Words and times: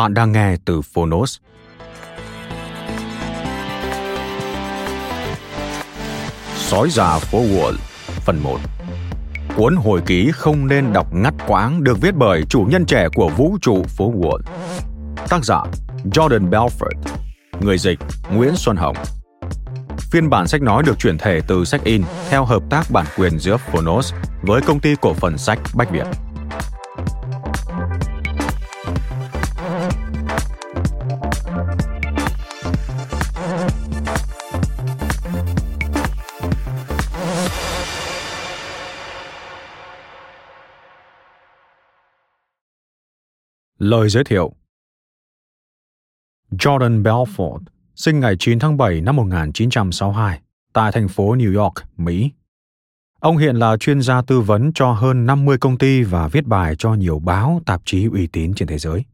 Bạn 0.00 0.14
đang 0.14 0.32
nghe 0.32 0.56
từ 0.64 0.82
Phonos. 0.82 1.38
Sói 6.56 6.90
già 6.90 7.18
phố 7.18 7.38
Wall 7.42 7.74
Phần 8.06 8.38
1 8.42 8.58
Cuốn 9.56 9.76
hồi 9.76 10.00
ký 10.06 10.30
không 10.32 10.66
nên 10.66 10.92
đọc 10.92 11.14
ngắt 11.14 11.34
quãng 11.46 11.84
được 11.84 12.00
viết 12.00 12.14
bởi 12.14 12.42
chủ 12.48 12.66
nhân 12.70 12.86
trẻ 12.86 13.08
của 13.14 13.28
vũ 13.28 13.58
trụ 13.62 13.82
phố 13.82 14.12
Wall. 14.12 14.38
Tác 15.28 15.44
giả 15.44 15.62
Jordan 16.04 16.50
Belfort. 16.50 17.00
Người 17.60 17.78
dịch 17.78 17.98
Nguyễn 18.32 18.56
Xuân 18.56 18.76
Hồng 18.76 18.96
Phiên 19.98 20.30
bản 20.30 20.48
sách 20.48 20.62
nói 20.62 20.82
được 20.86 20.98
chuyển 20.98 21.18
thể 21.18 21.40
từ 21.46 21.64
sách 21.64 21.84
in 21.84 22.02
theo 22.28 22.44
hợp 22.44 22.62
tác 22.70 22.90
bản 22.90 23.06
quyền 23.16 23.38
giữa 23.38 23.56
Phonos 23.56 24.14
với 24.42 24.62
công 24.62 24.80
ty 24.80 24.94
cổ 25.00 25.14
phần 25.14 25.38
sách 25.38 25.58
Bách 25.74 25.90
Việt. 25.90 26.06
Lời 43.90 44.08
giới 44.08 44.24
thiệu 44.24 44.52
Jordan 46.50 47.02
Belfort 47.02 47.60
sinh 47.94 48.20
ngày 48.20 48.36
9 48.38 48.58
tháng 48.58 48.76
7 48.76 49.00
năm 49.00 49.16
1962 49.16 50.40
tại 50.72 50.92
thành 50.92 51.08
phố 51.08 51.34
New 51.34 51.62
York, 51.62 51.74
Mỹ. 51.96 52.30
Ông 53.20 53.36
hiện 53.36 53.56
là 53.56 53.76
chuyên 53.76 54.02
gia 54.02 54.22
tư 54.22 54.40
vấn 54.40 54.72
cho 54.72 54.92
hơn 54.92 55.26
50 55.26 55.58
công 55.58 55.78
ty 55.78 56.02
và 56.02 56.28
viết 56.28 56.46
bài 56.46 56.74
cho 56.78 56.94
nhiều 56.94 57.18
báo, 57.18 57.60
tạp 57.66 57.82
chí 57.84 58.06
uy 58.12 58.26
tín 58.26 58.54
trên 58.54 58.68
thế 58.68 58.78
giới. 58.78 59.04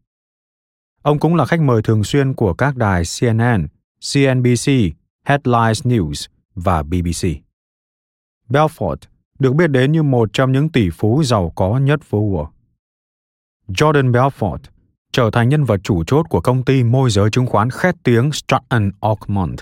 Ông 1.02 1.18
cũng 1.18 1.34
là 1.34 1.44
khách 1.44 1.60
mời 1.60 1.82
thường 1.82 2.04
xuyên 2.04 2.34
của 2.34 2.54
các 2.54 2.76
đài 2.76 3.02
CNN, 3.20 3.66
CNBC, 4.12 4.72
Headlines 5.24 5.86
News 5.86 6.26
và 6.54 6.82
BBC. 6.82 7.28
Belfort 8.48 8.96
được 9.38 9.52
biết 9.52 9.70
đến 9.70 9.92
như 9.92 10.02
một 10.02 10.28
trong 10.32 10.52
những 10.52 10.68
tỷ 10.68 10.90
phú 10.90 11.22
giàu 11.22 11.52
có 11.54 11.78
nhất 11.78 12.00
phố 12.02 12.18
Wall. 12.18 12.55
Jordan 13.68 14.12
Belfort 14.12 14.58
trở 15.12 15.30
thành 15.32 15.48
nhân 15.48 15.64
vật 15.64 15.80
chủ 15.82 16.04
chốt 16.04 16.26
của 16.28 16.40
công 16.40 16.64
ty 16.64 16.82
môi 16.82 17.10
giới 17.10 17.30
chứng 17.30 17.46
khoán 17.46 17.70
khét 17.70 17.94
tiếng 18.02 18.32
Stratton 18.32 18.90
Oakmont 19.00 19.60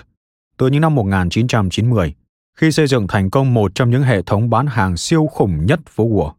từ 0.57 0.67
những 0.67 0.81
năm 0.81 0.95
1990 0.95 2.13
khi 2.57 2.71
xây 2.71 2.87
dựng 2.87 3.07
thành 3.07 3.29
công 3.29 3.53
một 3.53 3.75
trong 3.75 3.89
những 3.89 4.03
hệ 4.03 4.21
thống 4.21 4.49
bán 4.49 4.67
hàng 4.67 4.97
siêu 4.97 5.27
khủng 5.31 5.65
nhất 5.65 5.79
phố 5.89 6.07
Wall. 6.07 6.31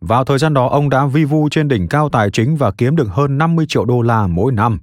Vào 0.00 0.24
thời 0.24 0.38
gian 0.38 0.54
đó, 0.54 0.68
ông 0.68 0.90
đã 0.90 1.06
vi 1.06 1.24
vu 1.24 1.48
trên 1.48 1.68
đỉnh 1.68 1.88
cao 1.88 2.08
tài 2.08 2.30
chính 2.30 2.56
và 2.56 2.70
kiếm 2.70 2.96
được 2.96 3.08
hơn 3.10 3.38
50 3.38 3.66
triệu 3.68 3.84
đô 3.84 4.02
la 4.02 4.26
mỗi 4.26 4.52
năm. 4.52 4.78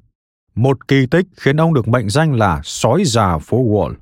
Một 0.56 0.88
kỳ 0.88 1.06
tích 1.06 1.26
khiến 1.38 1.58
ông 1.58 1.74
được 1.74 1.88
mệnh 1.88 2.10
danh 2.10 2.34
là 2.34 2.62
sói 2.64 3.04
già 3.06 3.38
phố 3.38 3.64
Wall. 3.64 3.94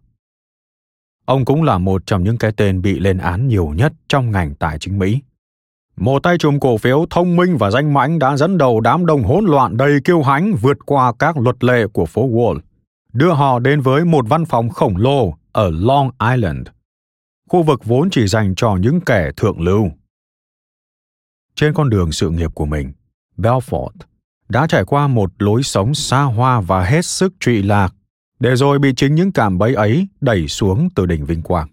Ông 1.26 1.46
cũng 1.46 1.64
là 1.64 1.78
một 1.78 2.06
trong 2.06 2.24
những 2.24 2.38
cái 2.38 2.52
tên 2.58 2.82
bị 2.82 3.00
lên 3.00 3.18
án 3.18 3.48
nhiều 3.48 3.74
nhất 3.76 3.94
trong 4.08 4.32
ngành 4.32 4.56
tài 4.56 4.80
chính 4.80 5.00
Mỹ. 5.00 5.20
Một 6.00 6.24
tay 6.24 6.38
trùm 6.38 6.60
cổ 6.60 6.78
phiếu 6.78 7.06
thông 7.10 7.36
minh 7.36 7.58
và 7.58 7.72
danh 7.72 7.94
mãnh 7.94 8.20
đã 8.20 8.38
dẫn 8.38 8.58
đầu 8.58 8.80
đám 8.80 9.06
đông 9.06 9.24
hỗn 9.24 9.46
loạn 9.46 9.78
đầy 9.78 10.00
kiêu 10.04 10.22
hãnh 10.22 10.56
vượt 10.62 10.78
qua 10.86 11.14
các 11.20 11.38
luật 11.38 11.64
lệ 11.64 11.88
của 11.88 12.06
phố 12.06 12.30
Wall, 12.30 12.60
đưa 13.14 13.34
họ 13.34 13.60
đến 13.60 13.82
với 13.82 14.06
một 14.06 14.26
văn 14.30 14.46
phòng 14.46 14.70
khổng 14.70 14.98
lồ 14.98 15.34
ở 15.52 15.72
Long 15.74 16.12
Island, 16.32 16.68
khu 17.50 17.64
vực 17.64 17.86
vốn 17.86 18.10
chỉ 18.10 18.28
dành 18.28 18.56
cho 18.56 18.76
những 18.76 19.02
kẻ 19.02 19.32
thượng 19.38 19.62
lưu. 19.62 19.90
Trên 21.56 21.74
con 21.74 21.90
đường 21.90 22.12
sự 22.12 22.30
nghiệp 22.30 22.52
của 22.54 22.66
mình, 22.66 22.92
Belfort 23.38 23.92
đã 24.50 24.68
trải 24.68 24.86
qua 24.86 25.08
một 25.08 25.32
lối 25.40 25.64
sống 25.64 25.94
xa 25.94 26.24
hoa 26.24 26.62
và 26.62 26.84
hết 26.84 27.06
sức 27.06 27.34
trụy 27.40 27.64
lạc, 27.64 27.94
để 28.40 28.56
rồi 28.56 28.80
bị 28.80 28.94
chính 28.96 29.16
những 29.16 29.32
cảm 29.32 29.58
bẫy 29.58 29.74
ấy 29.74 30.08
đẩy 30.22 30.48
xuống 30.48 30.90
từ 30.96 31.06
đỉnh 31.06 31.26
vinh 31.26 31.42
quang. 31.42 31.68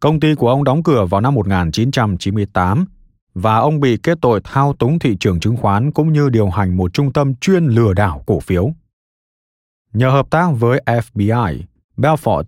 Công 0.00 0.20
ty 0.20 0.34
của 0.34 0.48
ông 0.48 0.64
đóng 0.64 0.82
cửa 0.82 1.04
vào 1.04 1.20
năm 1.20 1.34
1998 1.34 2.86
và 3.34 3.56
ông 3.56 3.80
bị 3.80 3.96
kết 4.02 4.18
tội 4.20 4.40
thao 4.44 4.72
túng 4.72 4.98
thị 4.98 5.16
trường 5.20 5.40
chứng 5.40 5.56
khoán 5.56 5.92
cũng 5.92 6.12
như 6.12 6.28
điều 6.28 6.48
hành 6.48 6.76
một 6.76 6.94
trung 6.94 7.12
tâm 7.12 7.34
chuyên 7.34 7.66
lừa 7.66 7.92
đảo 7.92 8.22
cổ 8.26 8.40
phiếu. 8.40 8.70
Nhờ 9.92 10.10
hợp 10.10 10.30
tác 10.30 10.50
với 10.58 10.82
FBI, 10.86 11.60
Belfort 11.96 12.44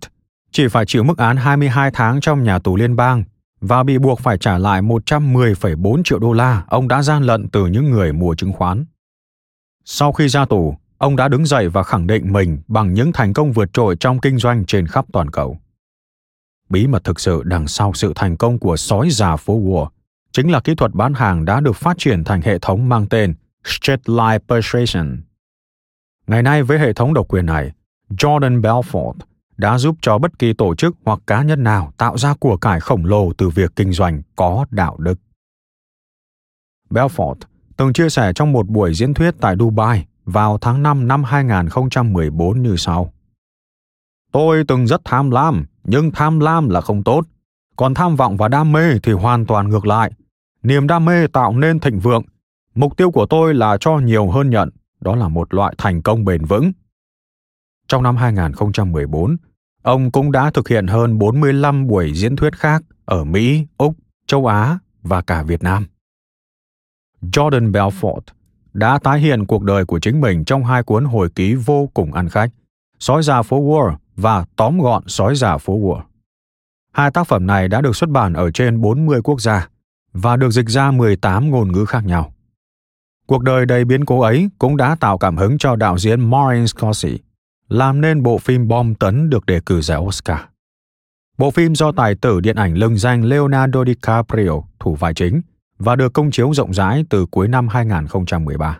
chỉ 0.51 0.67
phải 0.67 0.85
chịu 0.85 1.03
mức 1.03 1.17
án 1.17 1.37
22 1.37 1.91
tháng 1.93 2.21
trong 2.21 2.43
nhà 2.43 2.59
tù 2.59 2.75
liên 2.75 2.95
bang 2.95 3.23
và 3.61 3.83
bị 3.83 3.97
buộc 3.97 4.19
phải 4.19 4.37
trả 4.37 4.57
lại 4.57 4.81
110,4 4.81 6.03
triệu 6.03 6.19
đô 6.19 6.33
la 6.33 6.63
ông 6.67 6.87
đã 6.87 7.01
gian 7.01 7.23
lận 7.23 7.47
từ 7.49 7.67
những 7.67 7.91
người 7.91 8.13
mua 8.13 8.35
chứng 8.35 8.53
khoán. 8.53 8.85
Sau 9.85 10.11
khi 10.11 10.27
ra 10.27 10.45
tù, 10.45 10.75
ông 10.97 11.15
đã 11.15 11.27
đứng 11.27 11.45
dậy 11.45 11.69
và 11.69 11.83
khẳng 11.83 12.07
định 12.07 12.33
mình 12.33 12.57
bằng 12.67 12.93
những 12.93 13.11
thành 13.11 13.33
công 13.33 13.51
vượt 13.51 13.73
trội 13.73 13.95
trong 13.99 14.19
kinh 14.19 14.37
doanh 14.37 14.65
trên 14.65 14.87
khắp 14.87 15.05
toàn 15.13 15.29
cầu. 15.29 15.57
Bí 16.69 16.87
mật 16.87 17.03
thực 17.03 17.19
sự 17.19 17.43
đằng 17.43 17.67
sau 17.67 17.93
sự 17.93 18.13
thành 18.15 18.37
công 18.37 18.59
của 18.59 18.77
sói 18.77 19.09
già 19.09 19.35
phố 19.35 19.59
Wall 19.59 19.87
chính 20.31 20.51
là 20.51 20.59
kỹ 20.59 20.75
thuật 20.75 20.93
bán 20.93 21.13
hàng 21.13 21.45
đã 21.45 21.59
được 21.59 21.75
phát 21.75 21.97
triển 21.97 22.23
thành 22.23 22.41
hệ 22.41 22.59
thống 22.59 22.89
mang 22.89 23.07
tên 23.09 23.33
Straight 23.65 24.09
Line 24.09 24.39
Persuasion. 24.47 25.21
Ngày 26.27 26.43
nay 26.43 26.63
với 26.63 26.79
hệ 26.79 26.93
thống 26.93 27.13
độc 27.13 27.27
quyền 27.27 27.45
này, 27.45 27.71
Jordan 28.09 28.61
Belfort 28.61 29.13
đã 29.57 29.77
giúp 29.77 29.95
cho 30.01 30.17
bất 30.17 30.39
kỳ 30.39 30.53
tổ 30.53 30.75
chức 30.75 30.95
hoặc 31.05 31.19
cá 31.27 31.43
nhân 31.43 31.63
nào 31.63 31.93
tạo 31.97 32.17
ra 32.17 32.33
của 32.39 32.57
cải 32.57 32.79
khổng 32.79 33.05
lồ 33.05 33.33
từ 33.33 33.49
việc 33.49 33.71
kinh 33.75 33.93
doanh 33.93 34.21
có 34.35 34.65
đạo 34.71 34.97
đức. 34.97 35.19
Belfort 36.89 37.35
từng 37.77 37.93
chia 37.93 38.09
sẻ 38.09 38.33
trong 38.35 38.51
một 38.51 38.67
buổi 38.67 38.93
diễn 38.93 39.13
thuyết 39.13 39.35
tại 39.41 39.55
Dubai 39.59 40.05
vào 40.25 40.57
tháng 40.57 40.83
5 40.83 41.07
năm 41.07 41.23
2014 41.23 42.61
như 42.61 42.75
sau. 42.77 43.13
Tôi 44.31 44.63
từng 44.67 44.87
rất 44.87 45.01
tham 45.05 45.31
lam, 45.31 45.65
nhưng 45.83 46.11
tham 46.11 46.39
lam 46.39 46.69
là 46.69 46.81
không 46.81 47.03
tốt. 47.03 47.21
Còn 47.75 47.93
tham 47.93 48.15
vọng 48.15 48.37
và 48.37 48.47
đam 48.47 48.71
mê 48.71 48.99
thì 49.03 49.11
hoàn 49.11 49.45
toàn 49.45 49.69
ngược 49.69 49.85
lại 49.85 50.11
niềm 50.63 50.87
đam 50.87 51.05
mê 51.05 51.27
tạo 51.27 51.57
nên 51.57 51.79
thịnh 51.79 51.99
vượng 51.99 52.23
mục 52.75 52.97
tiêu 52.97 53.11
của 53.11 53.25
tôi 53.25 53.53
là 53.53 53.77
cho 53.79 53.99
nhiều 53.99 54.29
hơn 54.29 54.49
nhận 54.49 54.69
đó 55.01 55.15
là 55.15 55.27
một 55.27 55.53
loại 55.53 55.73
thành 55.77 56.01
công 56.01 56.25
bền 56.25 56.45
vững 56.45 56.71
trong 57.91 58.03
năm 58.03 58.17
2014, 58.17 59.37
ông 59.83 60.11
cũng 60.11 60.31
đã 60.31 60.51
thực 60.51 60.67
hiện 60.67 60.87
hơn 60.87 61.17
45 61.17 61.87
buổi 61.87 62.13
diễn 62.13 62.35
thuyết 62.35 62.55
khác 62.55 62.83
ở 63.05 63.23
Mỹ, 63.23 63.65
Úc, 63.77 63.95
châu 64.27 64.45
Á 64.45 64.79
và 65.01 65.21
cả 65.21 65.43
Việt 65.43 65.63
Nam. 65.63 65.85
Jordan 67.21 67.71
Belfort 67.71 68.21
đã 68.73 68.99
tái 68.99 69.19
hiện 69.19 69.45
cuộc 69.45 69.63
đời 69.63 69.85
của 69.85 69.99
chính 69.99 70.21
mình 70.21 70.45
trong 70.45 70.65
hai 70.65 70.83
cuốn 70.83 71.05
hồi 71.05 71.29
ký 71.29 71.55
vô 71.55 71.89
cùng 71.93 72.13
ăn 72.13 72.29
khách, 72.29 72.49
Sói 72.99 73.23
già 73.23 73.41
phố 73.41 73.61
Wall 73.61 73.95
và 74.15 74.45
Tóm 74.55 74.79
gọn 74.79 75.03
Sói 75.07 75.35
già 75.35 75.57
phố 75.57 75.79
Wall. 75.79 76.01
Hai 76.91 77.11
tác 77.11 77.27
phẩm 77.27 77.47
này 77.47 77.67
đã 77.67 77.81
được 77.81 77.95
xuất 77.95 78.09
bản 78.09 78.33
ở 78.33 78.51
trên 78.51 78.81
40 78.81 79.21
quốc 79.21 79.41
gia 79.41 79.69
và 80.13 80.37
được 80.37 80.49
dịch 80.49 80.69
ra 80.69 80.91
18 80.91 81.51
ngôn 81.51 81.71
ngữ 81.71 81.85
khác 81.85 82.05
nhau. 82.05 82.33
Cuộc 83.25 83.43
đời 83.43 83.65
đầy 83.65 83.85
biến 83.85 84.05
cố 84.05 84.21
ấy 84.21 84.49
cũng 84.59 84.77
đã 84.77 84.95
tạo 84.95 85.17
cảm 85.17 85.37
hứng 85.37 85.57
cho 85.57 85.75
đạo 85.75 85.97
diễn 85.97 86.29
Martin 86.29 86.67
Scorsese 86.67 87.17
làm 87.69 88.01
nên 88.01 88.23
bộ 88.23 88.37
phim 88.37 88.67
bom 88.67 88.95
tấn 88.95 89.29
được 89.29 89.45
đề 89.45 89.59
cử 89.65 89.81
giải 89.81 89.97
Oscar. 89.99 90.39
Bộ 91.37 91.51
phim 91.51 91.75
do 91.75 91.91
tài 91.91 92.15
tử 92.15 92.39
điện 92.39 92.55
ảnh 92.55 92.73
lừng 92.73 92.97
danh 92.97 93.23
Leonardo 93.25 93.85
DiCaprio 93.85 94.61
thủ 94.79 94.95
vai 94.95 95.13
chính 95.13 95.41
và 95.79 95.95
được 95.95 96.13
công 96.13 96.31
chiếu 96.31 96.53
rộng 96.53 96.73
rãi 96.73 97.05
từ 97.09 97.25
cuối 97.25 97.47
năm 97.47 97.67
2013. 97.67 98.79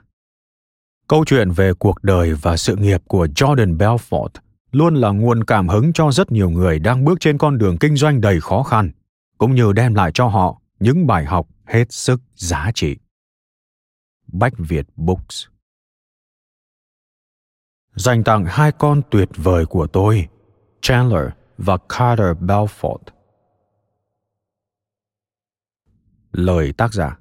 Câu 1.08 1.26
chuyện 1.26 1.52
về 1.52 1.74
cuộc 1.74 2.04
đời 2.04 2.34
và 2.34 2.58
sự 2.58 2.76
nghiệp 2.76 3.02
của 3.08 3.26
Jordan 3.26 3.78
Belfort 3.78 4.30
luôn 4.72 4.96
là 4.96 5.10
nguồn 5.10 5.44
cảm 5.44 5.68
hứng 5.68 5.94
cho 5.94 6.12
rất 6.12 6.32
nhiều 6.32 6.50
người 6.50 6.80
đang 6.80 7.06
bước 7.06 7.20
trên 7.20 7.38
con 7.38 7.58
đường 7.58 7.78
kinh 7.78 7.96
doanh 7.96 8.22
đầy 8.22 8.42
khó 8.42 8.64
khăn, 8.64 8.92
cũng 9.38 9.56
như 9.56 9.74
đem 9.74 9.94
lại 9.94 10.12
cho 10.14 10.28
họ 10.28 10.61
những 10.82 11.08
bài 11.08 11.26
học 11.26 11.48
hết 11.66 11.92
sức 11.92 12.22
giá 12.36 12.72
trị. 12.76 12.98
Bách 14.28 14.54
Việt 14.58 14.86
Books 14.96 15.46
Dành 17.96 18.24
tặng 18.24 18.46
hai 18.48 18.72
con 18.72 19.02
tuyệt 19.12 19.30
vời 19.36 19.66
của 19.66 19.88
tôi, 19.88 20.28
Chandler 20.82 21.28
và 21.58 21.78
Carter 21.78 22.38
Belfort. 22.38 23.00
Lời 26.32 26.74
tác 26.78 26.94
giả 26.94 27.21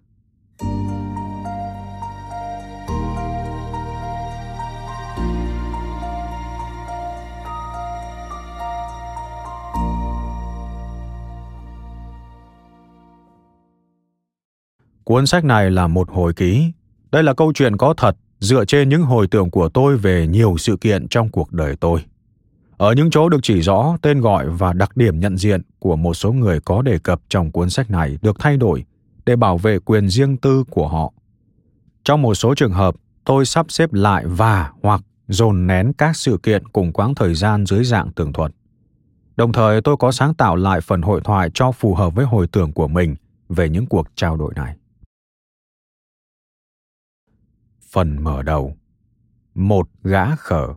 Cuốn 15.11 15.27
sách 15.27 15.45
này 15.45 15.71
là 15.71 15.87
một 15.87 16.11
hồi 16.11 16.33
ký. 16.33 16.73
Đây 17.13 17.23
là 17.23 17.35
câu 17.35 17.53
chuyện 17.55 17.77
có 17.77 17.95
thật 17.97 18.17
dựa 18.39 18.65
trên 18.65 18.89
những 18.89 19.03
hồi 19.03 19.27
tưởng 19.27 19.51
của 19.51 19.69
tôi 19.69 19.97
về 19.97 20.27
nhiều 20.27 20.57
sự 20.59 20.77
kiện 20.77 21.09
trong 21.09 21.29
cuộc 21.29 21.53
đời 21.53 21.77
tôi. 21.77 22.05
Ở 22.77 22.93
những 22.93 23.11
chỗ 23.11 23.29
được 23.29 23.39
chỉ 23.43 23.61
rõ 23.61 23.97
tên 24.03 24.21
gọi 24.21 24.49
và 24.49 24.73
đặc 24.73 24.97
điểm 24.97 25.21
nhận 25.21 25.37
diện 25.37 25.63
của 25.79 25.97
một 25.97 26.15
số 26.15 26.33
người 26.33 26.61
có 26.61 26.83
đề 26.83 26.99
cập 26.99 27.21
trong 27.29 27.51
cuốn 27.51 27.71
sách 27.71 27.91
này 27.91 28.19
được 28.23 28.37
thay 28.39 28.57
đổi 28.57 28.85
để 29.27 29.37
bảo 29.37 29.59
vệ 29.59 29.79
quyền 29.79 30.09
riêng 30.09 30.37
tư 30.37 30.65
của 30.71 30.89
họ. 30.89 31.13
Trong 32.05 32.23
một 32.23 32.35
số 32.35 32.55
trường 32.55 32.73
hợp, 32.73 32.95
tôi 33.25 33.47
sắp 33.47 33.67
xếp 33.69 33.93
lại 33.93 34.25
và 34.27 34.73
hoặc 34.83 35.03
dồn 35.29 35.67
nén 35.67 35.93
các 35.93 36.17
sự 36.17 36.39
kiện 36.43 36.69
cùng 36.69 36.93
quãng 36.93 37.15
thời 37.15 37.35
gian 37.35 37.67
dưới 37.67 37.85
dạng 37.85 38.13
tường 38.13 38.33
thuật. 38.33 38.53
Đồng 39.37 39.53
thời 39.53 39.81
tôi 39.81 39.97
có 39.97 40.13
sáng 40.13 40.35
tạo 40.35 40.57
lại 40.57 40.81
phần 40.81 41.03
hội 41.03 41.21
thoại 41.25 41.51
cho 41.55 41.73
phù 41.73 41.95
hợp 41.95 42.15
với 42.15 42.27
hồi 42.27 42.47
tưởng 42.47 42.73
của 42.73 42.89
mình 42.89 43.17
về 43.49 43.69
những 43.69 43.87
cuộc 43.87 44.07
trao 44.15 44.37
đổi 44.37 44.53
này. 44.57 44.77
Phần 47.93 48.25
mở 48.25 48.43
đầu 48.43 48.77
Một 49.55 49.89
gã 50.03 50.37
khở 50.37 50.75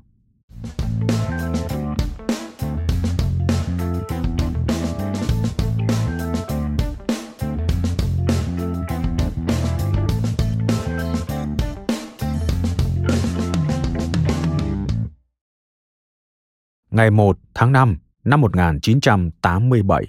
ngày 16.91 17.11
1 17.11 17.37
tháng 17.53 17.71
5 17.71 17.97
năm 18.23 18.41
1987. 18.41 20.05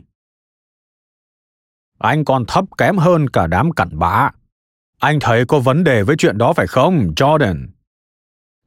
Anh 1.99 2.25
còn 2.25 2.45
thấp 2.49 2.65
kém 2.79 2.97
hơn 2.97 3.29
cả 3.29 3.47
đám 3.47 3.73
cặn 3.73 3.99
bã. 3.99 4.31
Anh 5.05 5.21
thấy 5.21 5.45
có 5.45 5.59
vấn 5.59 5.85
đề 5.85 6.03
với 6.03 6.17
chuyện 6.17 6.39
đó 6.39 6.53
phải 6.53 6.67
không, 6.67 7.13
Jordan? 7.17 7.67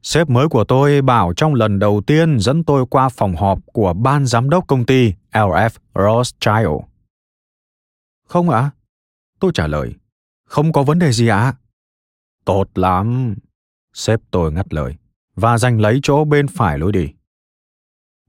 Sếp 0.02 0.30
mới 0.30 0.48
của 0.48 0.64
tôi 0.64 1.02
bảo 1.02 1.32
trong 1.36 1.54
lần 1.54 1.78
đầu 1.78 2.02
tiên 2.06 2.38
dẫn 2.40 2.64
tôi 2.64 2.86
qua 2.90 3.08
phòng 3.08 3.36
họp 3.36 3.58
của 3.72 3.92
ban 3.92 4.26
giám 4.26 4.50
đốc 4.50 4.66
công 4.66 4.86
ty 4.86 5.12
LF 5.32 5.70
Rothschild. 5.94 6.80
Không 8.28 8.50
ạ? 8.50 8.58
À? 8.58 8.70
Tôi 9.40 9.50
trả 9.54 9.66
lời. 9.66 9.94
Không 10.46 10.72
có 10.72 10.82
vấn 10.82 10.98
đề 10.98 11.12
gì 11.12 11.28
ạ? 11.28 11.38
À? 11.38 11.54
Tốt 12.44 12.64
lắm. 12.74 13.34
Sếp 13.94 14.20
tôi 14.30 14.52
ngắt 14.52 14.74
lời 14.74 14.94
và 15.34 15.58
giành 15.58 15.80
lấy 15.80 16.00
chỗ 16.02 16.24
bên 16.24 16.46
phải 16.48 16.78
lối 16.78 16.92
đi. 16.92 17.08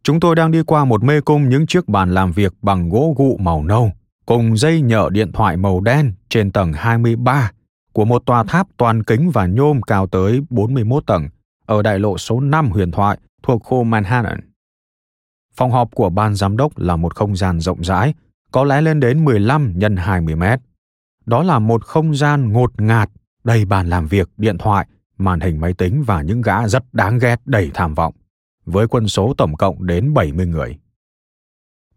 Chúng 0.03 0.19
tôi 0.19 0.35
đang 0.35 0.51
đi 0.51 0.63
qua 0.63 0.85
một 0.85 1.03
mê 1.03 1.21
cung 1.21 1.49
những 1.49 1.67
chiếc 1.67 1.87
bàn 1.87 2.13
làm 2.13 2.31
việc 2.31 2.53
bằng 2.61 2.89
gỗ 2.89 3.13
gụ 3.17 3.37
màu 3.37 3.63
nâu 3.63 3.91
cùng 4.25 4.57
dây 4.57 4.81
nhợ 4.81 5.09
điện 5.11 5.31
thoại 5.31 5.57
màu 5.57 5.79
đen 5.79 6.13
trên 6.29 6.51
tầng 6.51 6.73
23 6.73 7.51
của 7.93 8.05
một 8.05 8.25
tòa 8.25 8.43
tháp 8.43 8.67
toàn 8.77 9.03
kính 9.03 9.31
và 9.33 9.45
nhôm 9.45 9.81
cao 9.81 10.07
tới 10.07 10.41
41 10.49 11.05
tầng 11.05 11.29
ở 11.65 11.81
đại 11.81 11.99
lộ 11.99 12.17
số 12.17 12.39
5 12.39 12.71
huyền 12.71 12.91
thoại 12.91 13.17
thuộc 13.43 13.63
khu 13.63 13.83
Manhattan. 13.83 14.39
Phòng 15.55 15.71
họp 15.71 15.95
của 15.95 16.09
ban 16.09 16.35
giám 16.35 16.57
đốc 16.57 16.77
là 16.77 16.95
một 16.95 17.15
không 17.15 17.35
gian 17.35 17.59
rộng 17.59 17.83
rãi, 17.83 18.13
có 18.51 18.63
lẽ 18.63 18.81
lên 18.81 18.99
đến 18.99 19.25
15 19.25 19.73
x 19.81 19.83
20 19.97 20.35
mét. 20.35 20.59
Đó 21.25 21.43
là 21.43 21.59
một 21.59 21.83
không 21.85 22.15
gian 22.15 22.53
ngột 22.53 22.81
ngạt, 22.81 23.09
đầy 23.43 23.65
bàn 23.65 23.89
làm 23.89 24.07
việc, 24.07 24.29
điện 24.37 24.57
thoại, 24.57 24.87
màn 25.17 25.39
hình 25.39 25.59
máy 25.61 25.73
tính 25.73 26.03
và 26.03 26.21
những 26.21 26.41
gã 26.41 26.67
rất 26.67 26.93
đáng 26.93 27.19
ghét 27.19 27.41
đầy 27.45 27.71
tham 27.73 27.93
vọng 27.93 28.13
với 28.65 28.87
quân 28.87 29.07
số 29.07 29.33
tổng 29.37 29.57
cộng 29.57 29.85
đến 29.85 30.13
70 30.13 30.45
người. 30.45 30.77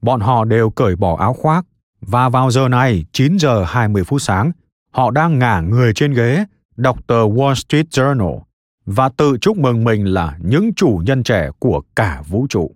Bọn 0.02 0.20
họ 0.20 0.44
đều 0.44 0.70
cởi 0.70 0.96
bỏ 0.96 1.16
áo 1.16 1.34
khoác 1.34 1.66
và 2.00 2.28
vào 2.28 2.50
giờ 2.50 2.68
này 2.68 3.04
9 3.12 3.36
giờ 3.36 3.64
20 3.64 4.04
phút 4.04 4.22
sáng, 4.22 4.52
họ 4.92 5.10
đang 5.10 5.38
ngả 5.38 5.60
người 5.60 5.92
trên 5.94 6.12
ghế 6.12 6.44
đọc 6.76 7.06
tờ 7.06 7.24
Wall 7.24 7.54
Street 7.54 7.86
Journal 7.86 8.40
và 8.86 9.08
tự 9.08 9.36
chúc 9.40 9.58
mừng 9.58 9.84
mình 9.84 10.04
là 10.04 10.38
những 10.40 10.74
chủ 10.74 11.00
nhân 11.04 11.22
trẻ 11.22 11.50
của 11.58 11.82
cả 11.96 12.22
vũ 12.28 12.46
trụ. 12.48 12.74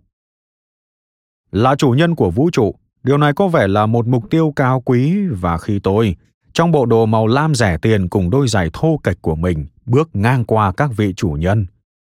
Là 1.53 1.75
chủ 1.77 1.91
nhân 1.91 2.15
của 2.15 2.31
vũ 2.31 2.51
trụ, 2.51 2.75
điều 3.03 3.19
này 3.19 3.33
có 3.33 3.49
vẻ 3.49 3.69
là 3.69 3.87
một 3.87 4.07
mục 4.07 4.31
tiêu 4.31 4.53
cao 4.57 4.81
quý 4.81 5.27
và 5.27 5.59
khi 5.59 5.79
tôi, 5.79 6.17
trong 6.53 6.73
bộ 6.73 6.87
đồ 6.87 7.07
màu 7.07 7.27
lam 7.27 7.55
rẻ 7.55 7.79
tiền 7.83 8.09
cùng 8.09 8.31
đôi 8.31 8.49
giày 8.49 8.71
thô 8.73 9.01
kệch 9.03 9.23
của 9.23 9.35
mình, 9.35 9.67
bước 9.87 10.11
ngang 10.13 10.45
qua 10.45 10.73
các 10.73 10.91
vị 10.97 11.15
chủ 11.17 11.29
nhân, 11.29 11.67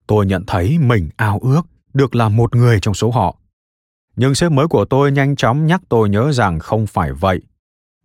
tôi 0.08 0.26
nhận 0.26 0.44
thấy 0.48 0.78
mình 0.80 1.10
ao 1.16 1.40
ước 1.40 1.62
được 1.94 2.16
là 2.16 2.30
một 2.30 2.56
người 2.56 2.80
trong 2.80 2.94
số 2.94 3.12
họ. 3.12 3.36
Nhưng 4.16 4.36
sếp 4.36 4.52
mới 4.52 4.68
của 4.68 4.86
tôi 4.86 5.12
nhanh 5.12 5.36
chóng 5.36 5.66
nhắc 5.66 5.82
tôi 5.90 6.10
nhớ 6.10 6.32
rằng 6.32 6.60
không 6.60 6.88
phải 6.88 7.12
vậy. 7.12 7.42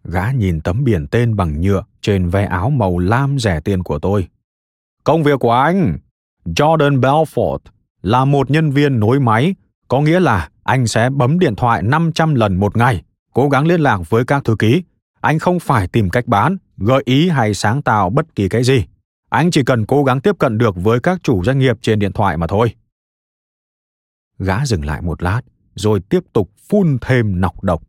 Gã 0.05 0.33
nhìn 0.33 0.61
tấm 0.61 0.85
biển 0.85 1.07
tên 1.07 1.37
bằng 1.37 1.61
nhựa 1.61 1.85
trên 2.01 2.29
ve 2.29 2.45
áo 2.45 2.71
màu 2.71 2.99
lam 2.99 3.39
rẻ 3.39 3.61
tiền 3.61 3.83
của 3.83 3.99
tôi. 3.99 4.29
Công 5.05 5.23
việc 5.23 5.41
của 5.41 5.53
anh, 5.53 5.99
Jordan 6.45 7.01
Belfort, 7.01 7.59
là 8.03 8.25
một 8.25 8.51
nhân 8.51 8.71
viên 8.71 9.01
nối 9.01 9.21
máy, 9.21 9.55
có 9.89 10.01
nghĩa 10.01 10.21
là 10.21 10.49
anh 10.63 10.87
sẽ 10.87 11.11
bấm 11.11 11.39
điện 11.39 11.57
thoại 11.57 11.83
500 11.83 12.35
lần 12.35 12.57
một 12.57 12.77
ngày, 12.77 13.03
cố 13.35 13.49
gắng 13.49 13.67
liên 13.67 13.81
lạc 13.81 14.01
với 14.09 14.25
các 14.25 14.45
thư 14.45 14.57
ký. 14.59 14.83
Anh 15.21 15.39
không 15.39 15.61
phải 15.61 15.89
tìm 15.89 16.11
cách 16.11 16.27
bán, 16.27 16.57
gợi 16.77 17.03
ý 17.05 17.29
hay 17.29 17.55
sáng 17.55 17.83
tạo 17.83 18.11
bất 18.11 18.35
kỳ 18.35 18.49
cái 18.49 18.65
gì. 18.65 18.85
Anh 19.31 19.51
chỉ 19.51 19.65
cần 19.65 19.87
cố 19.87 20.05
gắng 20.05 20.21
tiếp 20.21 20.35
cận 20.39 20.59
được 20.59 20.77
với 20.77 21.01
các 21.01 21.21
chủ 21.23 21.45
doanh 21.45 21.59
nghiệp 21.59 21.79
trên 21.83 21.99
điện 21.99 22.13
thoại 22.13 22.37
mà 22.37 22.47
thôi. 22.47 22.75
Gã 24.39 24.67
dừng 24.67 24.85
lại 24.85 25.03
một 25.03 25.23
lát, 25.23 25.41
rồi 25.75 26.01
tiếp 26.01 26.21
tục 26.33 26.51
phun 26.69 26.99
thêm 27.01 27.41
nọc 27.41 27.63
độc. 27.63 27.83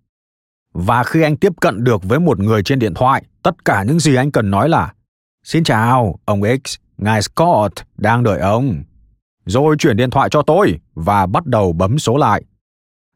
Và 0.74 1.04
khi 1.04 1.22
anh 1.22 1.38
tiếp 1.38 1.54
cận 1.62 1.84
được 1.84 2.04
với 2.04 2.20
một 2.20 2.40
người 2.40 2.64
trên 2.64 2.80
điện 2.80 2.94
thoại, 2.94 3.24
tất 3.44 3.66
cả 3.66 3.84
những 3.84 4.00
gì 4.00 4.16
anh 4.16 4.32
cần 4.32 4.52
nói 4.52 4.70
là 4.70 4.94
Xin 5.44 5.64
chào, 5.64 6.20
ông 6.26 6.42
X, 6.66 6.76
ngài 6.98 7.22
Scott 7.22 7.74
đang 7.98 8.24
đợi 8.24 8.40
ông. 8.40 8.84
Rồi 9.46 9.76
chuyển 9.80 9.98
điện 9.98 10.10
thoại 10.10 10.30
cho 10.32 10.42
tôi 10.42 10.80
và 10.96 11.26
bắt 11.26 11.46
đầu 11.46 11.74
bấm 11.74 12.00
số 12.00 12.18
lại. 12.18 12.44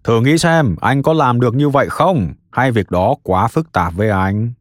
Thử 0.03 0.22
nghĩ 0.22 0.38
xem 0.38 0.75
anh 0.81 1.03
có 1.03 1.13
làm 1.13 1.39
được 1.39 1.55
như 1.55 1.69
vậy 1.69 1.88
không, 1.89 2.33
hay 2.51 2.72
việc 2.72 2.91
đó 2.91 3.15
quá 3.24 3.48
phức 3.48 3.72
tạp 3.72 3.93
với 3.93 4.10
anh? 4.10 4.53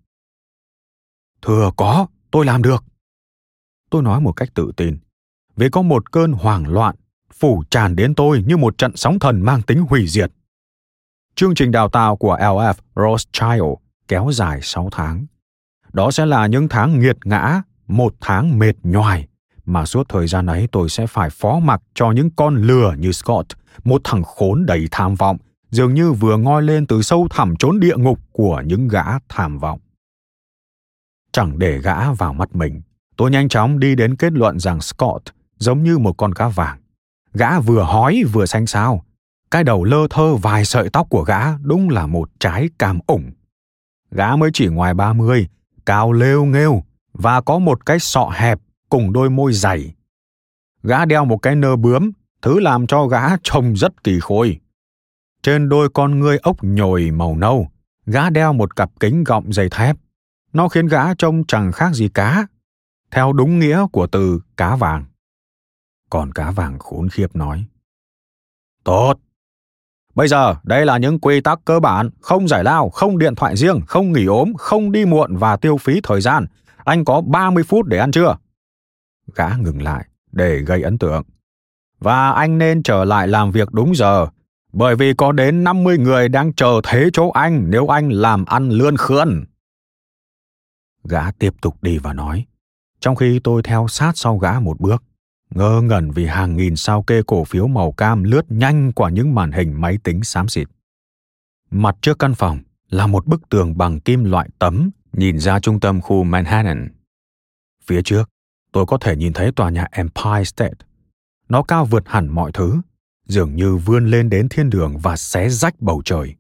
Thưa 1.42 1.70
có, 1.76 2.06
tôi 2.30 2.44
làm 2.44 2.62
được. 2.62 2.84
Tôi 3.90 4.02
nói 4.02 4.20
một 4.20 4.32
cách 4.32 4.48
tự 4.54 4.72
tin, 4.76 4.98
vì 5.56 5.68
có 5.68 5.82
một 5.82 6.12
cơn 6.12 6.32
hoảng 6.32 6.68
loạn 6.68 6.96
phủ 7.32 7.64
tràn 7.70 7.96
đến 7.96 8.14
tôi 8.14 8.42
như 8.46 8.56
một 8.56 8.78
trận 8.78 8.92
sóng 8.96 9.18
thần 9.18 9.40
mang 9.40 9.62
tính 9.62 9.82
hủy 9.82 10.06
diệt. 10.06 10.32
Chương 11.34 11.54
trình 11.54 11.70
đào 11.70 11.88
tạo 11.88 12.16
của 12.16 12.36
LF 12.36 12.74
Rothschild 12.96 13.72
kéo 14.08 14.30
dài 14.32 14.60
6 14.62 14.88
tháng. 14.92 15.26
Đó 15.92 16.10
sẽ 16.10 16.26
là 16.26 16.46
những 16.46 16.68
tháng 16.68 17.00
nghiệt 17.00 17.16
ngã, 17.24 17.62
một 17.88 18.14
tháng 18.20 18.58
mệt 18.58 18.72
nhoài, 18.82 19.26
mà 19.64 19.84
suốt 19.84 20.08
thời 20.08 20.26
gian 20.26 20.46
ấy 20.46 20.68
tôi 20.72 20.88
sẽ 20.88 21.06
phải 21.06 21.30
phó 21.30 21.58
mặc 21.58 21.82
cho 21.94 22.10
những 22.10 22.30
con 22.30 22.56
lừa 22.56 22.94
như 22.98 23.12
Scott, 23.12 23.46
một 23.84 24.00
thằng 24.04 24.22
khốn 24.22 24.66
đầy 24.66 24.88
tham 24.90 25.14
vọng, 25.14 25.36
dường 25.70 25.94
như 25.94 26.12
vừa 26.12 26.36
ngoi 26.36 26.62
lên 26.62 26.86
từ 26.86 27.02
sâu 27.02 27.26
thẳm 27.30 27.56
chốn 27.56 27.80
địa 27.80 27.96
ngục 27.96 28.18
của 28.32 28.62
những 28.66 28.88
gã 28.88 29.04
tham 29.28 29.58
vọng. 29.58 29.80
Chẳng 31.32 31.58
để 31.58 31.78
gã 31.78 32.12
vào 32.12 32.32
mắt 32.32 32.56
mình, 32.56 32.82
tôi 33.16 33.30
nhanh 33.30 33.48
chóng 33.48 33.78
đi 33.78 33.94
đến 33.94 34.16
kết 34.16 34.32
luận 34.32 34.60
rằng 34.60 34.80
Scott 34.80 35.22
giống 35.58 35.82
như 35.82 35.98
một 35.98 36.16
con 36.16 36.34
cá 36.34 36.48
vàng 36.48 36.78
Gã 37.34 37.60
vừa 37.60 37.82
hói 37.82 38.22
vừa 38.32 38.46
xanh 38.46 38.66
xao. 38.66 39.04
Cái 39.52 39.64
đầu 39.64 39.84
lơ 39.84 40.06
thơ 40.10 40.36
vài 40.36 40.64
sợi 40.64 40.90
tóc 40.90 41.06
của 41.10 41.22
gã 41.22 41.56
đúng 41.58 41.88
là 41.88 42.06
một 42.06 42.30
trái 42.40 42.68
cam 42.78 42.98
ủng. 43.06 43.32
Gã 44.10 44.36
mới 44.36 44.50
chỉ 44.54 44.66
ngoài 44.66 44.94
ba 44.94 45.12
mươi, 45.12 45.48
cao 45.86 46.12
lêu 46.12 46.44
nghêu 46.44 46.82
và 47.12 47.40
có 47.40 47.58
một 47.58 47.86
cái 47.86 47.98
sọ 47.98 48.30
hẹp 48.34 48.58
cùng 48.88 49.12
đôi 49.12 49.30
môi 49.30 49.52
dày. 49.52 49.94
Gã 50.82 51.04
đeo 51.04 51.24
một 51.24 51.36
cái 51.36 51.56
nơ 51.56 51.76
bướm, 51.76 52.10
thứ 52.42 52.60
làm 52.60 52.86
cho 52.86 53.06
gã 53.06 53.36
trông 53.42 53.76
rất 53.76 54.04
kỳ 54.04 54.20
khôi. 54.20 54.60
Trên 55.42 55.68
đôi 55.68 55.88
con 55.94 56.20
ngươi 56.20 56.38
ốc 56.38 56.56
nhồi 56.64 57.10
màu 57.10 57.36
nâu, 57.36 57.68
gã 58.06 58.30
đeo 58.30 58.52
một 58.52 58.76
cặp 58.76 58.90
kính 59.00 59.24
gọng 59.24 59.52
dày 59.52 59.68
thép. 59.70 59.96
Nó 60.52 60.68
khiến 60.68 60.86
gã 60.86 61.14
trông 61.14 61.44
chẳng 61.48 61.72
khác 61.72 61.94
gì 61.94 62.08
cá, 62.08 62.46
theo 63.10 63.32
đúng 63.32 63.58
nghĩa 63.58 63.86
của 63.92 64.06
từ 64.06 64.40
cá 64.56 64.76
vàng. 64.76 65.04
Còn 66.10 66.32
cá 66.32 66.50
vàng 66.50 66.78
khốn 66.78 67.08
khiếp 67.08 67.36
nói. 67.36 67.64
Tốt. 68.84 69.14
Bây 70.14 70.28
giờ, 70.28 70.56
đây 70.62 70.86
là 70.86 70.98
những 70.98 71.18
quy 71.18 71.40
tắc 71.40 71.58
cơ 71.64 71.80
bản, 71.80 72.10
không 72.20 72.48
giải 72.48 72.64
lao, 72.64 72.90
không 72.90 73.18
điện 73.18 73.34
thoại 73.34 73.56
riêng, 73.56 73.80
không 73.86 74.12
nghỉ 74.12 74.26
ốm, 74.26 74.52
không 74.58 74.92
đi 74.92 75.04
muộn 75.04 75.36
và 75.36 75.56
tiêu 75.56 75.76
phí 75.76 76.00
thời 76.02 76.20
gian. 76.20 76.46
Anh 76.84 77.04
có 77.04 77.20
30 77.20 77.64
phút 77.64 77.86
để 77.86 77.98
ăn 77.98 78.12
trưa. 78.12 78.36
Gã 79.34 79.48
ngừng 79.48 79.82
lại 79.82 80.06
để 80.32 80.58
gây 80.58 80.82
ấn 80.82 80.98
tượng. 80.98 81.22
Và 81.98 82.30
anh 82.30 82.58
nên 82.58 82.82
trở 82.82 83.04
lại 83.04 83.28
làm 83.28 83.50
việc 83.50 83.72
đúng 83.72 83.96
giờ, 83.96 84.26
bởi 84.72 84.96
vì 84.96 85.14
có 85.14 85.32
đến 85.32 85.64
50 85.64 85.98
người 85.98 86.28
đang 86.28 86.52
chờ 86.52 86.80
thế 86.84 87.10
chỗ 87.12 87.30
anh 87.30 87.64
nếu 87.68 87.92
anh 87.92 88.08
làm 88.08 88.44
ăn 88.44 88.68
lươn 88.68 88.96
khươn. 88.96 89.44
Gã 91.04 91.30
tiếp 91.30 91.54
tục 91.60 91.82
đi 91.82 91.98
và 91.98 92.12
nói, 92.12 92.46
trong 93.00 93.16
khi 93.16 93.40
tôi 93.44 93.62
theo 93.62 93.88
sát 93.88 94.12
sau 94.14 94.38
gã 94.38 94.60
một 94.60 94.80
bước, 94.80 95.02
ngơ 95.54 95.80
ngẩn 95.80 96.10
vì 96.10 96.26
hàng 96.26 96.56
nghìn 96.56 96.76
sao 96.76 97.02
kê 97.02 97.22
cổ 97.22 97.44
phiếu 97.44 97.66
màu 97.66 97.92
cam 97.92 98.22
lướt 98.22 98.52
nhanh 98.52 98.92
qua 98.92 99.10
những 99.10 99.34
màn 99.34 99.52
hình 99.52 99.80
máy 99.80 99.98
tính 100.02 100.24
xám 100.24 100.48
xịt. 100.48 100.68
Mặt 101.70 101.96
trước 102.02 102.18
căn 102.18 102.34
phòng 102.34 102.58
là 102.88 103.06
một 103.06 103.26
bức 103.26 103.48
tường 103.48 103.78
bằng 103.78 104.00
kim 104.00 104.24
loại 104.24 104.48
tấm 104.58 104.90
nhìn 105.12 105.38
ra 105.38 105.60
trung 105.60 105.80
tâm 105.80 106.00
khu 106.00 106.24
Manhattan. 106.24 106.88
Phía 107.84 108.02
trước, 108.02 108.30
tôi 108.72 108.86
có 108.86 108.98
thể 108.98 109.16
nhìn 109.16 109.32
thấy 109.32 109.52
tòa 109.52 109.70
nhà 109.70 109.86
Empire 109.90 110.44
State. 110.44 110.86
Nó 111.48 111.62
cao 111.62 111.84
vượt 111.84 112.02
hẳn 112.06 112.28
mọi 112.28 112.52
thứ, 112.52 112.80
dường 113.26 113.56
như 113.56 113.76
vươn 113.76 114.06
lên 114.06 114.30
đến 114.30 114.48
thiên 114.48 114.70
đường 114.70 114.98
và 114.98 115.16
xé 115.16 115.48
rách 115.48 115.80
bầu 115.80 116.02
trời. 116.04 116.34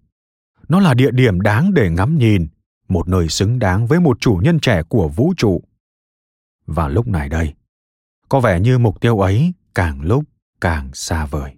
Nó 0.68 0.80
là 0.80 0.94
địa 0.94 1.10
điểm 1.10 1.40
đáng 1.40 1.74
để 1.74 1.90
ngắm 1.90 2.18
nhìn, 2.18 2.48
một 2.88 3.08
nơi 3.08 3.28
xứng 3.28 3.58
đáng 3.58 3.86
với 3.86 4.00
một 4.00 4.20
chủ 4.20 4.40
nhân 4.42 4.60
trẻ 4.60 4.82
của 4.82 5.08
vũ 5.08 5.34
trụ. 5.36 5.62
Và 6.66 6.88
lúc 6.88 7.06
này 7.06 7.28
đây, 7.28 7.54
có 8.32 8.40
vẻ 8.40 8.60
như 8.60 8.78
mục 8.78 9.00
tiêu 9.00 9.20
ấy 9.20 9.52
càng 9.74 10.00
lúc 10.00 10.24
càng 10.60 10.90
xa 10.94 11.26
vời. 11.26 11.56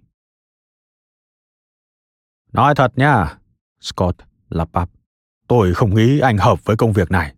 Nói 2.53 2.75
thật 2.75 2.97
nha, 2.97 3.37
Scott 3.81 4.17
lắp 4.49 4.69
bắp. 4.71 4.89
Tôi 5.47 5.73
không 5.73 5.95
nghĩ 5.95 6.19
anh 6.19 6.37
hợp 6.37 6.65
với 6.65 6.77
công 6.77 6.93
việc 6.93 7.11
này. 7.11 7.35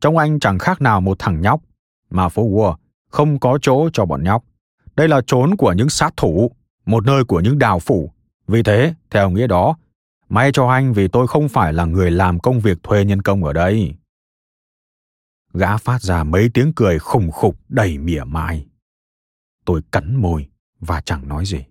Trông 0.00 0.18
anh 0.18 0.40
chẳng 0.40 0.58
khác 0.58 0.80
nào 0.80 1.00
một 1.00 1.18
thằng 1.18 1.40
nhóc, 1.40 1.60
mà 2.10 2.28
phố 2.28 2.42
Wall 2.42 2.74
không 3.10 3.38
có 3.38 3.58
chỗ 3.62 3.90
cho 3.92 4.04
bọn 4.04 4.24
nhóc. 4.24 4.44
Đây 4.96 5.08
là 5.08 5.20
trốn 5.26 5.56
của 5.56 5.72
những 5.72 5.88
sát 5.88 6.16
thủ, 6.16 6.50
một 6.86 7.06
nơi 7.06 7.24
của 7.24 7.40
những 7.40 7.58
đào 7.58 7.78
phủ. 7.78 8.12
Vì 8.46 8.62
thế, 8.62 8.94
theo 9.10 9.30
nghĩa 9.30 9.46
đó, 9.46 9.76
may 10.28 10.50
cho 10.52 10.68
anh 10.68 10.92
vì 10.92 11.08
tôi 11.08 11.26
không 11.26 11.48
phải 11.48 11.72
là 11.72 11.84
người 11.84 12.10
làm 12.10 12.40
công 12.40 12.60
việc 12.60 12.82
thuê 12.82 13.04
nhân 13.04 13.22
công 13.22 13.44
ở 13.44 13.52
đây. 13.52 13.94
Gã 15.52 15.76
phát 15.76 16.02
ra 16.02 16.24
mấy 16.24 16.50
tiếng 16.54 16.72
cười 16.76 16.98
khủng 16.98 17.30
khục 17.30 17.56
đầy 17.68 17.98
mỉa 17.98 18.24
mai. 18.24 18.69
Tôi 19.70 19.82
cắn 19.92 20.16
môi 20.16 20.46
và 20.80 21.00
chẳng 21.00 21.28
nói 21.28 21.46
gì. 21.46 21.64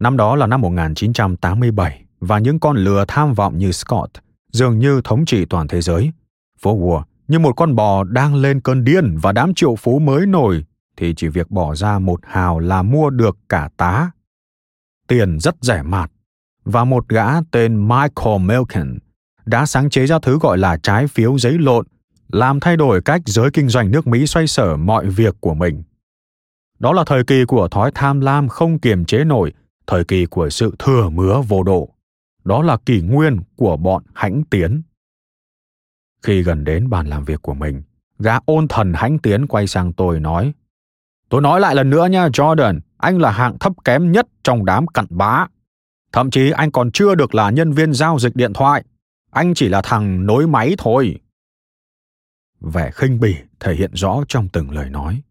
Năm 0.00 0.16
đó 0.16 0.36
là 0.36 0.46
năm 0.46 0.60
1987 0.60 2.04
và 2.20 2.38
những 2.38 2.60
con 2.60 2.76
lừa 2.76 3.04
tham 3.08 3.34
vọng 3.34 3.58
như 3.58 3.72
Scott 3.72 4.12
dường 4.52 4.78
như 4.78 5.00
thống 5.04 5.24
trị 5.24 5.44
toàn 5.44 5.68
thế 5.68 5.80
giới. 5.80 6.12
Phố 6.60 6.78
Wall 6.78 7.02
như 7.28 7.38
một 7.38 7.52
con 7.52 7.74
bò 7.76 8.04
đang 8.04 8.34
lên 8.34 8.60
cơn 8.60 8.84
điên 8.84 9.18
và 9.22 9.32
đám 9.32 9.54
triệu 9.54 9.76
phú 9.76 9.98
mới 9.98 10.26
nổi 10.26 10.64
thì 10.96 11.14
chỉ 11.16 11.28
việc 11.28 11.50
bỏ 11.50 11.74
ra 11.74 11.98
một 11.98 12.20
hào 12.22 12.58
là 12.58 12.82
mua 12.82 13.10
được 13.10 13.38
cả 13.48 13.68
tá. 13.76 14.10
Tiền 15.08 15.40
rất 15.40 15.54
rẻ 15.60 15.82
mạt 15.82 16.10
và 16.64 16.84
một 16.84 17.08
gã 17.08 17.40
tên 17.50 17.88
Michael 17.88 18.40
Milken 18.40 18.98
đã 19.44 19.66
sáng 19.66 19.90
chế 19.90 20.06
ra 20.06 20.18
thứ 20.22 20.38
gọi 20.38 20.58
là 20.58 20.76
trái 20.82 21.06
phiếu 21.06 21.38
giấy 21.38 21.58
lộn, 21.58 21.86
làm 22.32 22.60
thay 22.60 22.76
đổi 22.76 23.02
cách 23.02 23.22
giới 23.26 23.50
kinh 23.50 23.68
doanh 23.68 23.90
nước 23.90 24.06
Mỹ 24.06 24.26
xoay 24.26 24.46
sở 24.46 24.76
mọi 24.76 25.06
việc 25.06 25.34
của 25.40 25.54
mình. 25.54 25.82
Đó 26.78 26.92
là 26.92 27.04
thời 27.06 27.24
kỳ 27.24 27.44
của 27.44 27.68
thói 27.68 27.90
tham 27.94 28.20
lam 28.20 28.48
không 28.48 28.78
kiềm 28.78 29.04
chế 29.04 29.24
nổi, 29.24 29.52
thời 29.86 30.04
kỳ 30.04 30.26
của 30.26 30.50
sự 30.50 30.74
thừa 30.78 31.08
mứa 31.08 31.40
vô 31.48 31.62
độ. 31.62 31.88
Đó 32.44 32.62
là 32.62 32.76
kỷ 32.86 33.00
nguyên 33.00 33.40
của 33.56 33.76
bọn 33.76 34.02
hãnh 34.14 34.42
tiến. 34.50 34.82
Khi 36.22 36.42
gần 36.42 36.64
đến 36.64 36.90
bàn 36.90 37.06
làm 37.06 37.24
việc 37.24 37.42
của 37.42 37.54
mình, 37.54 37.82
gã 38.18 38.38
ôn 38.44 38.68
thần 38.68 38.92
hãnh 38.94 39.18
tiến 39.18 39.46
quay 39.46 39.66
sang 39.66 39.92
tôi 39.92 40.20
nói 40.20 40.52
Tôi 41.28 41.40
nói 41.40 41.60
lại 41.60 41.74
lần 41.74 41.90
nữa 41.90 42.06
nha 42.06 42.28
Jordan, 42.28 42.80
anh 42.96 43.18
là 43.18 43.30
hạng 43.30 43.58
thấp 43.58 43.72
kém 43.84 44.12
nhất 44.12 44.26
trong 44.42 44.64
đám 44.64 44.86
cặn 44.86 45.06
bá. 45.10 45.46
Thậm 46.12 46.30
chí 46.30 46.50
anh 46.50 46.70
còn 46.70 46.90
chưa 46.92 47.14
được 47.14 47.34
là 47.34 47.50
nhân 47.50 47.72
viên 47.72 47.92
giao 47.92 48.18
dịch 48.18 48.36
điện 48.36 48.52
thoại. 48.52 48.84
Anh 49.30 49.54
chỉ 49.54 49.68
là 49.68 49.82
thằng 49.82 50.26
nối 50.26 50.46
máy 50.46 50.74
thôi. 50.78 51.20
Vẻ 52.60 52.90
khinh 52.94 53.20
bỉ 53.20 53.36
thể 53.60 53.74
hiện 53.74 53.90
rõ 53.94 54.24
trong 54.28 54.48
từng 54.48 54.70
lời 54.70 54.90
nói. 54.90 55.22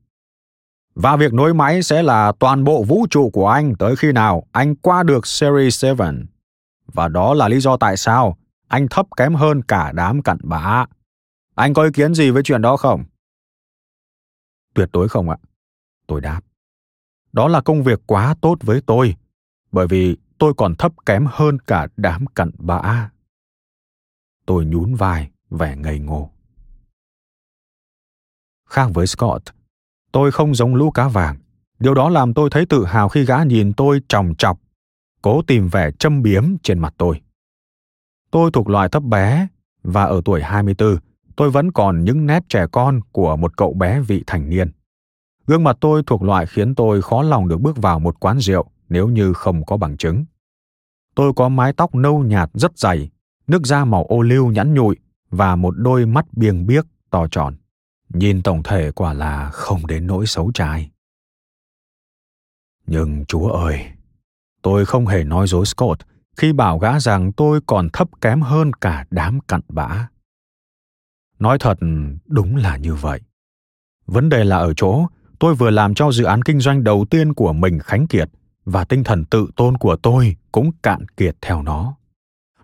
Và 0.95 1.15
việc 1.15 1.33
nối 1.33 1.53
máy 1.53 1.83
sẽ 1.83 2.03
là 2.03 2.31
toàn 2.39 2.63
bộ 2.63 2.83
vũ 2.83 3.07
trụ 3.09 3.29
của 3.29 3.47
anh 3.47 3.73
tới 3.79 3.95
khi 3.95 4.12
nào 4.12 4.43
anh 4.51 4.75
qua 4.75 5.03
được 5.03 5.27
Series 5.27 5.85
7. 5.97 6.09
Và 6.85 7.07
đó 7.07 7.33
là 7.33 7.47
lý 7.47 7.59
do 7.59 7.77
tại 7.77 7.97
sao 7.97 8.38
anh 8.67 8.88
thấp 8.89 9.07
kém 9.17 9.35
hơn 9.35 9.62
cả 9.62 9.91
đám 9.91 10.21
cặn 10.21 10.38
bã. 10.43 10.85
Anh 11.55 11.73
có 11.73 11.83
ý 11.83 11.89
kiến 11.93 12.13
gì 12.13 12.29
với 12.29 12.43
chuyện 12.43 12.62
đó 12.62 12.77
không? 12.77 13.03
Tuyệt 14.73 14.89
đối 14.93 15.09
không 15.09 15.29
ạ. 15.29 15.38
Tôi 16.07 16.21
đáp. 16.21 16.41
Đó 17.31 17.47
là 17.47 17.62
công 17.62 17.83
việc 17.83 18.00
quá 18.05 18.35
tốt 18.41 18.57
với 18.62 18.81
tôi, 18.85 19.15
bởi 19.71 19.88
vì 19.88 20.17
tôi 20.38 20.53
còn 20.57 20.75
thấp 20.75 20.93
kém 21.05 21.25
hơn 21.29 21.57
cả 21.59 21.88
đám 21.97 22.25
cặn 22.27 22.51
bã. 22.57 23.09
Tôi 24.45 24.65
nhún 24.65 24.95
vai, 24.95 25.31
vẻ 25.50 25.75
ngây 25.75 26.00
ngô. 26.00 26.29
Khác 28.69 28.89
với 28.93 29.07
Scott, 29.07 29.43
tôi 30.13 30.32
không 30.32 30.55
giống 30.55 30.75
lũ 30.75 30.91
cá 30.91 31.08
vàng. 31.08 31.38
Điều 31.79 31.93
đó 31.93 32.10
làm 32.10 32.34
tôi 32.34 32.50
thấy 32.50 32.65
tự 32.65 32.86
hào 32.86 33.10
khi 33.10 33.25
gã 33.25 33.43
nhìn 33.43 33.74
tôi 33.74 34.01
tròng 34.08 34.36
chọc, 34.38 34.60
cố 35.22 35.41
tìm 35.41 35.67
vẻ 35.67 35.91
châm 36.00 36.22
biếm 36.22 36.43
trên 36.63 36.79
mặt 36.79 36.93
tôi. 36.98 37.22
Tôi 38.32 38.51
thuộc 38.51 38.70
loại 38.70 38.89
thấp 38.89 39.03
bé, 39.03 39.48
và 39.84 40.03
ở 40.03 40.22
tuổi 40.25 40.41
24, 40.41 40.98
tôi 41.36 41.51
vẫn 41.51 41.72
còn 41.72 42.03
những 42.03 42.25
nét 42.25 42.43
trẻ 42.50 42.65
con 42.72 43.00
của 43.12 43.36
một 43.36 43.58
cậu 43.58 43.74
bé 43.74 44.01
vị 44.01 44.24
thành 44.27 44.50
niên. 44.50 44.72
Gương 45.48 45.63
mặt 45.63 45.77
tôi 45.79 46.03
thuộc 46.05 46.24
loại 46.24 46.46
khiến 46.46 46.75
tôi 46.75 47.01
khó 47.01 47.22
lòng 47.22 47.48
được 47.48 47.62
bước 47.62 47.77
vào 47.77 48.00
một 48.00 48.20
quán 48.20 48.39
rượu 48.39 48.65
nếu 48.89 49.08
như 49.08 49.34
không 49.34 49.65
có 49.65 49.77
bằng 49.77 49.98
chứng. 49.98 50.25
Tôi 51.15 51.34
có 51.36 51.50
mái 51.50 51.74
tóc 51.74 51.96
nâu 51.96 52.24
nhạt 52.24 52.50
rất 52.53 52.77
dày, 52.77 53.10
nước 53.48 53.65
da 53.65 53.86
màu 53.86 54.05
ô 54.05 54.22
liu 54.22 54.48
nhẵn 54.48 54.74
nhụi 54.74 54.96
và 55.29 55.55
một 55.55 55.74
đôi 55.77 56.05
mắt 56.05 56.25
biêng 56.34 56.67
biếc 56.67 56.86
to 57.10 57.27
tròn. 57.32 57.55
Nhìn 58.13 58.41
tổng 58.41 58.63
thể 58.63 58.91
quả 58.91 59.13
là 59.13 59.50
không 59.50 59.88
đến 59.88 60.08
nỗi 60.08 60.25
xấu 60.27 60.51
trai. 60.53 60.89
Nhưng 62.88 63.25
chúa 63.25 63.50
ơi, 63.50 63.86
tôi 64.62 64.86
không 64.86 65.08
hề 65.08 65.24
nói 65.24 65.48
dối 65.48 65.65
Scott 65.65 66.01
khi 66.38 66.53
bảo 66.53 66.79
gã 66.79 67.00
rằng 67.00 67.32
tôi 67.32 67.60
còn 67.67 67.89
thấp 67.93 68.10
kém 68.22 68.41
hơn 68.41 68.74
cả 68.74 69.05
đám 69.12 69.39
cặn 69.48 69.62
bã. 69.67 70.08
Nói 71.39 71.58
thật, 71.60 71.77
đúng 72.25 72.55
là 72.55 72.77
như 72.77 72.96
vậy. 72.96 73.22
Vấn 74.05 74.29
đề 74.29 74.43
là 74.43 74.58
ở 74.58 74.74
chỗ 74.74 75.08
tôi 75.39 75.55
vừa 75.55 75.70
làm 75.70 75.93
cho 75.93 76.12
dự 76.12 76.24
án 76.24 76.41
kinh 76.41 76.60
doanh 76.60 76.84
đầu 76.84 77.05
tiên 77.10 77.34
của 77.34 77.53
mình 77.53 77.79
khánh 77.79 78.08
kiệt 78.08 78.29
và 78.65 78.86
tinh 78.86 79.03
thần 79.03 79.25
tự 79.25 79.48
tôn 79.55 79.77
của 79.77 79.96
tôi 79.96 80.36
cũng 80.51 80.72
cạn 80.84 81.08
kiệt 81.17 81.36
theo 81.41 81.62
nó. 81.62 81.96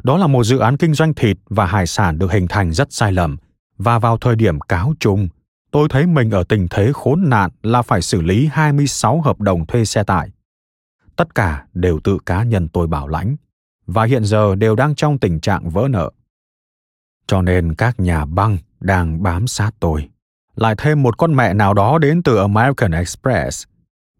Đó 0.03 0.17
là 0.17 0.27
một 0.27 0.43
dự 0.43 0.57
án 0.57 0.77
kinh 0.77 0.93
doanh 0.93 1.13
thịt 1.13 1.37
và 1.49 1.65
hải 1.65 1.87
sản 1.87 2.19
được 2.19 2.31
hình 2.31 2.47
thành 2.47 2.71
rất 2.73 2.93
sai 2.93 3.11
lầm 3.11 3.37
và 3.77 3.99
vào 3.99 4.17
thời 4.17 4.35
điểm 4.35 4.59
cáo 4.59 4.93
chung, 4.99 5.29
tôi 5.71 5.89
thấy 5.89 6.07
mình 6.07 6.31
ở 6.31 6.43
tình 6.43 6.67
thế 6.69 6.91
khốn 6.93 7.29
nạn 7.29 7.49
là 7.63 7.81
phải 7.81 8.01
xử 8.01 8.21
lý 8.21 8.49
26 8.51 9.21
hợp 9.21 9.41
đồng 9.41 9.65
thuê 9.65 9.85
xe 9.85 10.03
tải. 10.03 10.29
Tất 11.15 11.35
cả 11.35 11.65
đều 11.73 11.99
tự 11.99 12.17
cá 12.25 12.43
nhân 12.43 12.67
tôi 12.67 12.87
bảo 12.87 13.07
lãnh 13.07 13.35
và 13.87 14.03
hiện 14.03 14.25
giờ 14.25 14.55
đều 14.55 14.75
đang 14.75 14.95
trong 14.95 15.17
tình 15.17 15.39
trạng 15.39 15.69
vỡ 15.69 15.87
nợ. 15.89 16.11
Cho 17.27 17.41
nên 17.41 17.75
các 17.75 17.99
nhà 17.99 18.25
băng 18.25 18.57
đang 18.79 19.23
bám 19.23 19.47
sát 19.47 19.71
tôi. 19.79 20.09
Lại 20.55 20.75
thêm 20.77 21.03
một 21.03 21.17
con 21.17 21.35
mẹ 21.35 21.53
nào 21.53 21.73
đó 21.73 21.97
đến 21.97 22.23
từ 22.23 22.37
American 22.37 22.91
Express. 22.91 23.63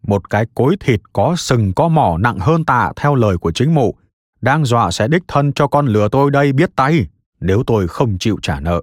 Một 0.02 0.30
cái 0.30 0.46
cối 0.54 0.76
thịt 0.80 1.00
có 1.12 1.34
sừng 1.36 1.72
có 1.72 1.88
mỏ 1.88 2.18
nặng 2.18 2.38
hơn 2.38 2.64
tạ 2.64 2.92
theo 2.96 3.14
lời 3.14 3.38
của 3.38 3.52
chính 3.52 3.74
mụ, 3.74 3.94
đang 4.40 4.64
dọa 4.64 4.90
sẽ 4.90 5.08
đích 5.08 5.22
thân 5.28 5.52
cho 5.52 5.66
con 5.66 5.86
lừa 5.86 6.08
tôi 6.08 6.30
đây 6.30 6.52
biết 6.52 6.70
tay 6.76 7.06
nếu 7.40 7.62
tôi 7.66 7.88
không 7.88 8.18
chịu 8.18 8.38
trả 8.42 8.60
nợ. 8.60 8.82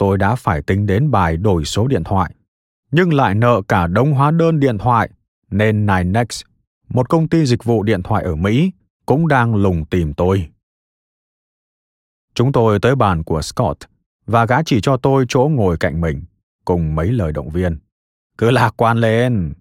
Tôi 0.00 0.18
đã 0.18 0.34
phải 0.34 0.62
tính 0.62 0.86
đến 0.86 1.10
bài 1.10 1.36
đổi 1.36 1.64
số 1.64 1.86
điện 1.86 2.04
thoại, 2.04 2.34
nhưng 2.90 3.12
lại 3.12 3.34
nợ 3.34 3.62
cả 3.68 3.86
đống 3.86 4.12
hóa 4.12 4.30
đơn 4.30 4.60
điện 4.60 4.78
thoại, 4.78 5.10
nên 5.50 5.86
Ninex, 5.86 6.42
một 6.88 7.08
công 7.08 7.28
ty 7.28 7.46
dịch 7.46 7.64
vụ 7.64 7.82
điện 7.82 8.02
thoại 8.02 8.24
ở 8.24 8.36
Mỹ, 8.36 8.72
cũng 9.06 9.28
đang 9.28 9.54
lùng 9.54 9.84
tìm 9.84 10.14
tôi. 10.14 10.48
Chúng 12.34 12.52
tôi 12.52 12.78
tới 12.80 12.96
bàn 12.96 13.24
của 13.24 13.42
Scott 13.42 13.78
và 14.26 14.46
gã 14.46 14.62
chỉ 14.62 14.80
cho 14.80 14.96
tôi 14.96 15.24
chỗ 15.28 15.48
ngồi 15.52 15.76
cạnh 15.76 16.00
mình 16.00 16.24
cùng 16.64 16.94
mấy 16.94 17.12
lời 17.12 17.32
động 17.32 17.50
viên. 17.50 17.78
Cứ 18.38 18.50
lạc 18.50 18.74
quan 18.76 18.98
lên. 18.98 19.52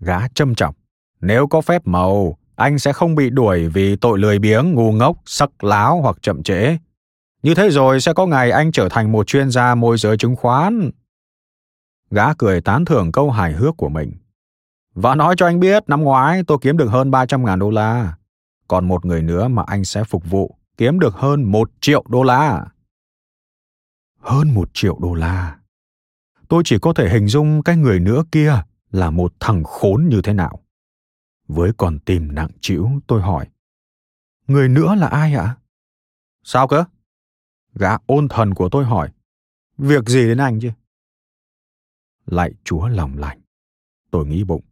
Gã 0.00 0.28
châm 0.28 0.54
trọng 0.54 0.74
Nếu 1.20 1.46
có 1.46 1.60
phép 1.60 1.86
màu, 1.86 2.38
anh 2.56 2.78
sẽ 2.78 2.92
không 2.92 3.14
bị 3.14 3.30
đuổi 3.30 3.68
vì 3.68 3.96
tội 3.96 4.18
lười 4.18 4.38
biếng, 4.38 4.72
ngu 4.72 4.92
ngốc, 4.92 5.16
sắc 5.26 5.64
láo 5.64 6.00
hoặc 6.00 6.16
chậm 6.22 6.42
trễ. 6.42 6.76
Như 7.44 7.54
thế 7.54 7.70
rồi 7.70 8.00
sẽ 8.00 8.12
có 8.12 8.26
ngày 8.26 8.50
anh 8.50 8.72
trở 8.72 8.88
thành 8.88 9.12
một 9.12 9.26
chuyên 9.26 9.50
gia 9.50 9.74
môi 9.74 9.98
giới 9.98 10.16
chứng 10.16 10.36
khoán. 10.36 10.90
Gã 12.10 12.34
cười 12.34 12.60
tán 12.60 12.84
thưởng 12.84 13.12
câu 13.12 13.30
hài 13.30 13.52
hước 13.52 13.76
của 13.76 13.88
mình. 13.88 14.12
Và 14.94 15.14
nói 15.14 15.34
cho 15.38 15.46
anh 15.46 15.60
biết, 15.60 15.88
năm 15.88 16.02
ngoái 16.02 16.42
tôi 16.46 16.58
kiếm 16.60 16.76
được 16.76 16.86
hơn 16.86 17.10
300 17.10 17.44
ngàn 17.44 17.58
đô 17.58 17.70
la. 17.70 18.16
Còn 18.68 18.88
một 18.88 19.04
người 19.04 19.22
nữa 19.22 19.48
mà 19.48 19.62
anh 19.66 19.84
sẽ 19.84 20.04
phục 20.04 20.30
vụ 20.30 20.58
kiếm 20.76 20.98
được 20.98 21.14
hơn 21.14 21.42
một 21.42 21.70
triệu 21.80 22.04
đô 22.08 22.22
la. 22.22 22.66
Hơn 24.20 24.54
một 24.54 24.70
triệu 24.74 24.98
đô 25.00 25.14
la. 25.14 25.58
Tôi 26.48 26.62
chỉ 26.64 26.78
có 26.78 26.92
thể 26.92 27.08
hình 27.08 27.28
dung 27.28 27.62
cái 27.62 27.76
người 27.76 28.00
nữa 28.00 28.22
kia 28.32 28.62
là 28.90 29.10
một 29.10 29.34
thằng 29.40 29.64
khốn 29.64 30.06
như 30.08 30.22
thế 30.22 30.32
nào. 30.32 30.60
Với 31.48 31.72
con 31.76 31.98
tim 31.98 32.34
nặng 32.34 32.50
trĩu, 32.60 32.90
tôi 33.06 33.22
hỏi. 33.22 33.46
Người 34.46 34.68
nữa 34.68 34.94
là 34.94 35.06
ai 35.06 35.34
ạ? 35.34 35.56
Sao 36.42 36.68
cơ? 36.68 36.84
Gã 37.74 37.96
ôn 38.06 38.28
thần 38.28 38.54
của 38.54 38.68
tôi 38.68 38.84
hỏi. 38.84 39.10
Việc 39.78 40.08
gì 40.08 40.26
đến 40.26 40.38
anh 40.38 40.60
chứ? 40.60 40.70
Lạy 42.26 42.52
chúa 42.64 42.88
lòng 42.88 43.18
lành. 43.18 43.40
Tôi 44.10 44.26
nghĩ 44.26 44.44
bụng. 44.44 44.62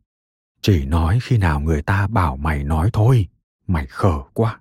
Chỉ 0.61 0.85
nói 0.85 1.19
khi 1.23 1.39
nào 1.39 1.61
người 1.61 1.83
ta 1.83 2.07
bảo 2.07 2.37
mày 2.37 2.65
nói 2.65 2.91
thôi. 2.93 3.29
Mày 3.67 3.87
khờ 3.87 4.23
quá. 4.35 4.61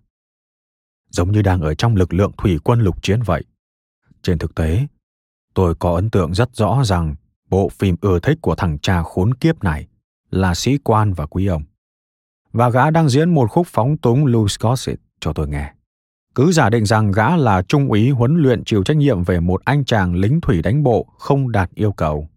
Giống 1.10 1.32
như 1.32 1.42
đang 1.42 1.62
ở 1.62 1.74
trong 1.74 1.96
lực 1.96 2.14
lượng 2.14 2.32
thủy 2.38 2.60
quân 2.64 2.82
lục 2.82 3.04
chiến 3.04 3.22
vậy. 3.26 3.44
Trên 4.22 4.38
thực 4.38 4.56
tế, 4.56 4.88
tôi 5.54 5.76
có 5.76 5.96
ấn 5.96 6.10
tượng 6.10 6.34
rất 6.34 6.56
rõ 6.56 6.84
rằng 6.86 7.16
bộ 7.50 7.70
phim 7.70 7.96
ưa 8.02 8.20
thích 8.20 8.38
của 8.42 8.56
thằng 8.56 8.80
cha 8.80 9.04
khốn 9.04 9.34
kiếp 9.34 9.64
này 9.64 9.88
là 10.30 10.56
sĩ 10.56 10.78
quan 10.78 11.14
và 11.14 11.26
quý 11.26 11.46
ông. 11.46 11.64
Và 12.52 12.70
gã 12.70 12.90
đang 12.90 13.10
diễn 13.10 13.30
một 13.30 13.52
khúc 13.52 13.68
phóng 13.68 13.98
túng 13.98 14.26
Louis 14.26 14.60
Gossett 14.60 15.02
cho 15.20 15.34
tôi 15.34 15.48
nghe. 15.48 15.74
Cứ 16.36 16.52
giả 16.52 16.70
định 16.70 16.86
rằng 16.86 17.12
gã 17.12 17.38
là 17.38 17.62
trung 17.62 17.88
úy 17.88 18.10
huấn 18.10 18.36
luyện 18.36 18.64
chịu 18.64 18.84
trách 18.84 18.98
nhiệm 18.98 19.24
về 19.24 19.40
một 19.40 19.62
anh 19.66 19.86
chàng 19.86 20.16
lính 20.16 20.42
thủy 20.42 20.62
đánh 20.62 20.84
bộ 20.84 21.08
không 21.18 21.52
đạt 21.52 21.70
yêu 21.74 21.92
cầu. 21.92 22.30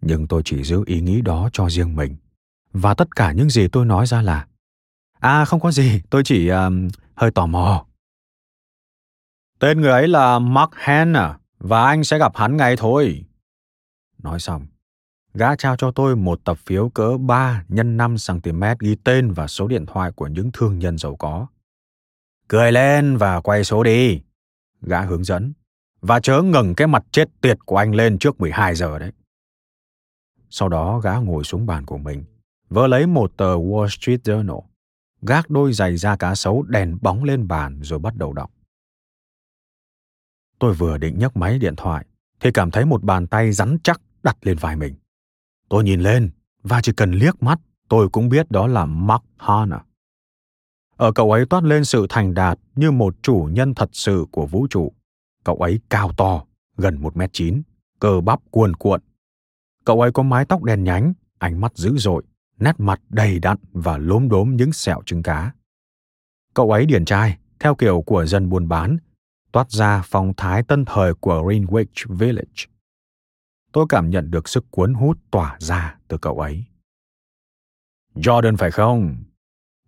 Nhưng 0.00 0.26
tôi 0.26 0.42
chỉ 0.44 0.62
giữ 0.62 0.82
ý 0.86 1.00
nghĩ 1.00 1.20
đó 1.20 1.48
cho 1.52 1.70
riêng 1.70 1.96
mình. 1.96 2.16
Và 2.72 2.94
tất 2.94 3.16
cả 3.16 3.32
những 3.32 3.50
gì 3.50 3.68
tôi 3.68 3.86
nói 3.86 4.06
ra 4.06 4.22
là 4.22 4.46
À 5.20 5.44
không 5.44 5.60
có 5.60 5.70
gì, 5.72 6.02
tôi 6.10 6.24
chỉ 6.24 6.48
um, 6.48 6.88
hơi 7.14 7.30
tò 7.30 7.46
mò. 7.46 7.86
Tên 9.58 9.80
người 9.80 9.90
ấy 9.90 10.08
là 10.08 10.38
Mark 10.38 10.70
Hanna 10.72 11.20
à? 11.20 11.38
và 11.58 11.86
anh 11.86 12.04
sẽ 12.04 12.18
gặp 12.18 12.36
hắn 12.36 12.56
ngay 12.56 12.76
thôi. 12.76 13.24
Nói 14.22 14.40
xong, 14.40 14.66
gã 15.34 15.56
trao 15.56 15.76
cho 15.76 15.90
tôi 15.90 16.16
một 16.16 16.40
tập 16.44 16.58
phiếu 16.66 16.88
cỡ 16.88 17.16
3 17.20 17.64
x 17.68 17.72
5 17.72 18.16
cm 18.28 18.62
ghi 18.80 18.96
tên 19.04 19.32
và 19.32 19.46
số 19.46 19.68
điện 19.68 19.86
thoại 19.86 20.12
của 20.12 20.26
những 20.26 20.50
thương 20.52 20.78
nhân 20.78 20.98
giàu 20.98 21.16
có. 21.16 21.46
Cười 22.48 22.72
lên 22.72 23.16
và 23.16 23.40
quay 23.40 23.64
số 23.64 23.82
đi. 23.82 24.20
Gã 24.82 25.00
hướng 25.00 25.24
dẫn. 25.24 25.52
Và 26.00 26.20
chớ 26.20 26.42
ngừng 26.42 26.74
cái 26.74 26.86
mặt 26.86 27.04
chết 27.10 27.28
tiệt 27.40 27.58
của 27.66 27.76
anh 27.76 27.94
lên 27.94 28.18
trước 28.18 28.40
12 28.40 28.74
giờ 28.74 28.98
đấy. 28.98 29.12
Sau 30.50 30.68
đó 30.68 30.98
gã 30.98 31.14
ngồi 31.14 31.44
xuống 31.44 31.66
bàn 31.66 31.86
của 31.86 31.98
mình, 31.98 32.24
vơ 32.68 32.86
lấy 32.86 33.06
một 33.06 33.32
tờ 33.36 33.54
Wall 33.56 33.88
Street 33.88 34.20
Journal, 34.20 34.62
gác 35.22 35.50
đôi 35.50 35.72
giày 35.72 35.96
da 35.96 36.16
cá 36.16 36.34
sấu 36.34 36.62
đèn 36.62 36.98
bóng 37.02 37.24
lên 37.24 37.48
bàn 37.48 37.80
rồi 37.82 37.98
bắt 37.98 38.16
đầu 38.16 38.32
đọc. 38.32 38.50
Tôi 40.58 40.74
vừa 40.74 40.98
định 40.98 41.18
nhấc 41.18 41.36
máy 41.36 41.58
điện 41.58 41.76
thoại 41.76 42.06
thì 42.40 42.50
cảm 42.54 42.70
thấy 42.70 42.84
một 42.84 43.02
bàn 43.02 43.26
tay 43.26 43.52
rắn 43.52 43.76
chắc 43.84 44.00
đặt 44.22 44.36
lên 44.40 44.56
vai 44.56 44.76
mình. 44.76 44.94
Tôi 45.68 45.84
nhìn 45.84 46.00
lên 46.00 46.30
và 46.62 46.80
chỉ 46.82 46.92
cần 46.92 47.12
liếc 47.12 47.42
mắt 47.42 47.60
tôi 47.88 48.08
cũng 48.08 48.28
biết 48.28 48.50
đó 48.50 48.66
là 48.66 48.86
Mark 48.86 49.24
Hanna. 49.36 49.84
Ở 50.96 51.12
cậu 51.12 51.32
ấy 51.32 51.46
toát 51.46 51.64
lên 51.64 51.84
sự 51.84 52.06
thành 52.08 52.34
đạt 52.34 52.58
như 52.74 52.90
một 52.90 53.16
chủ 53.22 53.48
nhân 53.52 53.74
thật 53.74 53.90
sự 53.92 54.26
của 54.30 54.46
vũ 54.46 54.66
trụ. 54.70 54.92
Cậu 55.44 55.56
ấy 55.56 55.80
cao 55.90 56.12
to, 56.16 56.44
gần 56.76 57.00
một 57.00 57.16
m 57.16 57.22
chín, 57.32 57.62
cơ 58.00 58.20
bắp 58.20 58.40
cuồn 58.50 58.76
cuộn. 58.76 59.00
Cậu 59.84 60.00
ấy 60.00 60.12
có 60.12 60.22
mái 60.22 60.44
tóc 60.44 60.62
đen 60.62 60.84
nhánh, 60.84 61.12
ánh 61.38 61.60
mắt 61.60 61.76
dữ 61.76 61.96
dội, 61.96 62.22
nét 62.58 62.72
mặt 62.78 63.00
đầy 63.08 63.38
đặn 63.38 63.56
và 63.72 63.98
lốm 63.98 64.28
đốm 64.28 64.56
những 64.56 64.72
sẹo 64.72 65.02
trứng 65.06 65.22
cá. 65.22 65.52
Cậu 66.54 66.70
ấy 66.70 66.86
điển 66.86 67.04
trai, 67.04 67.38
theo 67.60 67.74
kiểu 67.74 68.02
của 68.06 68.26
dân 68.26 68.48
buôn 68.48 68.68
bán, 68.68 68.96
toát 69.52 69.70
ra 69.70 70.02
phong 70.04 70.32
thái 70.36 70.62
tân 70.62 70.84
thời 70.84 71.14
của 71.14 71.42
Greenwich 71.42 72.16
Village. 72.16 72.64
Tôi 73.72 73.86
cảm 73.88 74.10
nhận 74.10 74.30
được 74.30 74.48
sức 74.48 74.64
cuốn 74.70 74.94
hút 74.94 75.18
tỏa 75.30 75.56
ra 75.60 75.98
từ 76.08 76.18
cậu 76.18 76.38
ấy. 76.40 76.64
Jordan 78.14 78.56
phải 78.56 78.70
không? 78.70 79.16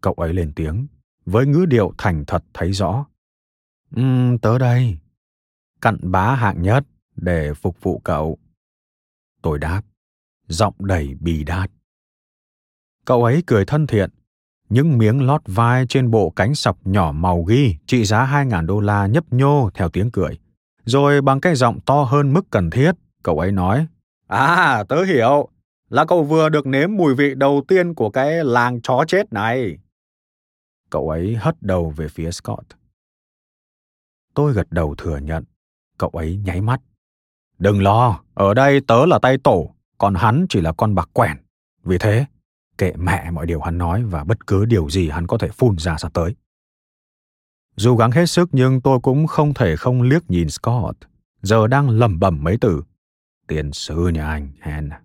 Cậu 0.00 0.12
ấy 0.12 0.34
lên 0.34 0.52
tiếng, 0.56 0.86
với 1.30 1.46
ngữ 1.46 1.66
điệu 1.66 1.92
thành 1.98 2.24
thật 2.26 2.44
thấy 2.54 2.72
rõ. 2.72 3.06
Ừm, 3.96 4.38
tớ 4.38 4.58
đây. 4.58 4.98
Cặn 5.80 5.98
bá 6.02 6.34
hạng 6.34 6.62
nhất 6.62 6.84
để 7.16 7.54
phục 7.54 7.82
vụ 7.82 8.00
cậu. 8.04 8.38
Tôi 9.42 9.58
đáp, 9.58 9.82
giọng 10.48 10.74
đầy 10.78 11.14
bì 11.20 11.44
đát. 11.44 11.70
Cậu 13.04 13.24
ấy 13.24 13.42
cười 13.46 13.64
thân 13.64 13.86
thiện, 13.86 14.10
những 14.68 14.98
miếng 14.98 15.26
lót 15.26 15.42
vai 15.46 15.86
trên 15.86 16.10
bộ 16.10 16.30
cánh 16.30 16.54
sọc 16.54 16.86
nhỏ 16.86 17.12
màu 17.12 17.42
ghi 17.42 17.76
trị 17.86 18.04
giá 18.04 18.26
2.000 18.26 18.66
đô 18.66 18.80
la 18.80 19.06
nhấp 19.06 19.32
nhô 19.32 19.70
theo 19.74 19.88
tiếng 19.88 20.10
cười. 20.10 20.38
Rồi 20.84 21.20
bằng 21.22 21.40
cái 21.40 21.54
giọng 21.54 21.80
to 21.80 22.02
hơn 22.02 22.32
mức 22.32 22.50
cần 22.50 22.70
thiết, 22.70 22.92
cậu 23.22 23.38
ấy 23.38 23.52
nói, 23.52 23.86
À, 24.26 24.84
tớ 24.88 25.04
hiểu, 25.04 25.48
là 25.90 26.04
cậu 26.04 26.24
vừa 26.24 26.48
được 26.48 26.66
nếm 26.66 26.96
mùi 26.96 27.14
vị 27.14 27.34
đầu 27.34 27.62
tiên 27.68 27.94
của 27.94 28.10
cái 28.10 28.44
làng 28.44 28.80
chó 28.80 29.04
chết 29.08 29.32
này. 29.32 29.78
Cậu 30.90 31.10
ấy 31.10 31.36
hất 31.36 31.62
đầu 31.62 31.90
về 31.90 32.08
phía 32.08 32.30
Scott. 32.30 32.66
Tôi 34.34 34.52
gật 34.52 34.66
đầu 34.70 34.94
thừa 34.98 35.18
nhận. 35.18 35.44
Cậu 35.98 36.10
ấy 36.10 36.40
nháy 36.44 36.60
mắt. 36.60 36.80
Đừng 37.58 37.82
lo, 37.82 38.20
ở 38.34 38.54
đây 38.54 38.80
tớ 38.80 39.06
là 39.06 39.18
tay 39.22 39.38
tổ, 39.44 39.74
còn 39.98 40.14
hắn 40.14 40.46
chỉ 40.48 40.60
là 40.60 40.72
con 40.72 40.94
bạc 40.94 41.08
quèn. 41.12 41.36
Vì 41.84 41.98
thế, 41.98 42.26
kệ 42.78 42.92
mẹ 42.96 43.30
mọi 43.30 43.46
điều 43.46 43.60
hắn 43.60 43.78
nói 43.78 44.04
và 44.04 44.24
bất 44.24 44.46
cứ 44.46 44.64
điều 44.64 44.90
gì 44.90 45.08
hắn 45.08 45.26
có 45.26 45.38
thể 45.38 45.48
phun 45.48 45.78
ra 45.78 45.96
sắp 45.98 46.12
tới. 46.14 46.34
Dù 47.76 47.96
gắng 47.96 48.10
hết 48.10 48.26
sức 48.26 48.48
nhưng 48.52 48.80
tôi 48.80 49.00
cũng 49.00 49.26
không 49.26 49.54
thể 49.54 49.76
không 49.76 50.02
liếc 50.02 50.30
nhìn 50.30 50.48
Scott, 50.48 50.96
giờ 51.42 51.66
đang 51.66 51.90
lẩm 51.90 52.18
bẩm 52.20 52.44
mấy 52.44 52.58
từ. 52.60 52.82
Tiền 53.46 53.72
sư 53.72 54.08
nhà 54.08 54.28
anh, 54.28 54.48
Hen. 54.60 54.88
À. 54.88 55.00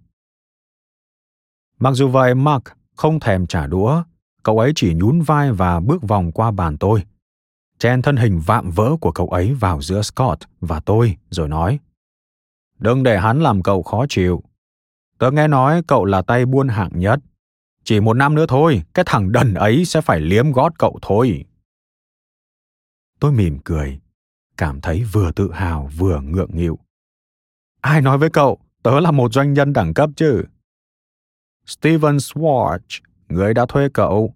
Mặc 1.79 1.91
dù 1.91 2.09
vậy, 2.09 2.35
Mark 2.35 2.63
không 2.95 3.19
thèm 3.19 3.47
trả 3.47 3.67
đũa, 3.67 4.03
cậu 4.43 4.59
ấy 4.59 4.71
chỉ 4.75 4.93
nhún 4.93 5.21
vai 5.21 5.51
và 5.51 5.79
bước 5.79 6.03
vòng 6.03 6.31
qua 6.31 6.51
bàn 6.51 6.77
tôi. 6.77 7.03
Chen 7.77 8.01
thân 8.01 8.15
hình 8.17 8.39
vạm 8.39 8.71
vỡ 8.71 8.95
của 9.01 9.11
cậu 9.11 9.27
ấy 9.27 9.53
vào 9.53 9.81
giữa 9.81 10.01
Scott 10.01 10.39
và 10.61 10.79
tôi 10.79 11.17
rồi 11.29 11.49
nói 11.49 11.79
Đừng 12.79 13.03
để 13.03 13.19
hắn 13.19 13.41
làm 13.41 13.63
cậu 13.63 13.83
khó 13.83 14.05
chịu. 14.09 14.43
Tớ 15.17 15.31
nghe 15.31 15.47
nói 15.47 15.81
cậu 15.87 16.05
là 16.05 16.21
tay 16.21 16.45
buôn 16.45 16.67
hạng 16.67 16.91
nhất. 16.93 17.19
Chỉ 17.83 17.99
một 17.99 18.13
năm 18.13 18.35
nữa 18.35 18.45
thôi, 18.47 18.83
cái 18.93 19.05
thằng 19.07 19.31
đần 19.31 19.53
ấy 19.53 19.85
sẽ 19.85 20.01
phải 20.01 20.19
liếm 20.19 20.51
gót 20.51 20.73
cậu 20.79 20.99
thôi. 21.01 21.45
Tôi 23.19 23.31
mỉm 23.31 23.59
cười, 23.63 23.99
cảm 24.57 24.81
thấy 24.81 25.03
vừa 25.11 25.31
tự 25.31 25.51
hào 25.51 25.89
vừa 25.97 26.21
ngượng 26.21 26.57
nghịu. 26.57 26.79
Ai 27.81 28.01
nói 28.01 28.17
với 28.17 28.29
cậu, 28.29 28.59
tớ 28.83 28.99
là 28.99 29.11
một 29.11 29.33
doanh 29.33 29.53
nhân 29.53 29.73
đẳng 29.73 29.93
cấp 29.93 30.09
chứ? 30.15 30.43
Steven 31.65 32.17
Swartz, 32.17 33.01
người 33.29 33.53
đã 33.53 33.65
thuê 33.65 33.89
cậu. 33.93 34.33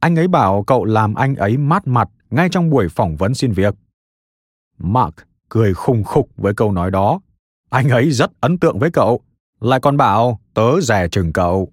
Anh 0.00 0.16
ấy 0.16 0.28
bảo 0.28 0.62
cậu 0.62 0.84
làm 0.84 1.14
anh 1.14 1.34
ấy 1.34 1.56
mát 1.56 1.86
mặt 1.86 2.08
ngay 2.30 2.48
trong 2.48 2.70
buổi 2.70 2.88
phỏng 2.88 3.16
vấn 3.16 3.34
xin 3.34 3.52
việc. 3.52 3.74
Mark 4.78 5.14
cười 5.48 5.74
khùng 5.74 6.04
khục 6.04 6.30
với 6.36 6.54
câu 6.54 6.72
nói 6.72 6.90
đó. 6.90 7.20
Anh 7.70 7.88
ấy 7.88 8.10
rất 8.10 8.30
ấn 8.40 8.58
tượng 8.58 8.78
với 8.78 8.90
cậu, 8.90 9.20
lại 9.60 9.80
còn 9.80 9.96
bảo 9.96 10.40
tớ 10.54 10.80
rẻ 10.80 11.08
chừng 11.08 11.32
cậu. 11.32 11.72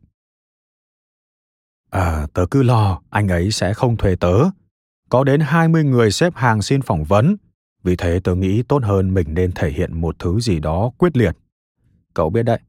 À, 1.90 2.28
tớ 2.34 2.46
cứ 2.52 2.64
lo 2.64 3.02
anh 3.10 3.28
ấy 3.28 3.52
sẽ 3.52 3.74
không 3.74 3.98
thuê 3.98 4.16
tớ. 4.16 4.34
Có 5.10 5.24
đến 5.24 5.42
20 5.42 5.84
người 5.84 6.12
xếp 6.12 6.34
hàng 6.36 6.62
xin 6.62 6.82
phỏng 6.82 7.04
vấn, 7.04 7.36
vì 7.84 7.96
thế 7.96 8.20
tớ 8.24 8.36
nghĩ 8.36 8.64
tốt 8.64 8.84
hơn 8.84 9.14
mình 9.14 9.34
nên 9.34 9.52
thể 9.52 9.72
hiện 9.72 10.02
một 10.02 10.16
thứ 10.20 10.40
gì 10.40 10.60
đó 10.60 10.92
quyết 10.98 11.18
liệt. 11.18 11.38
Cậu 12.14 12.30
biết 12.30 12.44
đấy. 12.44 12.60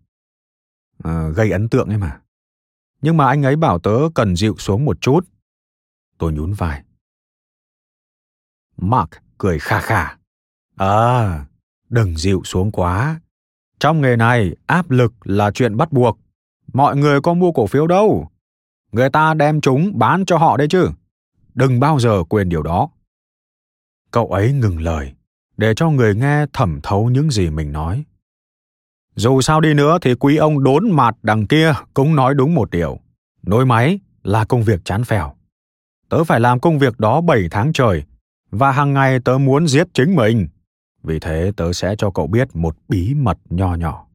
À, 1.03 1.29
gây 1.29 1.51
ấn 1.51 1.69
tượng 1.69 1.89
ấy 1.89 1.99
mà. 1.99 2.21
Nhưng 3.05 3.17
mà 3.17 3.27
anh 3.27 3.43
ấy 3.43 3.57
bảo 3.57 3.79
tớ 3.79 3.99
cần 4.15 4.37
dịu 4.37 4.55
xuống 4.59 4.85
một 4.85 5.01
chút. 5.01 5.21
Tôi 6.19 6.33
nhún 6.33 6.53
vai. 6.53 6.83
Mark 8.77 9.11
cười 9.39 9.59
kha 9.59 9.81
kha. 9.81 10.17
À, 10.77 11.47
đừng 11.89 12.17
dịu 12.17 12.43
xuống 12.45 12.73
quá. 12.73 13.21
Trong 13.79 14.01
nghề 14.01 14.17
này, 14.17 14.57
áp 14.67 14.91
lực 14.91 15.13
là 15.25 15.51
chuyện 15.51 15.77
bắt 15.77 15.93
buộc. 15.93 16.19
Mọi 16.73 16.97
người 16.97 17.21
có 17.21 17.35
mua 17.35 17.53
cổ 17.53 17.67
phiếu 17.67 17.87
đâu. 17.87 18.31
Người 18.93 19.11
ta 19.11 19.35
đem 19.35 19.61
chúng 19.61 19.99
bán 19.99 20.25
cho 20.25 20.39
họ 20.39 20.57
đấy 20.57 20.67
chứ. 20.71 20.91
Đừng 21.55 21.81
bao 21.81 22.01
giờ 22.01 22.25
quên 22.29 22.49
điều 22.49 22.63
đó. 22.63 22.89
Cậu 24.11 24.27
ấy 24.27 24.53
ngừng 24.53 24.81
lời, 24.81 25.13
để 25.57 25.75
cho 25.77 25.91
người 25.91 26.15
nghe 26.15 26.47
thẩm 26.53 26.81
thấu 26.83 27.11
những 27.11 27.31
gì 27.31 27.51
mình 27.51 27.73
nói. 27.73 28.05
Dù 29.15 29.41
sao 29.41 29.61
đi 29.61 29.75
nữa 29.75 29.99
thì 30.03 30.15
quý 30.15 30.37
ông 30.37 30.65
đốn 30.65 30.91
mạt 30.91 31.17
đằng 31.23 31.47
kia 31.47 31.73
cũng 31.95 32.17
nói 32.17 32.35
đúng 32.35 32.55
một 32.55 32.71
điều. 32.71 32.99
Nối 33.43 33.67
máy 33.67 33.99
là 34.23 34.45
công 34.45 34.63
việc 34.63 34.85
chán 34.85 35.05
phèo. 35.05 35.35
Tớ 36.09 36.25
phải 36.25 36.41
làm 36.41 36.61
công 36.61 36.79
việc 36.79 37.01
đó 37.01 37.21
7 37.21 37.49
tháng 37.51 37.73
trời 37.73 38.05
và 38.51 38.73
hàng 38.73 38.93
ngày 38.93 39.21
tớ 39.21 39.39
muốn 39.39 39.69
giết 39.69 39.89
chính 39.95 40.17
mình. 40.17 40.49
Vì 41.03 41.19
thế 41.19 41.53
tớ 41.57 41.73
sẽ 41.73 41.95
cho 41.99 42.11
cậu 42.11 42.27
biết 42.27 42.57
một 42.57 42.77
bí 42.89 43.15
mật 43.15 43.39
nho 43.51 43.75
nhỏ. 43.75 44.07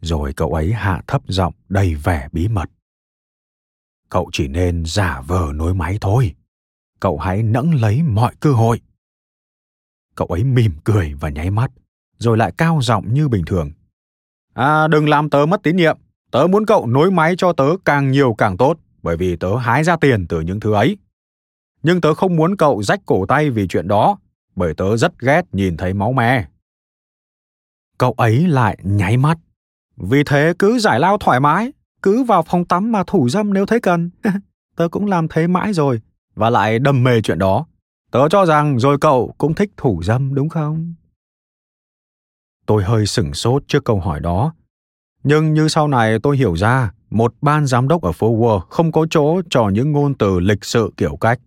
Rồi 0.00 0.32
cậu 0.32 0.54
ấy 0.54 0.72
hạ 0.72 1.02
thấp 1.06 1.22
giọng 1.28 1.54
đầy 1.68 1.94
vẻ 1.94 2.28
bí 2.32 2.48
mật. 2.48 2.70
Cậu 4.08 4.30
chỉ 4.32 4.48
nên 4.48 4.84
giả 4.86 5.20
vờ 5.26 5.52
nối 5.54 5.74
máy 5.74 5.98
thôi. 6.00 6.34
Cậu 7.00 7.18
hãy 7.18 7.42
nẫng 7.42 7.74
lấy 7.74 8.02
mọi 8.02 8.34
cơ 8.40 8.52
hội. 8.52 8.80
Cậu 10.14 10.26
ấy 10.26 10.44
mỉm 10.44 10.72
cười 10.84 11.14
và 11.14 11.28
nháy 11.28 11.50
mắt, 11.50 11.70
rồi 12.22 12.36
lại 12.36 12.52
cao 12.58 12.78
giọng 12.82 13.14
như 13.14 13.28
bình 13.28 13.44
thường. 13.44 13.70
À, 14.54 14.88
đừng 14.88 15.08
làm 15.08 15.30
tớ 15.30 15.46
mất 15.46 15.62
tín 15.62 15.76
nhiệm. 15.76 15.98
Tớ 16.30 16.46
muốn 16.50 16.66
cậu 16.66 16.86
nối 16.86 17.10
máy 17.10 17.34
cho 17.38 17.52
tớ 17.52 17.64
càng 17.84 18.10
nhiều 18.10 18.34
càng 18.38 18.56
tốt, 18.56 18.78
bởi 19.02 19.16
vì 19.16 19.36
tớ 19.36 19.56
hái 19.56 19.84
ra 19.84 19.96
tiền 19.96 20.26
từ 20.26 20.40
những 20.40 20.60
thứ 20.60 20.72
ấy. 20.74 20.96
Nhưng 21.82 22.00
tớ 22.00 22.14
không 22.14 22.36
muốn 22.36 22.56
cậu 22.56 22.82
rách 22.82 23.00
cổ 23.06 23.26
tay 23.26 23.50
vì 23.50 23.66
chuyện 23.68 23.88
đó, 23.88 24.18
bởi 24.56 24.74
tớ 24.74 24.96
rất 24.96 25.18
ghét 25.18 25.42
nhìn 25.52 25.76
thấy 25.76 25.94
máu 25.94 26.12
me. 26.12 26.46
Cậu 27.98 28.12
ấy 28.12 28.46
lại 28.46 28.78
nháy 28.82 29.16
mắt. 29.16 29.38
Vì 29.96 30.24
thế 30.24 30.52
cứ 30.58 30.78
giải 30.78 31.00
lao 31.00 31.18
thoải 31.18 31.40
mái, 31.40 31.72
cứ 32.02 32.22
vào 32.22 32.42
phòng 32.42 32.64
tắm 32.64 32.92
mà 32.92 33.04
thủ 33.06 33.28
dâm 33.28 33.54
nếu 33.54 33.66
thấy 33.66 33.80
cần. 33.80 34.10
tớ 34.76 34.88
cũng 34.88 35.06
làm 35.06 35.28
thế 35.28 35.46
mãi 35.46 35.72
rồi, 35.72 36.00
và 36.34 36.50
lại 36.50 36.78
đầm 36.78 37.02
mê 37.04 37.20
chuyện 37.20 37.38
đó. 37.38 37.66
Tớ 38.10 38.28
cho 38.28 38.46
rằng 38.46 38.78
rồi 38.78 38.98
cậu 39.00 39.34
cũng 39.38 39.54
thích 39.54 39.70
thủ 39.76 40.02
dâm 40.02 40.34
đúng 40.34 40.48
không? 40.48 40.94
Tôi 42.66 42.84
hơi 42.84 43.06
sửng 43.06 43.34
sốt 43.34 43.62
trước 43.68 43.84
câu 43.84 44.00
hỏi 44.00 44.20
đó. 44.20 44.54
Nhưng 45.24 45.54
như 45.54 45.68
sau 45.68 45.88
này 45.88 46.18
tôi 46.18 46.36
hiểu 46.36 46.54
ra, 46.54 46.92
một 47.10 47.34
ban 47.40 47.66
giám 47.66 47.88
đốc 47.88 48.02
ở 48.02 48.12
phố 48.12 48.36
Wall 48.36 48.60
không 48.60 48.92
có 48.92 49.06
chỗ 49.10 49.42
cho 49.50 49.68
những 49.68 49.92
ngôn 49.92 50.14
từ 50.14 50.40
lịch 50.40 50.64
sự 50.64 50.92
kiểu 50.96 51.16
cách. 51.16 51.40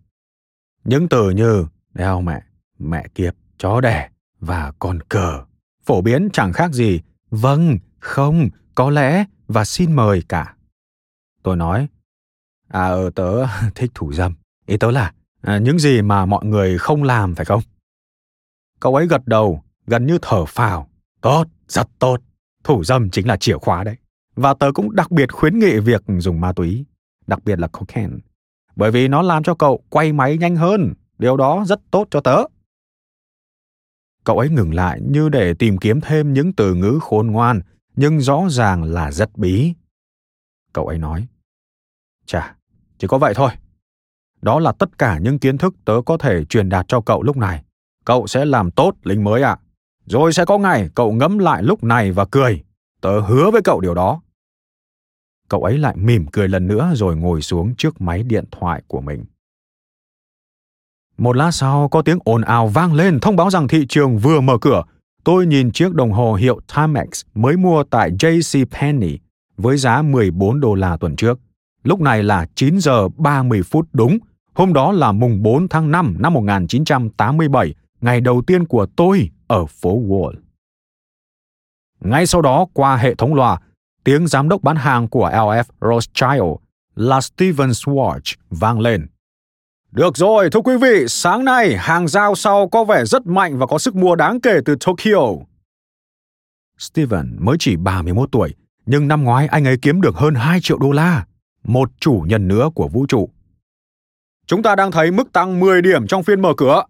Những 0.84 1.08
từ 1.08 1.30
như 1.30 1.66
đeo 1.94 2.20
mẹ, 2.20 2.42
mẹ 2.78 3.06
kiếp, 3.14 3.34
chó 3.58 3.80
đẻ 3.80 4.08
và 4.40 4.72
con 4.78 4.98
cờ 5.08 5.42
phổ 5.86 6.00
biến 6.00 6.28
chẳng 6.32 6.52
khác 6.52 6.72
gì 6.72 7.00
vâng, 7.30 7.78
không, 7.98 8.48
có 8.74 8.90
lẽ 8.90 9.24
và 9.48 9.64
xin 9.64 9.92
mời 9.92 10.22
cả. 10.28 10.54
Tôi 11.42 11.56
nói, 11.56 11.88
à 12.68 12.86
ờ 12.88 13.10
tớ 13.14 13.46
thích 13.74 13.90
thủ 13.94 14.12
dâm. 14.12 14.34
Ý 14.66 14.76
tớ 14.76 14.90
là 14.90 15.12
à, 15.42 15.58
những 15.58 15.78
gì 15.78 16.02
mà 16.02 16.26
mọi 16.26 16.44
người 16.44 16.78
không 16.78 17.02
làm 17.02 17.34
phải 17.34 17.44
không? 17.44 17.62
Cậu 18.80 18.94
ấy 18.94 19.06
gật 19.06 19.26
đầu, 19.26 19.62
gần 19.86 20.06
như 20.06 20.18
thở 20.22 20.44
phào. 20.44 20.88
Tốt, 21.26 21.44
rất 21.68 21.88
tốt. 21.98 22.16
Thủ 22.64 22.84
dâm 22.84 23.10
chính 23.10 23.26
là 23.26 23.36
chìa 23.36 23.58
khóa 23.58 23.84
đấy. 23.84 23.96
Và 24.36 24.54
tớ 24.54 24.72
cũng 24.74 24.96
đặc 24.96 25.10
biệt 25.10 25.32
khuyến 25.32 25.58
nghị 25.58 25.78
việc 25.78 26.02
dùng 26.18 26.40
ma 26.40 26.52
túy, 26.52 26.84
đặc 27.26 27.44
biệt 27.44 27.58
là 27.58 27.68
cocaine. 27.68 28.16
Bởi 28.76 28.90
vì 28.90 29.08
nó 29.08 29.22
làm 29.22 29.42
cho 29.42 29.54
cậu 29.54 29.84
quay 29.90 30.12
máy 30.12 30.38
nhanh 30.38 30.56
hơn. 30.56 30.94
Điều 31.18 31.36
đó 31.36 31.64
rất 31.66 31.80
tốt 31.90 32.08
cho 32.10 32.20
tớ. 32.20 32.36
Cậu 34.24 34.38
ấy 34.38 34.50
ngừng 34.50 34.74
lại 34.74 35.00
như 35.02 35.28
để 35.28 35.54
tìm 35.54 35.78
kiếm 35.78 36.00
thêm 36.00 36.32
những 36.32 36.52
từ 36.52 36.74
ngữ 36.74 36.98
khôn 37.02 37.26
ngoan, 37.26 37.60
nhưng 37.96 38.20
rõ 38.20 38.42
ràng 38.50 38.84
là 38.84 39.12
rất 39.12 39.36
bí. 39.36 39.74
Cậu 40.72 40.86
ấy 40.86 40.98
nói, 40.98 41.26
Chà, 42.26 42.56
chỉ 42.98 43.06
có 43.06 43.18
vậy 43.18 43.34
thôi. 43.34 43.50
Đó 44.42 44.60
là 44.60 44.72
tất 44.72 44.98
cả 44.98 45.18
những 45.18 45.38
kiến 45.38 45.58
thức 45.58 45.74
tớ 45.84 45.94
có 46.06 46.18
thể 46.18 46.44
truyền 46.44 46.68
đạt 46.68 46.88
cho 46.88 47.00
cậu 47.00 47.22
lúc 47.22 47.36
này. 47.36 47.64
Cậu 48.04 48.26
sẽ 48.26 48.44
làm 48.44 48.70
tốt 48.70 48.94
lính 49.04 49.24
mới 49.24 49.42
ạ. 49.42 49.58
À. 49.60 49.65
Rồi 50.06 50.32
sẽ 50.32 50.44
có 50.44 50.58
ngày 50.58 50.88
cậu 50.94 51.12
ngẫm 51.12 51.38
lại 51.38 51.62
lúc 51.62 51.84
này 51.84 52.12
và 52.12 52.24
cười. 52.24 52.62
Tớ 53.00 53.20
hứa 53.20 53.50
với 53.50 53.62
cậu 53.62 53.80
điều 53.80 53.94
đó. 53.94 54.20
Cậu 55.48 55.64
ấy 55.64 55.78
lại 55.78 55.96
mỉm 55.96 56.26
cười 56.32 56.48
lần 56.48 56.66
nữa 56.66 56.92
rồi 56.94 57.16
ngồi 57.16 57.42
xuống 57.42 57.74
trước 57.74 58.00
máy 58.00 58.22
điện 58.22 58.44
thoại 58.50 58.82
của 58.86 59.00
mình. 59.00 59.24
Một 61.18 61.36
lát 61.36 61.50
sau 61.50 61.88
có 61.88 62.02
tiếng 62.02 62.18
ồn 62.24 62.42
ào 62.42 62.68
vang 62.68 62.94
lên 62.94 63.20
thông 63.20 63.36
báo 63.36 63.50
rằng 63.50 63.68
thị 63.68 63.86
trường 63.88 64.18
vừa 64.18 64.40
mở 64.40 64.58
cửa. 64.60 64.82
Tôi 65.24 65.46
nhìn 65.46 65.72
chiếc 65.72 65.94
đồng 65.94 66.12
hồ 66.12 66.34
hiệu 66.34 66.60
Timex 66.76 67.22
mới 67.34 67.56
mua 67.56 67.84
tại 67.84 68.10
JC 68.10 68.64
Penney 68.66 69.18
với 69.56 69.76
giá 69.76 70.02
14 70.02 70.60
đô 70.60 70.74
la 70.74 70.96
tuần 70.96 71.16
trước. 71.16 71.40
Lúc 71.82 72.00
này 72.00 72.22
là 72.22 72.46
9 72.54 72.78
giờ 72.80 73.08
30 73.08 73.62
phút 73.62 73.88
đúng. 73.92 74.18
Hôm 74.54 74.72
đó 74.72 74.92
là 74.92 75.12
mùng 75.12 75.42
4 75.42 75.68
tháng 75.68 75.90
5 75.90 76.16
năm 76.18 76.34
1987, 76.34 77.74
ngày 78.00 78.20
đầu 78.20 78.42
tiên 78.46 78.66
của 78.66 78.86
tôi 78.96 79.30
ở 79.46 79.66
phố 79.66 80.00
Wall. 80.00 80.32
Ngay 82.00 82.26
sau 82.26 82.42
đó, 82.42 82.66
qua 82.72 82.96
hệ 82.96 83.14
thống 83.14 83.34
loa, 83.34 83.60
tiếng 84.04 84.26
giám 84.26 84.48
đốc 84.48 84.62
bán 84.62 84.76
hàng 84.76 85.08
của 85.08 85.30
LF 85.30 85.64
Rothschild 85.80 86.54
là 86.96 87.20
Steven 87.20 87.70
Schwartz 87.70 88.34
vang 88.50 88.80
lên. 88.80 89.06
Được 89.90 90.16
rồi, 90.16 90.50
thưa 90.50 90.60
quý 90.60 90.76
vị, 90.76 91.04
sáng 91.08 91.44
nay 91.44 91.76
hàng 91.76 92.08
giao 92.08 92.34
sau 92.34 92.68
có 92.68 92.84
vẻ 92.84 93.04
rất 93.04 93.26
mạnh 93.26 93.58
và 93.58 93.66
có 93.66 93.78
sức 93.78 93.96
mua 93.96 94.16
đáng 94.16 94.40
kể 94.40 94.60
từ 94.64 94.76
Tokyo. 94.86 95.44
Steven 96.78 97.36
mới 97.40 97.56
chỉ 97.58 97.76
31 97.76 98.32
tuổi, 98.32 98.54
nhưng 98.86 99.08
năm 99.08 99.24
ngoái 99.24 99.46
anh 99.46 99.64
ấy 99.64 99.78
kiếm 99.82 100.00
được 100.00 100.14
hơn 100.14 100.34
2 100.34 100.60
triệu 100.62 100.78
đô 100.78 100.92
la, 100.92 101.26
một 101.64 101.90
chủ 102.00 102.24
nhân 102.28 102.48
nữa 102.48 102.70
của 102.74 102.88
vũ 102.88 103.06
trụ. 103.06 103.28
Chúng 104.46 104.62
ta 104.62 104.76
đang 104.76 104.90
thấy 104.90 105.10
mức 105.10 105.32
tăng 105.32 105.60
10 105.60 105.82
điểm 105.82 106.06
trong 106.06 106.22
phiên 106.22 106.40
mở 106.42 106.52
cửa. 106.56 106.82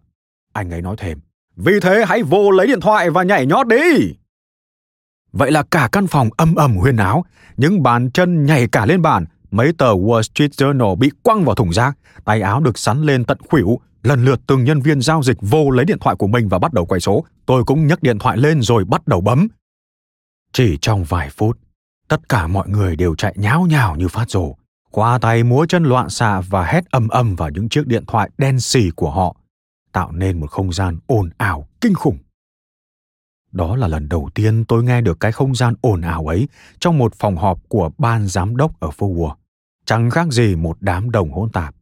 Anh 0.52 0.70
ấy 0.70 0.82
nói 0.82 0.96
thêm, 0.98 1.18
vì 1.56 1.80
thế 1.80 2.04
hãy 2.08 2.22
vô 2.22 2.50
lấy 2.50 2.66
điện 2.66 2.80
thoại 2.80 3.10
và 3.10 3.22
nhảy 3.22 3.46
nhót 3.46 3.66
đi. 3.66 4.14
Vậy 5.32 5.50
là 5.50 5.62
cả 5.62 5.88
căn 5.92 6.06
phòng 6.06 6.28
âm 6.36 6.54
ầm 6.54 6.76
huyên 6.76 6.96
áo, 6.96 7.24
những 7.56 7.82
bàn 7.82 8.10
chân 8.10 8.46
nhảy 8.46 8.66
cả 8.68 8.86
lên 8.86 9.02
bàn, 9.02 9.24
mấy 9.50 9.72
tờ 9.78 9.94
Wall 9.94 10.22
Street 10.22 10.50
Journal 10.50 10.94
bị 10.94 11.10
quăng 11.22 11.44
vào 11.44 11.54
thùng 11.54 11.72
rác, 11.72 11.98
tay 12.24 12.40
áo 12.40 12.60
được 12.60 12.78
sắn 12.78 13.02
lên 13.02 13.24
tận 13.24 13.38
khuỷu, 13.48 13.80
lần 14.02 14.24
lượt 14.24 14.40
từng 14.46 14.64
nhân 14.64 14.80
viên 14.80 15.00
giao 15.00 15.22
dịch 15.22 15.36
vô 15.40 15.70
lấy 15.70 15.84
điện 15.84 15.98
thoại 16.00 16.16
của 16.16 16.26
mình 16.26 16.48
và 16.48 16.58
bắt 16.58 16.72
đầu 16.72 16.86
quay 16.86 17.00
số. 17.00 17.24
Tôi 17.46 17.64
cũng 17.64 17.86
nhấc 17.86 18.02
điện 18.02 18.18
thoại 18.18 18.36
lên 18.36 18.62
rồi 18.62 18.84
bắt 18.84 19.08
đầu 19.08 19.20
bấm. 19.20 19.48
Chỉ 20.52 20.78
trong 20.80 21.04
vài 21.04 21.30
phút, 21.30 21.58
tất 22.08 22.28
cả 22.28 22.46
mọi 22.46 22.68
người 22.68 22.96
đều 22.96 23.14
chạy 23.14 23.34
nháo 23.36 23.62
nhào 23.62 23.96
như 23.96 24.08
phát 24.08 24.30
rồ, 24.30 24.54
qua 24.90 25.18
tay 25.18 25.44
múa 25.44 25.66
chân 25.68 25.84
loạn 25.84 26.10
xạ 26.10 26.40
và 26.40 26.64
hét 26.64 26.90
ầm 26.90 27.08
ầm 27.08 27.36
vào 27.36 27.50
những 27.50 27.68
chiếc 27.68 27.86
điện 27.86 28.04
thoại 28.06 28.30
đen 28.38 28.60
xì 28.60 28.90
của 28.90 29.10
họ, 29.10 29.36
tạo 29.96 30.12
nên 30.12 30.40
một 30.40 30.50
không 30.50 30.72
gian 30.72 30.98
ồn 31.06 31.30
ào 31.38 31.68
kinh 31.80 31.94
khủng. 31.94 32.18
Đó 33.52 33.76
là 33.76 33.88
lần 33.88 34.08
đầu 34.08 34.30
tiên 34.34 34.64
tôi 34.64 34.84
nghe 34.84 35.00
được 35.00 35.20
cái 35.20 35.32
không 35.32 35.54
gian 35.54 35.74
ồn 35.80 36.00
ào 36.00 36.26
ấy 36.26 36.48
trong 36.80 36.98
một 36.98 37.14
phòng 37.14 37.36
họp 37.36 37.68
của 37.68 37.90
ban 37.98 38.26
giám 38.26 38.56
đốc 38.56 38.80
ở 38.80 38.90
phố 38.90 39.08
Wall. 39.08 39.34
Chẳng 39.84 40.10
khác 40.10 40.28
gì 40.30 40.56
một 40.56 40.76
đám 40.80 41.10
đồng 41.10 41.30
hỗn 41.32 41.50
tạp. 41.50 41.74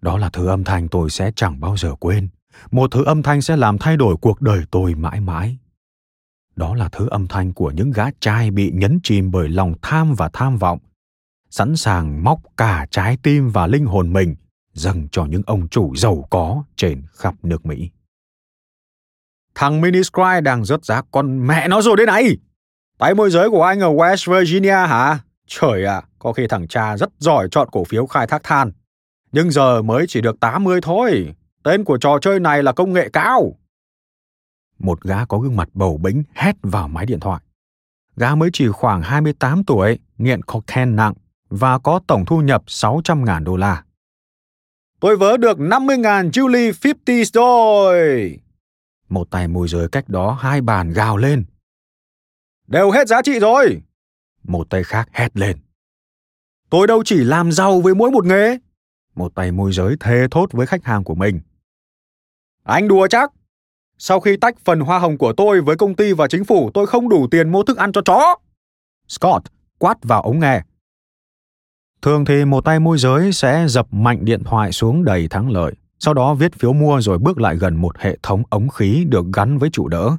Đó 0.00 0.18
là 0.18 0.30
thứ 0.30 0.46
âm 0.46 0.64
thanh 0.64 0.88
tôi 0.88 1.10
sẽ 1.10 1.32
chẳng 1.36 1.60
bao 1.60 1.76
giờ 1.76 1.94
quên. 2.00 2.28
Một 2.70 2.90
thứ 2.90 3.04
âm 3.04 3.22
thanh 3.22 3.42
sẽ 3.42 3.56
làm 3.56 3.78
thay 3.78 3.96
đổi 3.96 4.16
cuộc 4.16 4.40
đời 4.40 4.64
tôi 4.70 4.94
mãi 4.94 5.20
mãi. 5.20 5.58
Đó 6.56 6.74
là 6.74 6.88
thứ 6.88 7.08
âm 7.08 7.26
thanh 7.26 7.52
của 7.52 7.70
những 7.70 7.90
gã 7.90 8.04
trai 8.20 8.50
bị 8.50 8.72
nhấn 8.74 9.00
chìm 9.02 9.30
bởi 9.30 9.48
lòng 9.48 9.74
tham 9.82 10.14
và 10.14 10.30
tham 10.32 10.56
vọng, 10.56 10.78
sẵn 11.50 11.76
sàng 11.76 12.24
móc 12.24 12.40
cả 12.56 12.86
trái 12.90 13.18
tim 13.22 13.48
và 13.48 13.66
linh 13.66 13.86
hồn 13.86 14.12
mình 14.12 14.34
dâng 14.78 15.08
cho 15.12 15.24
những 15.24 15.42
ông 15.46 15.68
chủ 15.68 15.96
giàu 15.96 16.26
có 16.30 16.62
trên 16.76 17.02
khắp 17.12 17.34
nước 17.42 17.66
Mỹ. 17.66 17.90
Thằng 19.54 19.80
miniscribe 19.80 20.40
đang 20.40 20.64
rớt 20.64 20.84
giá 20.84 21.02
con 21.10 21.46
mẹ 21.46 21.68
nó 21.68 21.82
rồi 21.82 21.96
đây 21.96 22.06
này. 22.06 22.36
Tay 22.98 23.14
môi 23.14 23.30
giới 23.30 23.50
của 23.50 23.62
anh 23.62 23.80
ở 23.80 23.88
West 23.88 24.38
Virginia 24.38 24.70
hả? 24.70 25.18
Trời 25.46 25.84
ạ, 25.84 25.94
à, 25.94 26.02
có 26.18 26.32
khi 26.32 26.46
thằng 26.46 26.68
cha 26.68 26.96
rất 26.96 27.10
giỏi 27.18 27.48
chọn 27.50 27.68
cổ 27.72 27.84
phiếu 27.84 28.06
khai 28.06 28.26
thác 28.26 28.42
than. 28.42 28.72
Nhưng 29.32 29.50
giờ 29.50 29.82
mới 29.82 30.06
chỉ 30.08 30.20
được 30.20 30.40
80 30.40 30.80
thôi. 30.82 31.34
Tên 31.62 31.84
của 31.84 31.98
trò 31.98 32.18
chơi 32.20 32.40
này 32.40 32.62
là 32.62 32.72
công 32.72 32.92
nghệ 32.92 33.08
cao. 33.12 33.52
Một 34.78 35.00
gã 35.02 35.24
có 35.24 35.38
gương 35.38 35.56
mặt 35.56 35.68
bầu 35.74 35.98
bĩnh 35.98 36.22
hét 36.34 36.56
vào 36.62 36.88
máy 36.88 37.06
điện 37.06 37.20
thoại. 37.20 37.42
Gã 38.16 38.34
mới 38.34 38.50
chỉ 38.52 38.68
khoảng 38.68 39.02
28 39.02 39.64
tuổi, 39.64 39.98
nghiện 40.18 40.42
cocaine 40.42 40.92
nặng 40.92 41.14
và 41.50 41.78
có 41.78 42.00
tổng 42.06 42.24
thu 42.24 42.40
nhập 42.40 42.62
600.000 42.66 43.44
đô 43.44 43.56
la. 43.56 43.82
Tôi 45.00 45.16
vớ 45.16 45.36
được 45.36 45.58
50.000 45.58 46.30
Julie 46.30 46.72
50 46.84 47.24
rồi. 47.24 48.38
Một 49.08 49.30
tay 49.30 49.48
môi 49.48 49.68
giới 49.68 49.88
cách 49.88 50.08
đó 50.08 50.38
hai 50.40 50.60
bàn 50.60 50.92
gào 50.92 51.16
lên. 51.16 51.44
Đều 52.66 52.90
hết 52.90 53.08
giá 53.08 53.22
trị 53.22 53.38
rồi. 53.38 53.82
Một 54.42 54.70
tay 54.70 54.84
khác 54.84 55.08
hét 55.12 55.36
lên. 55.36 55.56
Tôi 56.70 56.86
đâu 56.86 57.02
chỉ 57.04 57.16
làm 57.24 57.52
giàu 57.52 57.80
với 57.80 57.94
mỗi 57.94 58.10
một 58.10 58.26
nghề. 58.26 58.58
Một 59.14 59.34
tay 59.34 59.52
môi 59.52 59.72
giới 59.72 59.96
thề 60.00 60.26
thốt 60.30 60.52
với 60.52 60.66
khách 60.66 60.84
hàng 60.84 61.04
của 61.04 61.14
mình. 61.14 61.40
Anh 62.64 62.88
đùa 62.88 63.08
chắc. 63.10 63.32
Sau 63.98 64.20
khi 64.20 64.36
tách 64.36 64.54
phần 64.64 64.80
hoa 64.80 64.98
hồng 64.98 65.18
của 65.18 65.32
tôi 65.32 65.60
với 65.60 65.76
công 65.76 65.94
ty 65.94 66.12
và 66.12 66.28
chính 66.28 66.44
phủ, 66.44 66.70
tôi 66.74 66.86
không 66.86 67.08
đủ 67.08 67.26
tiền 67.30 67.52
mua 67.52 67.62
thức 67.62 67.76
ăn 67.76 67.92
cho 67.92 68.00
chó. 68.04 68.36
Scott 69.08 69.46
quát 69.78 69.98
vào 70.02 70.22
ống 70.22 70.40
nghe. 70.40 70.62
Thường 72.02 72.24
thì 72.24 72.44
một 72.44 72.64
tay 72.64 72.80
môi 72.80 72.98
giới 72.98 73.32
sẽ 73.32 73.66
dập 73.68 73.86
mạnh 73.90 74.24
điện 74.24 74.44
thoại 74.44 74.72
xuống 74.72 75.04
đầy 75.04 75.28
thắng 75.28 75.50
lợi, 75.50 75.74
sau 75.98 76.14
đó 76.14 76.34
viết 76.34 76.54
phiếu 76.54 76.72
mua 76.72 77.00
rồi 77.00 77.18
bước 77.18 77.40
lại 77.40 77.56
gần 77.56 77.76
một 77.76 77.98
hệ 77.98 78.18
thống 78.22 78.42
ống 78.50 78.68
khí 78.68 79.04
được 79.08 79.26
gắn 79.32 79.58
với 79.58 79.70
trụ 79.70 79.88
đỡ. 79.88 80.16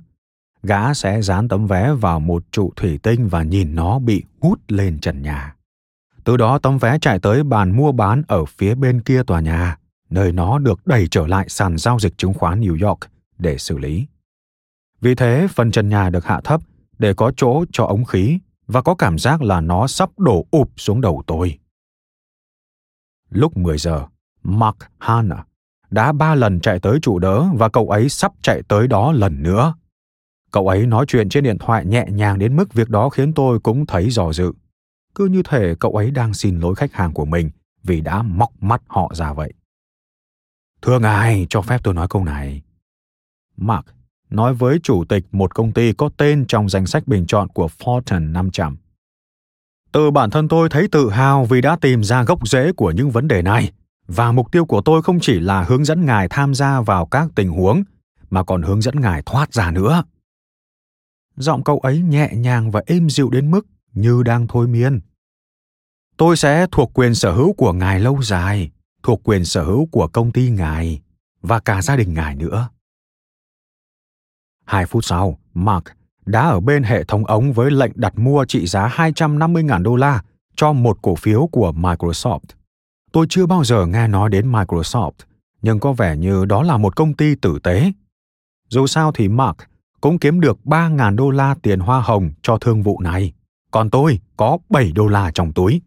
Gã 0.63 0.93
sẽ 0.93 1.21
dán 1.21 1.47
tấm 1.47 1.67
vé 1.67 1.93
vào 1.93 2.19
một 2.19 2.43
trụ 2.51 2.73
thủy 2.75 2.99
tinh 3.03 3.27
và 3.27 3.43
nhìn 3.43 3.75
nó 3.75 3.99
bị 3.99 4.23
hút 4.41 4.59
lên 4.67 4.99
trần 4.99 5.21
nhà. 5.21 5.55
Từ 6.23 6.37
đó 6.37 6.59
tấm 6.59 6.77
vé 6.77 6.99
chạy 7.01 7.19
tới 7.19 7.43
bàn 7.43 7.77
mua 7.77 7.91
bán 7.91 8.23
ở 8.27 8.45
phía 8.45 8.75
bên 8.75 9.01
kia 9.01 9.23
tòa 9.23 9.39
nhà, 9.39 9.77
nơi 10.09 10.31
nó 10.31 10.59
được 10.59 10.87
đẩy 10.87 11.07
trở 11.11 11.27
lại 11.27 11.49
sàn 11.49 11.77
giao 11.77 11.99
dịch 11.99 12.17
chứng 12.17 12.33
khoán 12.33 12.61
New 12.61 12.87
York 12.87 12.99
để 13.37 13.57
xử 13.57 13.77
lý. 13.77 14.05
Vì 15.01 15.15
thế, 15.15 15.47
phần 15.55 15.71
trần 15.71 15.89
nhà 15.89 16.09
được 16.09 16.25
hạ 16.25 16.41
thấp 16.43 16.61
để 16.99 17.13
có 17.13 17.31
chỗ 17.37 17.65
cho 17.71 17.85
ống 17.85 18.05
khí 18.05 18.39
và 18.67 18.81
có 18.81 18.95
cảm 18.95 19.17
giác 19.17 19.41
là 19.41 19.61
nó 19.61 19.87
sắp 19.87 20.09
đổ 20.17 20.45
ụp 20.51 20.69
xuống 20.77 21.01
đầu 21.01 21.23
tôi. 21.27 21.57
Lúc 23.29 23.57
10 23.57 23.77
giờ, 23.77 24.05
Mark 24.43 24.77
Hanna 24.99 25.45
đã 25.89 26.11
ba 26.11 26.35
lần 26.35 26.59
chạy 26.59 26.79
tới 26.79 26.99
trụ 27.01 27.19
đỡ 27.19 27.45
và 27.53 27.69
cậu 27.69 27.89
ấy 27.89 28.09
sắp 28.09 28.31
chạy 28.41 28.61
tới 28.67 28.87
đó 28.87 29.11
lần 29.11 29.43
nữa. 29.43 29.73
Cậu 30.51 30.67
ấy 30.67 30.87
nói 30.87 31.05
chuyện 31.07 31.29
trên 31.29 31.43
điện 31.43 31.57
thoại 31.57 31.85
nhẹ 31.85 32.05
nhàng 32.09 32.39
đến 32.39 32.55
mức 32.55 32.73
việc 32.73 32.89
đó 32.89 33.09
khiến 33.09 33.33
tôi 33.33 33.59
cũng 33.59 33.85
thấy 33.85 34.09
dò 34.09 34.31
dự. 34.31 34.51
Cứ 35.15 35.25
như 35.25 35.43
thể 35.43 35.75
cậu 35.79 35.91
ấy 35.91 36.11
đang 36.11 36.33
xin 36.33 36.59
lỗi 36.59 36.75
khách 36.75 36.93
hàng 36.93 37.13
của 37.13 37.25
mình 37.25 37.49
vì 37.83 38.01
đã 38.01 38.21
móc 38.21 38.63
mắt 38.63 38.81
họ 38.87 39.11
ra 39.15 39.33
vậy. 39.33 39.53
Thưa 40.81 40.99
ngài, 40.99 41.47
cho 41.49 41.61
phép 41.61 41.79
tôi 41.83 41.93
nói 41.93 42.07
câu 42.09 42.23
này. 42.23 42.61
Mark 43.57 43.85
nói 44.29 44.53
với 44.53 44.79
chủ 44.83 45.03
tịch 45.09 45.25
một 45.31 45.55
công 45.55 45.71
ty 45.71 45.93
có 45.93 46.09
tên 46.17 46.45
trong 46.47 46.69
danh 46.69 46.85
sách 46.85 47.07
bình 47.07 47.25
chọn 47.27 47.47
của 47.47 47.69
Fortune 47.79 48.31
500. 48.31 48.77
Từ 49.91 50.11
bản 50.11 50.29
thân 50.29 50.47
tôi 50.47 50.69
thấy 50.69 50.87
tự 50.91 51.09
hào 51.09 51.45
vì 51.45 51.61
đã 51.61 51.77
tìm 51.81 52.03
ra 52.03 52.23
gốc 52.23 52.47
rễ 52.47 52.71
của 52.71 52.91
những 52.91 53.11
vấn 53.11 53.27
đề 53.27 53.41
này. 53.41 53.71
Và 54.07 54.31
mục 54.31 54.51
tiêu 54.51 54.65
của 54.65 54.81
tôi 54.81 55.01
không 55.01 55.19
chỉ 55.19 55.39
là 55.39 55.63
hướng 55.63 55.85
dẫn 55.85 56.05
ngài 56.05 56.27
tham 56.29 56.53
gia 56.53 56.81
vào 56.81 57.05
các 57.05 57.27
tình 57.35 57.49
huống, 57.49 57.83
mà 58.29 58.43
còn 58.43 58.61
hướng 58.61 58.81
dẫn 58.81 59.01
ngài 59.01 59.21
thoát 59.25 59.53
ra 59.53 59.71
nữa. 59.71 60.03
Giọng 61.35 61.63
cậu 61.63 61.79
ấy 61.79 61.99
nhẹ 61.99 62.29
nhàng 62.33 62.71
và 62.71 62.83
êm 62.85 63.09
dịu 63.09 63.29
đến 63.29 63.51
mức 63.51 63.67
như 63.93 64.23
đang 64.23 64.47
thôi 64.47 64.67
miên. 64.67 64.99
Tôi 66.17 66.37
sẽ 66.37 66.67
thuộc 66.71 66.91
quyền 66.93 67.15
sở 67.15 67.31
hữu 67.31 67.53
của 67.53 67.73
ngài 67.73 67.99
lâu 67.99 68.23
dài, 68.23 68.71
thuộc 69.03 69.21
quyền 69.23 69.45
sở 69.45 69.63
hữu 69.63 69.85
của 69.85 70.07
công 70.07 70.31
ty 70.31 70.49
ngài 70.49 71.01
và 71.41 71.59
cả 71.59 71.81
gia 71.81 71.95
đình 71.95 72.13
ngài 72.13 72.35
nữa. 72.35 72.69
Hai 74.65 74.85
phút 74.85 75.05
sau, 75.05 75.39
mark 75.53 75.85
đã 76.29 76.41
ở 76.41 76.59
bên 76.59 76.83
hệ 76.83 77.03
thống 77.03 77.25
ống 77.25 77.53
với 77.53 77.71
lệnh 77.71 77.91
đặt 77.95 78.19
mua 78.19 78.45
trị 78.45 78.65
giá 78.65 78.87
250.000 78.87 79.83
đô 79.83 79.95
la 79.95 80.21
cho 80.55 80.73
một 80.73 80.97
cổ 81.01 81.15
phiếu 81.15 81.47
của 81.51 81.71
Microsoft. 81.71 82.39
Tôi 83.11 83.25
chưa 83.29 83.45
bao 83.45 83.63
giờ 83.63 83.85
nghe 83.85 84.07
nói 84.07 84.29
đến 84.29 84.51
Microsoft, 84.51 85.11
nhưng 85.61 85.79
có 85.79 85.93
vẻ 85.93 86.17
như 86.17 86.45
đó 86.45 86.63
là 86.63 86.77
một 86.77 86.95
công 86.95 87.13
ty 87.13 87.35
tử 87.35 87.59
tế. 87.63 87.91
Dù 88.69 88.87
sao 88.87 89.11
thì 89.11 89.27
Mark 89.27 89.57
cũng 90.01 90.19
kiếm 90.19 90.41
được 90.41 90.57
3.000 90.65 91.15
đô 91.15 91.29
la 91.29 91.55
tiền 91.61 91.79
hoa 91.79 92.01
hồng 92.01 92.31
cho 92.41 92.57
thương 92.57 92.81
vụ 92.81 92.99
này, 93.01 93.33
còn 93.71 93.89
tôi 93.89 94.19
có 94.37 94.57
7 94.69 94.91
đô 94.91 95.07
la 95.07 95.31
trong 95.33 95.53
túi. 95.53 95.81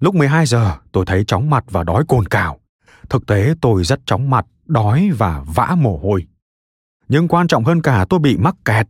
Lúc 0.00 0.14
12 0.14 0.46
giờ, 0.46 0.76
tôi 0.92 1.04
thấy 1.06 1.24
chóng 1.24 1.50
mặt 1.50 1.64
và 1.68 1.84
đói 1.84 2.04
cồn 2.08 2.26
cào. 2.26 2.58
Thực 3.08 3.26
tế 3.26 3.54
tôi 3.60 3.84
rất 3.84 4.00
chóng 4.06 4.30
mặt, 4.30 4.46
đói 4.66 5.10
và 5.18 5.44
vã 5.54 5.76
mồ 5.78 6.00
hôi. 6.02 6.26
Nhưng 7.08 7.28
quan 7.28 7.48
trọng 7.48 7.64
hơn 7.64 7.82
cả 7.82 8.06
tôi 8.08 8.20
bị 8.20 8.36
mắc 8.36 8.56
kẹt. 8.64 8.86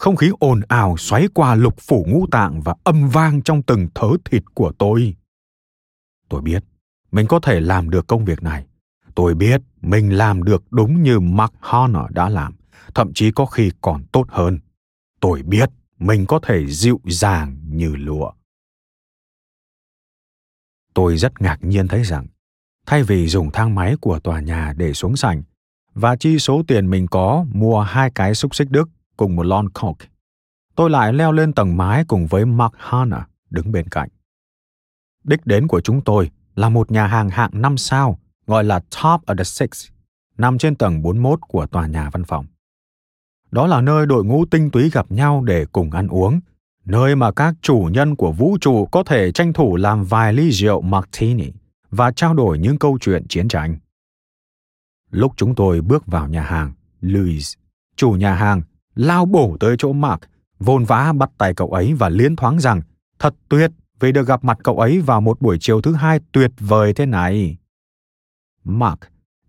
Không 0.00 0.16
khí 0.16 0.30
ồn 0.38 0.60
ào 0.68 0.96
xoáy 0.96 1.28
qua 1.34 1.54
lục 1.54 1.74
phủ 1.80 2.06
ngũ 2.08 2.26
tạng 2.26 2.60
và 2.60 2.74
âm 2.84 3.08
vang 3.08 3.42
trong 3.42 3.62
từng 3.62 3.88
thớ 3.94 4.08
thịt 4.24 4.42
của 4.54 4.72
tôi. 4.78 5.14
Tôi 6.28 6.42
biết 6.42 6.64
mình 7.12 7.26
có 7.26 7.40
thể 7.40 7.60
làm 7.60 7.90
được 7.90 8.06
công 8.06 8.24
việc 8.24 8.42
này. 8.42 8.66
Tôi 9.14 9.34
biết 9.34 9.60
mình 9.80 10.16
làm 10.16 10.42
được 10.42 10.62
đúng 10.70 11.02
như 11.02 11.20
Mark 11.20 11.52
Horner 11.60 12.02
đã 12.10 12.28
làm, 12.28 12.54
thậm 12.94 13.12
chí 13.14 13.30
có 13.30 13.46
khi 13.46 13.70
còn 13.80 14.04
tốt 14.12 14.26
hơn. 14.28 14.58
Tôi 15.20 15.42
biết 15.42 15.70
mình 15.98 16.26
có 16.26 16.40
thể 16.42 16.66
dịu 16.66 17.00
dàng 17.04 17.56
như 17.64 17.96
lụa. 17.96 18.32
Tôi 20.94 21.16
rất 21.16 21.40
ngạc 21.40 21.58
nhiên 21.64 21.88
thấy 21.88 22.02
rằng, 22.02 22.26
thay 22.86 23.02
vì 23.02 23.28
dùng 23.28 23.50
thang 23.52 23.74
máy 23.74 23.96
của 24.00 24.18
tòa 24.18 24.40
nhà 24.40 24.72
để 24.76 24.92
xuống 24.92 25.16
sảnh 25.16 25.42
và 25.94 26.16
chi 26.16 26.38
số 26.38 26.62
tiền 26.66 26.90
mình 26.90 27.06
có 27.06 27.44
mua 27.52 27.80
hai 27.80 28.10
cái 28.14 28.34
xúc 28.34 28.54
xích 28.54 28.70
Đức 28.70 28.88
cùng 29.20 29.36
một 29.36 29.42
lon 29.42 29.68
Coke, 29.68 30.06
tôi 30.76 30.90
lại 30.90 31.12
leo 31.12 31.32
lên 31.32 31.52
tầng 31.52 31.76
mái 31.76 32.04
cùng 32.04 32.26
với 32.26 32.46
Mark 32.46 32.72
Hanna 32.76 33.26
đứng 33.50 33.72
bên 33.72 33.88
cạnh. 33.88 34.08
Đích 35.24 35.46
đến 35.46 35.66
của 35.66 35.80
chúng 35.80 36.00
tôi 36.04 36.30
là 36.54 36.68
một 36.68 36.90
nhà 36.90 37.06
hàng 37.06 37.30
hạng 37.30 37.50
5 37.52 37.76
sao 37.76 38.18
gọi 38.46 38.64
là 38.64 38.78
Top 38.78 39.26
of 39.26 39.36
the 39.36 39.44
Six, 39.44 39.88
nằm 40.38 40.58
trên 40.58 40.74
tầng 40.74 41.02
41 41.02 41.40
của 41.48 41.66
tòa 41.66 41.86
nhà 41.86 42.10
văn 42.10 42.24
phòng. 42.24 42.46
Đó 43.50 43.66
là 43.66 43.80
nơi 43.80 44.06
đội 44.06 44.24
ngũ 44.24 44.44
tinh 44.44 44.70
túy 44.70 44.90
gặp 44.90 45.12
nhau 45.12 45.42
để 45.46 45.66
cùng 45.72 45.90
ăn 45.90 46.08
uống, 46.08 46.40
nơi 46.84 47.16
mà 47.16 47.32
các 47.32 47.54
chủ 47.62 47.88
nhân 47.92 48.16
của 48.16 48.32
vũ 48.32 48.58
trụ 48.60 48.86
có 48.86 49.02
thể 49.02 49.32
tranh 49.32 49.52
thủ 49.52 49.76
làm 49.76 50.04
vài 50.04 50.32
ly 50.32 50.50
rượu 50.50 50.80
martini 50.80 51.50
và 51.90 52.12
trao 52.12 52.34
đổi 52.34 52.58
những 52.58 52.78
câu 52.78 52.98
chuyện 53.00 53.26
chiến 53.28 53.48
tranh. 53.48 53.76
Lúc 55.10 55.32
chúng 55.36 55.54
tôi 55.54 55.80
bước 55.80 56.06
vào 56.06 56.28
nhà 56.28 56.42
hàng, 56.42 56.72
Louis, 57.00 57.54
chủ 57.96 58.10
nhà 58.10 58.34
hàng, 58.34 58.62
lao 58.94 59.26
bổ 59.26 59.56
tới 59.60 59.76
chỗ 59.78 59.92
Mark, 59.92 60.20
vồn 60.58 60.84
vã 60.84 61.12
bắt 61.12 61.30
tay 61.38 61.54
cậu 61.54 61.68
ấy 61.68 61.94
và 61.94 62.08
liến 62.08 62.36
thoáng 62.36 62.60
rằng 62.60 62.80
thật 63.18 63.34
tuyệt 63.48 63.70
vì 64.00 64.12
được 64.12 64.26
gặp 64.26 64.44
mặt 64.44 64.58
cậu 64.62 64.78
ấy 64.78 65.00
vào 65.00 65.20
một 65.20 65.40
buổi 65.40 65.58
chiều 65.60 65.80
thứ 65.80 65.94
hai 65.94 66.20
tuyệt 66.32 66.50
vời 66.58 66.92
thế 66.94 67.06
này. 67.06 67.56
Mark 68.64 68.98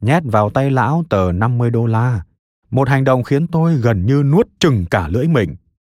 nhét 0.01 0.23
vào 0.25 0.49
tay 0.49 0.71
lão 0.71 1.03
tờ 1.09 1.31
50 1.31 1.69
đô 1.69 1.85
la, 1.85 2.23
một 2.71 2.89
hành 2.89 3.03
động 3.03 3.23
khiến 3.23 3.47
tôi 3.47 3.75
gần 3.75 4.05
như 4.05 4.23
nuốt 4.23 4.47
chừng 4.59 4.85
cả 4.85 5.07
lưỡi 5.07 5.27
mình. 5.27 5.55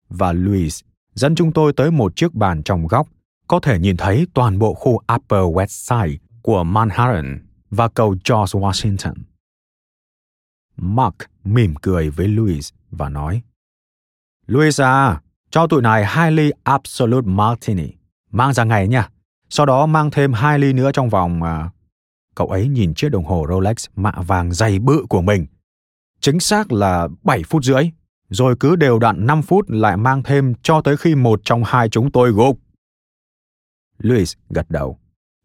Và 0.09 0.33
Louis 0.33 0.81
dẫn 1.15 1.35
chúng 1.35 1.53
tôi 1.53 1.73
tới 1.73 1.91
một 1.91 2.17
chiếc 2.17 2.35
bàn 2.35 2.63
trong 2.63 2.87
góc, 2.87 3.09
có 3.49 3.61
thể 3.61 3.79
nhìn 3.79 3.97
thấy 3.97 4.27
toàn 4.35 4.59
bộ 4.59 4.75
khu 4.75 5.01
Upper 5.15 5.41
West 5.41 5.67
Side 5.67 6.19
của 6.43 6.65
Manhattan 6.65 7.47
và 7.71 7.89
cầu 7.89 8.11
George 8.11 8.61
Washington. 8.61 9.15
Mark 10.77 11.17
mỉm 11.45 11.75
cười 11.83 12.11
với 12.11 12.29
Louis 12.29 12.73
và 12.91 13.09
nói 13.09 13.43
Louis 14.47 14.81
à, 14.81 15.21
cho 15.51 15.67
tụi 15.67 15.83
này 15.83 16.05
hai 16.05 16.33
ly 16.33 16.51
Absolute 16.65 17.27
Martini 17.27 17.93
mang 18.35 18.53
ra 18.53 18.65
ngày 18.65 18.89
nha. 18.89 19.09
Sau 19.49 19.67
đó 19.67 19.87
mang 19.87 20.11
thêm 20.11 20.33
hai 20.33 20.59
ly 20.59 20.73
nữa 20.73 20.91
trong 20.93 21.09
vòng... 21.09 21.43
À... 21.43 21.71
Cậu 22.35 22.47
ấy 22.47 22.69
nhìn 22.69 22.95
chiếc 22.95 23.09
đồng 23.09 23.25
hồ 23.25 23.47
Rolex 23.49 23.87
mạ 23.97 24.13
vàng 24.27 24.53
dày 24.53 24.79
bự 24.79 25.07
của 25.09 25.23
mình. 25.23 25.47
Chính 26.21 26.41
xác 26.41 26.73
là 26.73 27.09
7 27.23 27.43
phút 27.43 27.65
rưỡi, 27.65 27.91
rồi 28.29 28.57
cứ 28.61 28.77
đều 28.77 28.99
đặn 28.99 29.27
5 29.27 29.43
phút 29.43 29.71
lại 29.71 29.97
mang 29.97 30.23
thêm 30.23 30.55
cho 30.63 30.81
tới 30.81 30.97
khi 30.97 31.15
một 31.15 31.41
trong 31.45 31.63
hai 31.67 31.89
chúng 31.89 32.13
tôi 32.13 32.33
gục. 32.33 32.59
Louis 33.99 34.35
gật 34.51 34.71
đầu. 34.71 34.99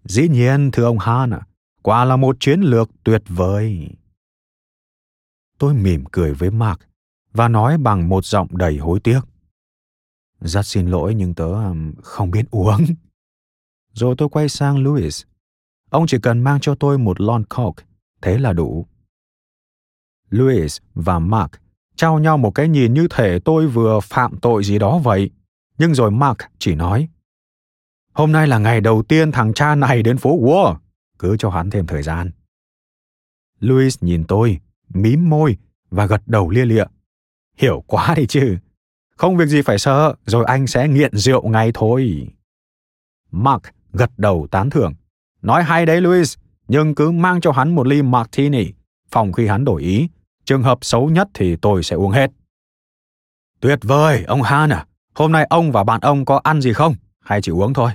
Dĩ 0.03 0.27
nhiên, 0.27 0.71
thưa 0.71 0.83
ông 0.83 0.99
Hana, 0.99 1.39
quả 1.81 2.05
là 2.05 2.15
một 2.15 2.37
chiến 2.39 2.61
lược 2.61 2.89
tuyệt 3.03 3.23
vời. 3.27 3.89
Tôi 5.59 5.73
mỉm 5.73 6.03
cười 6.11 6.33
với 6.33 6.51
Mark 6.51 6.79
và 7.33 7.47
nói 7.47 7.77
bằng 7.77 8.09
một 8.09 8.25
giọng 8.25 8.57
đầy 8.57 8.77
hối 8.77 8.99
tiếc. 8.99 9.21
Rất 10.41 10.65
xin 10.65 10.87
lỗi 10.87 11.15
nhưng 11.15 11.33
tớ 11.33 11.49
không 12.03 12.31
biết 12.31 12.45
uống. 12.51 12.85
Rồi 13.93 14.15
tôi 14.17 14.29
quay 14.29 14.49
sang 14.49 14.77
Louis. 14.83 15.23
Ông 15.89 16.07
chỉ 16.07 16.17
cần 16.21 16.39
mang 16.39 16.59
cho 16.59 16.75
tôi 16.75 16.97
một 16.97 17.21
lon 17.21 17.43
coke, 17.45 17.83
thế 18.21 18.37
là 18.37 18.53
đủ. 18.53 18.85
Louis 20.29 20.77
và 20.95 21.19
Mark 21.19 21.51
trao 21.95 22.19
nhau 22.19 22.37
một 22.37 22.51
cái 22.55 22.67
nhìn 22.67 22.93
như 22.93 23.07
thể 23.09 23.39
tôi 23.45 23.67
vừa 23.67 23.99
phạm 23.99 24.39
tội 24.39 24.63
gì 24.63 24.79
đó 24.79 24.99
vậy. 25.03 25.29
Nhưng 25.77 25.95
rồi 25.95 26.11
Mark 26.11 26.37
chỉ 26.59 26.75
nói, 26.75 27.09
Hôm 28.13 28.31
nay 28.31 28.47
là 28.47 28.57
ngày 28.57 28.81
đầu 28.81 29.03
tiên 29.03 29.31
thằng 29.31 29.53
cha 29.53 29.75
này 29.75 30.03
đến 30.03 30.17
phố 30.17 30.39
Wall, 30.39 30.75
cứ 31.19 31.37
cho 31.37 31.49
hắn 31.49 31.69
thêm 31.69 31.87
thời 31.87 32.03
gian. 32.03 32.31
Louis 33.59 33.97
nhìn 34.03 34.23
tôi, 34.27 34.59
mím 34.93 35.29
môi 35.29 35.57
và 35.89 36.05
gật 36.05 36.21
đầu 36.25 36.49
lia 36.49 36.65
lịa. 36.65 36.85
Hiểu 37.57 37.83
quá 37.87 38.13
đi 38.15 38.27
chứ. 38.27 38.57
Không 39.17 39.37
việc 39.37 39.45
gì 39.45 39.61
phải 39.61 39.79
sợ, 39.79 40.15
rồi 40.25 40.45
anh 40.45 40.67
sẽ 40.67 40.87
nghiện 40.87 41.17
rượu 41.17 41.49
ngay 41.49 41.71
thôi. 41.73 42.27
Mark 43.31 43.63
gật 43.93 44.11
đầu 44.17 44.47
tán 44.51 44.69
thưởng. 44.69 44.93
Nói 45.41 45.63
hay 45.63 45.85
đấy 45.85 46.01
Louis, 46.01 46.37
nhưng 46.67 46.95
cứ 46.95 47.11
mang 47.11 47.41
cho 47.41 47.51
hắn 47.51 47.75
một 47.75 47.87
ly 47.87 48.01
martini, 48.01 48.65
phòng 49.09 49.33
khi 49.33 49.47
hắn 49.47 49.65
đổi 49.65 49.81
ý. 49.81 50.07
Trường 50.45 50.63
hợp 50.63 50.77
xấu 50.81 51.09
nhất 51.09 51.27
thì 51.33 51.55
tôi 51.55 51.83
sẽ 51.83 51.95
uống 51.95 52.11
hết. 52.11 52.31
Tuyệt 53.59 53.79
vời, 53.81 54.23
ông 54.23 54.41
Han 54.41 54.69
à. 54.69 54.85
Hôm 55.15 55.31
nay 55.31 55.47
ông 55.49 55.71
và 55.71 55.83
bạn 55.83 56.01
ông 56.01 56.25
có 56.25 56.41
ăn 56.43 56.61
gì 56.61 56.73
không? 56.73 56.95
Hay 57.19 57.41
chỉ 57.41 57.51
uống 57.51 57.73
thôi? 57.73 57.91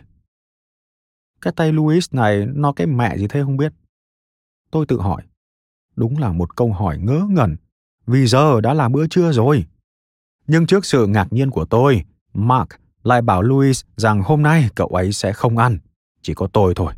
Cái 1.41 1.53
tay 1.57 1.73
Louis 1.73 2.15
này 2.15 2.47
nó 2.55 2.73
cái 2.73 2.87
mẹ 2.87 3.17
gì 3.17 3.27
thế 3.29 3.43
không 3.43 3.57
biết. 3.57 3.73
Tôi 4.71 4.87
tự 4.87 5.01
hỏi. 5.01 5.23
Đúng 5.97 6.19
là 6.19 6.33
một 6.33 6.57
câu 6.57 6.73
hỏi 6.73 6.99
ngớ 6.99 7.27
ngẩn. 7.31 7.57
Vì 8.07 8.27
giờ 8.27 8.61
đã 8.61 8.75
là 8.75 8.89
bữa 8.89 9.07
trưa 9.07 9.33
rồi. 9.33 9.67
Nhưng 10.47 10.67
trước 10.67 10.85
sự 10.85 11.07
ngạc 11.07 11.33
nhiên 11.33 11.51
của 11.51 11.65
tôi, 11.65 12.05
Mark 12.35 12.69
lại 13.03 13.23
bảo 13.23 13.43
Louis 13.43 13.83
rằng 13.97 14.23
hôm 14.23 14.43
nay 14.43 14.69
cậu 14.75 14.87
ấy 14.87 15.13
sẽ 15.13 15.33
không 15.33 15.59
ăn, 15.59 15.79
chỉ 16.23 16.35
có 16.35 16.47
tôi 16.47 16.73
thôi. 16.77 16.93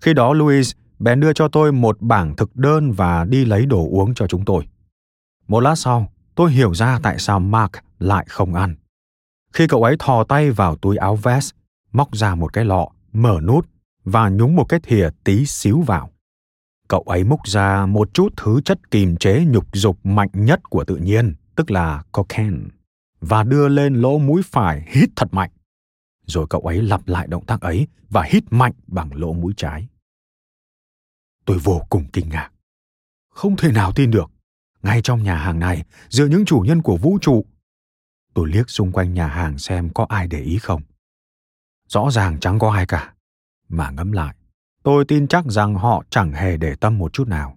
Khi 0.00 0.14
đó 0.14 0.32
Louis 0.32 0.72
bèn 0.98 1.20
đưa 1.20 1.32
cho 1.32 1.48
tôi 1.48 1.72
một 1.72 2.00
bảng 2.00 2.36
thực 2.36 2.56
đơn 2.56 2.92
và 2.92 3.24
đi 3.24 3.44
lấy 3.44 3.66
đồ 3.66 3.88
uống 3.90 4.14
cho 4.14 4.26
chúng 4.26 4.44
tôi. 4.44 4.68
Một 5.48 5.60
lát 5.60 5.74
sau, 5.74 6.12
tôi 6.34 6.52
hiểu 6.52 6.74
ra 6.74 6.98
tại 7.02 7.18
sao 7.18 7.40
Mark 7.40 7.72
lại 7.98 8.26
không 8.28 8.54
ăn. 8.54 8.74
Khi 9.52 9.66
cậu 9.66 9.82
ấy 9.82 9.96
thò 9.98 10.24
tay 10.24 10.50
vào 10.50 10.76
túi 10.76 10.96
áo 10.96 11.16
vest, 11.16 11.54
móc 11.92 12.16
ra 12.16 12.34
một 12.34 12.52
cái 12.52 12.64
lọ, 12.64 12.88
mở 13.12 13.40
nút 13.42 13.66
và 14.04 14.28
nhúng 14.28 14.56
một 14.56 14.64
cái 14.64 14.80
thìa 14.80 15.08
tí 15.24 15.46
xíu 15.46 15.80
vào. 15.80 16.10
Cậu 16.90 17.00
ấy 17.00 17.24
múc 17.24 17.46
ra 17.46 17.86
một 17.86 18.14
chút 18.14 18.34
thứ 18.36 18.60
chất 18.64 18.90
kìm 18.90 19.16
chế 19.16 19.44
nhục 19.44 19.66
dục 19.72 20.06
mạnh 20.06 20.28
nhất 20.32 20.70
của 20.70 20.84
tự 20.84 20.96
nhiên, 20.96 21.34
tức 21.54 21.70
là 21.70 22.02
cocaine, 22.12 22.58
và 23.20 23.42
đưa 23.42 23.68
lên 23.68 23.94
lỗ 23.94 24.18
mũi 24.18 24.42
phải 24.44 24.86
hít 24.88 25.08
thật 25.16 25.34
mạnh. 25.34 25.50
Rồi 26.26 26.46
cậu 26.50 26.60
ấy 26.60 26.82
lặp 26.82 27.08
lại 27.08 27.26
động 27.26 27.46
tác 27.46 27.60
ấy 27.60 27.86
và 28.08 28.22
hít 28.22 28.44
mạnh 28.50 28.72
bằng 28.86 29.10
lỗ 29.14 29.32
mũi 29.32 29.52
trái. 29.56 29.88
Tôi 31.44 31.58
vô 31.58 31.82
cùng 31.90 32.04
kinh 32.12 32.28
ngạc. 32.28 32.50
Không 33.30 33.56
thể 33.56 33.72
nào 33.72 33.92
tin 33.92 34.10
được. 34.10 34.30
Ngay 34.82 35.02
trong 35.02 35.22
nhà 35.22 35.36
hàng 35.36 35.58
này, 35.58 35.84
giữa 36.08 36.26
những 36.26 36.44
chủ 36.44 36.60
nhân 36.66 36.82
của 36.82 36.96
vũ 36.96 37.18
trụ, 37.20 37.44
tôi 38.34 38.48
liếc 38.48 38.70
xung 38.70 38.92
quanh 38.92 39.14
nhà 39.14 39.26
hàng 39.26 39.58
xem 39.58 39.90
có 39.94 40.06
ai 40.08 40.28
để 40.28 40.40
ý 40.40 40.58
không. 40.58 40.82
Rõ 41.88 42.10
ràng 42.10 42.40
chẳng 42.40 42.58
có 42.58 42.72
ai 42.72 42.86
cả. 42.86 43.14
Mà 43.68 43.90
ngẫm 43.90 44.12
lại, 44.12 44.34
tôi 44.82 45.04
tin 45.04 45.28
chắc 45.28 45.44
rằng 45.44 45.74
họ 45.74 46.04
chẳng 46.10 46.32
hề 46.32 46.56
để 46.56 46.74
tâm 46.74 46.98
một 46.98 47.12
chút 47.12 47.28
nào. 47.28 47.56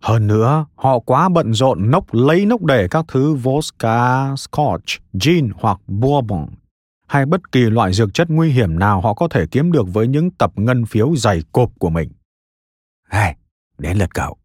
Hơn 0.00 0.26
nữa, 0.26 0.66
họ 0.74 0.98
quá 0.98 1.28
bận 1.28 1.54
rộn 1.54 1.90
nốc 1.90 2.14
lấy 2.14 2.46
nốc 2.46 2.62
để 2.62 2.88
các 2.90 3.04
thứ 3.08 3.34
vodka, 3.34 4.36
scotch, 4.36 5.02
gin 5.12 5.50
hoặc 5.56 5.80
bourbon 5.86 6.46
hay 7.12 7.26
bất 7.26 7.52
kỳ 7.52 7.60
loại 7.60 7.92
dược 7.92 8.14
chất 8.14 8.30
nguy 8.30 8.52
hiểm 8.52 8.78
nào 8.78 9.00
họ 9.00 9.14
có 9.14 9.28
thể 9.28 9.46
kiếm 9.50 9.72
được 9.72 9.86
với 9.92 10.08
những 10.08 10.30
tập 10.30 10.52
ngân 10.56 10.86
phiếu 10.86 11.16
dày 11.16 11.42
cộp 11.52 11.70
của 11.78 11.90
mình. 11.90 12.12
Hey, 13.10 13.36
đến 13.78 13.98
lượt 13.98 14.10
cậu. 14.14 14.36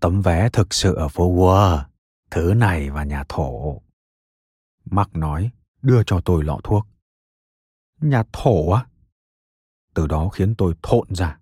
Tấm 0.00 0.22
vé 0.22 0.48
thực 0.48 0.74
sự 0.74 0.94
ở 0.94 1.08
phố 1.08 1.34
Wall, 1.34 1.84
thứ 2.30 2.54
này 2.54 2.90
và 2.90 3.04
nhà 3.04 3.24
thổ. 3.28 3.80
Mark 4.84 5.16
nói, 5.16 5.50
đưa 5.82 6.02
cho 6.06 6.20
tôi 6.20 6.44
lọ 6.44 6.58
thuốc. 6.64 6.86
Nhà 8.00 8.22
thổ 8.32 8.70
á? 8.70 8.86
Từ 9.94 10.06
đó 10.06 10.28
khiến 10.28 10.54
tôi 10.54 10.74
thộn 10.82 11.14
ra. 11.14 11.38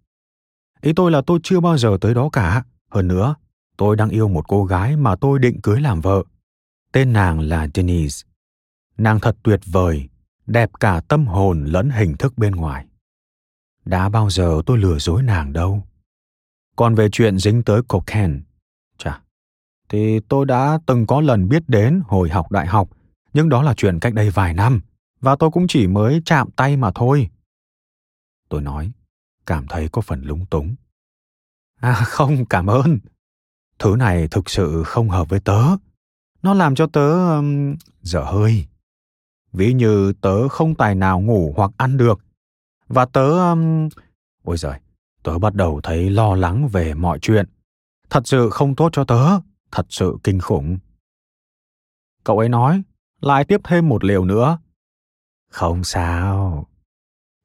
Ý 0.80 0.92
tôi 0.92 1.10
là 1.10 1.22
tôi 1.26 1.40
chưa 1.42 1.60
bao 1.60 1.78
giờ 1.78 1.98
tới 2.00 2.14
đó 2.14 2.28
cả. 2.32 2.64
Hơn 2.90 3.08
nữa, 3.08 3.34
tôi 3.76 3.96
đang 3.96 4.08
yêu 4.08 4.28
một 4.28 4.48
cô 4.48 4.64
gái 4.64 4.96
mà 4.96 5.16
tôi 5.16 5.38
định 5.38 5.60
cưới 5.60 5.80
làm 5.80 6.00
vợ. 6.00 6.22
Tên 6.92 7.12
nàng 7.12 7.40
là 7.40 7.68
Denise. 7.74 8.26
Nàng 8.98 9.20
thật 9.20 9.36
tuyệt 9.42 9.60
vời, 9.66 10.08
đẹp 10.46 10.70
cả 10.80 11.00
tâm 11.08 11.26
hồn 11.26 11.64
lẫn 11.64 11.90
hình 11.90 12.16
thức 12.16 12.38
bên 12.38 12.56
ngoài. 12.56 12.86
Đã 13.84 14.08
bao 14.08 14.30
giờ 14.30 14.62
tôi 14.66 14.78
lừa 14.78 14.98
dối 14.98 15.22
nàng 15.22 15.52
đâu. 15.52 15.82
Còn 16.76 16.94
về 16.94 17.08
chuyện 17.12 17.38
dính 17.38 17.62
tới 17.62 17.82
cocaine, 17.88 18.38
chà, 18.98 19.20
thì 19.88 20.20
tôi 20.20 20.46
đã 20.46 20.78
từng 20.86 21.06
có 21.06 21.20
lần 21.20 21.48
biết 21.48 21.62
đến 21.68 22.02
hồi 22.06 22.28
học 22.28 22.52
đại 22.52 22.66
học, 22.66 22.88
nhưng 23.32 23.48
đó 23.48 23.62
là 23.62 23.74
chuyện 23.76 23.98
cách 24.00 24.14
đây 24.14 24.30
vài 24.30 24.54
năm, 24.54 24.80
và 25.20 25.36
tôi 25.36 25.50
cũng 25.50 25.66
chỉ 25.68 25.86
mới 25.86 26.22
chạm 26.24 26.50
tay 26.50 26.76
mà 26.76 26.90
thôi. 26.94 27.28
Tôi 28.50 28.60
nói, 28.60 28.92
cảm 29.46 29.66
thấy 29.68 29.88
có 29.88 30.02
phần 30.02 30.22
lúng 30.22 30.46
túng. 30.46 30.74
À 31.80 31.94
không, 32.06 32.46
cảm 32.46 32.66
ơn. 32.66 32.98
Thứ 33.78 33.96
này 33.98 34.28
thực 34.28 34.50
sự 34.50 34.82
không 34.86 35.10
hợp 35.10 35.28
với 35.28 35.40
tớ. 35.40 35.62
Nó 36.42 36.54
làm 36.54 36.74
cho 36.74 36.86
tớ 36.86 37.36
um, 37.36 37.76
dở 38.02 38.22
hơi. 38.22 38.66
Ví 39.52 39.72
như 39.72 40.12
tớ 40.20 40.48
không 40.48 40.74
tài 40.74 40.94
nào 40.94 41.20
ngủ 41.20 41.54
hoặc 41.56 41.70
ăn 41.76 41.96
được. 41.96 42.20
Và 42.88 43.04
tớ... 43.04 43.50
Um... 43.50 43.88
Ôi 44.42 44.56
giời, 44.56 44.80
tớ 45.22 45.38
bắt 45.38 45.54
đầu 45.54 45.80
thấy 45.82 46.10
lo 46.10 46.34
lắng 46.34 46.68
về 46.68 46.94
mọi 46.94 47.18
chuyện. 47.18 47.46
Thật 48.10 48.28
sự 48.28 48.50
không 48.50 48.76
tốt 48.76 48.88
cho 48.92 49.04
tớ, 49.04 49.40
thật 49.72 49.86
sự 49.88 50.16
kinh 50.24 50.40
khủng. 50.40 50.78
Cậu 52.24 52.38
ấy 52.38 52.48
nói, 52.48 52.82
lại 53.20 53.44
tiếp 53.44 53.60
thêm 53.64 53.88
một 53.88 54.04
liều 54.04 54.24
nữa. 54.24 54.58
Không 55.50 55.84
sao. 55.84 56.66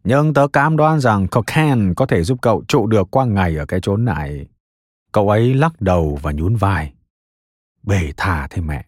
Nhưng 0.06 0.34
tớ 0.34 0.48
cam 0.48 0.78
đoan 0.78 1.00
rằng 1.00 1.28
cocaine 1.28 1.94
có 1.96 2.06
thể 2.06 2.24
giúp 2.24 2.38
cậu 2.42 2.64
trụ 2.68 2.88
được 2.88 3.08
qua 3.12 3.26
ngày 3.26 3.56
ở 3.56 3.66
cái 3.66 3.80
chốn 3.82 4.06
này. 4.06 4.46
Cậu 5.12 5.30
ấy 5.30 5.54
lắc 5.54 5.82
đầu 5.82 6.20
và 6.22 6.32
nhún 6.32 6.56
vai. 6.56 6.94
Bể 7.84 8.12
thả 8.18 8.48
thế 8.48 8.62
mẹ. 8.62 8.86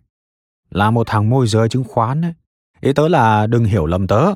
Là 0.70 0.92
một 0.92 1.08
thằng 1.08 1.30
môi 1.30 1.48
giới 1.48 1.70
chứng 1.70 1.84
khoán 1.84 2.22
ấy. 2.22 2.34
Ý 2.82 2.94
tớ 2.94 3.08
là 3.08 3.48
đừng 3.48 3.66
hiểu 3.66 3.86
lầm 3.86 4.08
tớ. 4.08 4.34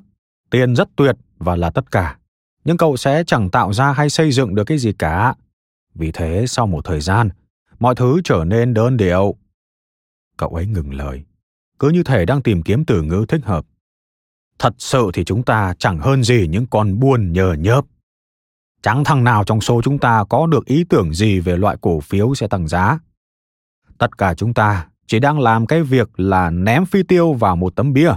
Tiền 0.50 0.76
rất 0.76 0.89
tuyệt 0.96 1.15
và 1.38 1.56
là 1.56 1.70
tất 1.70 1.91
cả 1.91 2.17
nhưng 2.63 2.78
cậu 2.78 2.98
sẽ 2.98 3.24
chẳng 3.24 3.50
tạo 3.50 3.74
ra 3.74 3.91
hay 3.91 4.10
xây 4.10 4.32
dựng 4.32 4.56
được 4.56 4.63
cái 4.63 4.78
gì 4.78 4.94
cả. 4.94 5.36
Vì 5.96 6.12
thế 6.12 6.46
sau 6.48 6.67
một 6.67 6.86
thời 6.86 7.02
gian, 7.02 7.30
mọi 7.80 7.96
thứ 7.96 8.22
trở 8.24 8.44
nên 8.48 8.74
đơn 8.74 8.98
điệu. 8.98 9.36
Cậu 10.38 10.50
ấy 10.50 10.65
ngừng 10.65 10.94
lời, 10.94 11.24
cứ 11.80 11.89
như 11.89 12.04
thể 12.04 12.26
đang 12.26 12.41
tìm 12.41 12.62
kiếm 12.62 12.86
từ 12.86 13.02
ngữ 13.02 13.26
thích 13.28 13.41
hợp. 13.44 13.65
Thật 14.62 14.74
sự 14.78 15.10
thì 15.13 15.24
chúng 15.24 15.43
ta 15.43 15.74
chẳng 15.80 16.00
hơn 16.00 16.24
gì 16.24 16.47
những 16.47 16.65
con 16.65 17.00
buôn 17.00 17.34
nhờ 17.34 17.54
nhớp. 17.54 17.86
Chẳng 18.82 19.04
thằng 19.04 19.24
nào 19.24 19.43
trong 19.43 19.62
số 19.62 19.82
chúng 19.82 20.00
ta 20.00 20.24
có 20.30 20.47
được 20.47 20.65
ý 20.65 20.84
tưởng 20.84 21.13
gì 21.13 21.39
về 21.39 21.58
loại 21.58 21.78
cổ 21.82 22.00
phiếu 22.00 22.36
sẽ 22.36 22.47
tăng 22.47 22.67
giá. 22.67 23.00
Tất 23.97 24.17
cả 24.17 24.34
chúng 24.34 24.54
ta 24.54 24.88
chỉ 25.08 25.19
đang 25.19 25.39
làm 25.39 25.65
cái 25.65 25.84
việc 25.84 26.19
là 26.19 26.50
ném 26.50 26.86
phi 26.86 27.04
tiêu 27.04 27.34
vào 27.34 27.56
một 27.56 27.76
tấm 27.76 27.93
bia. 27.93 28.12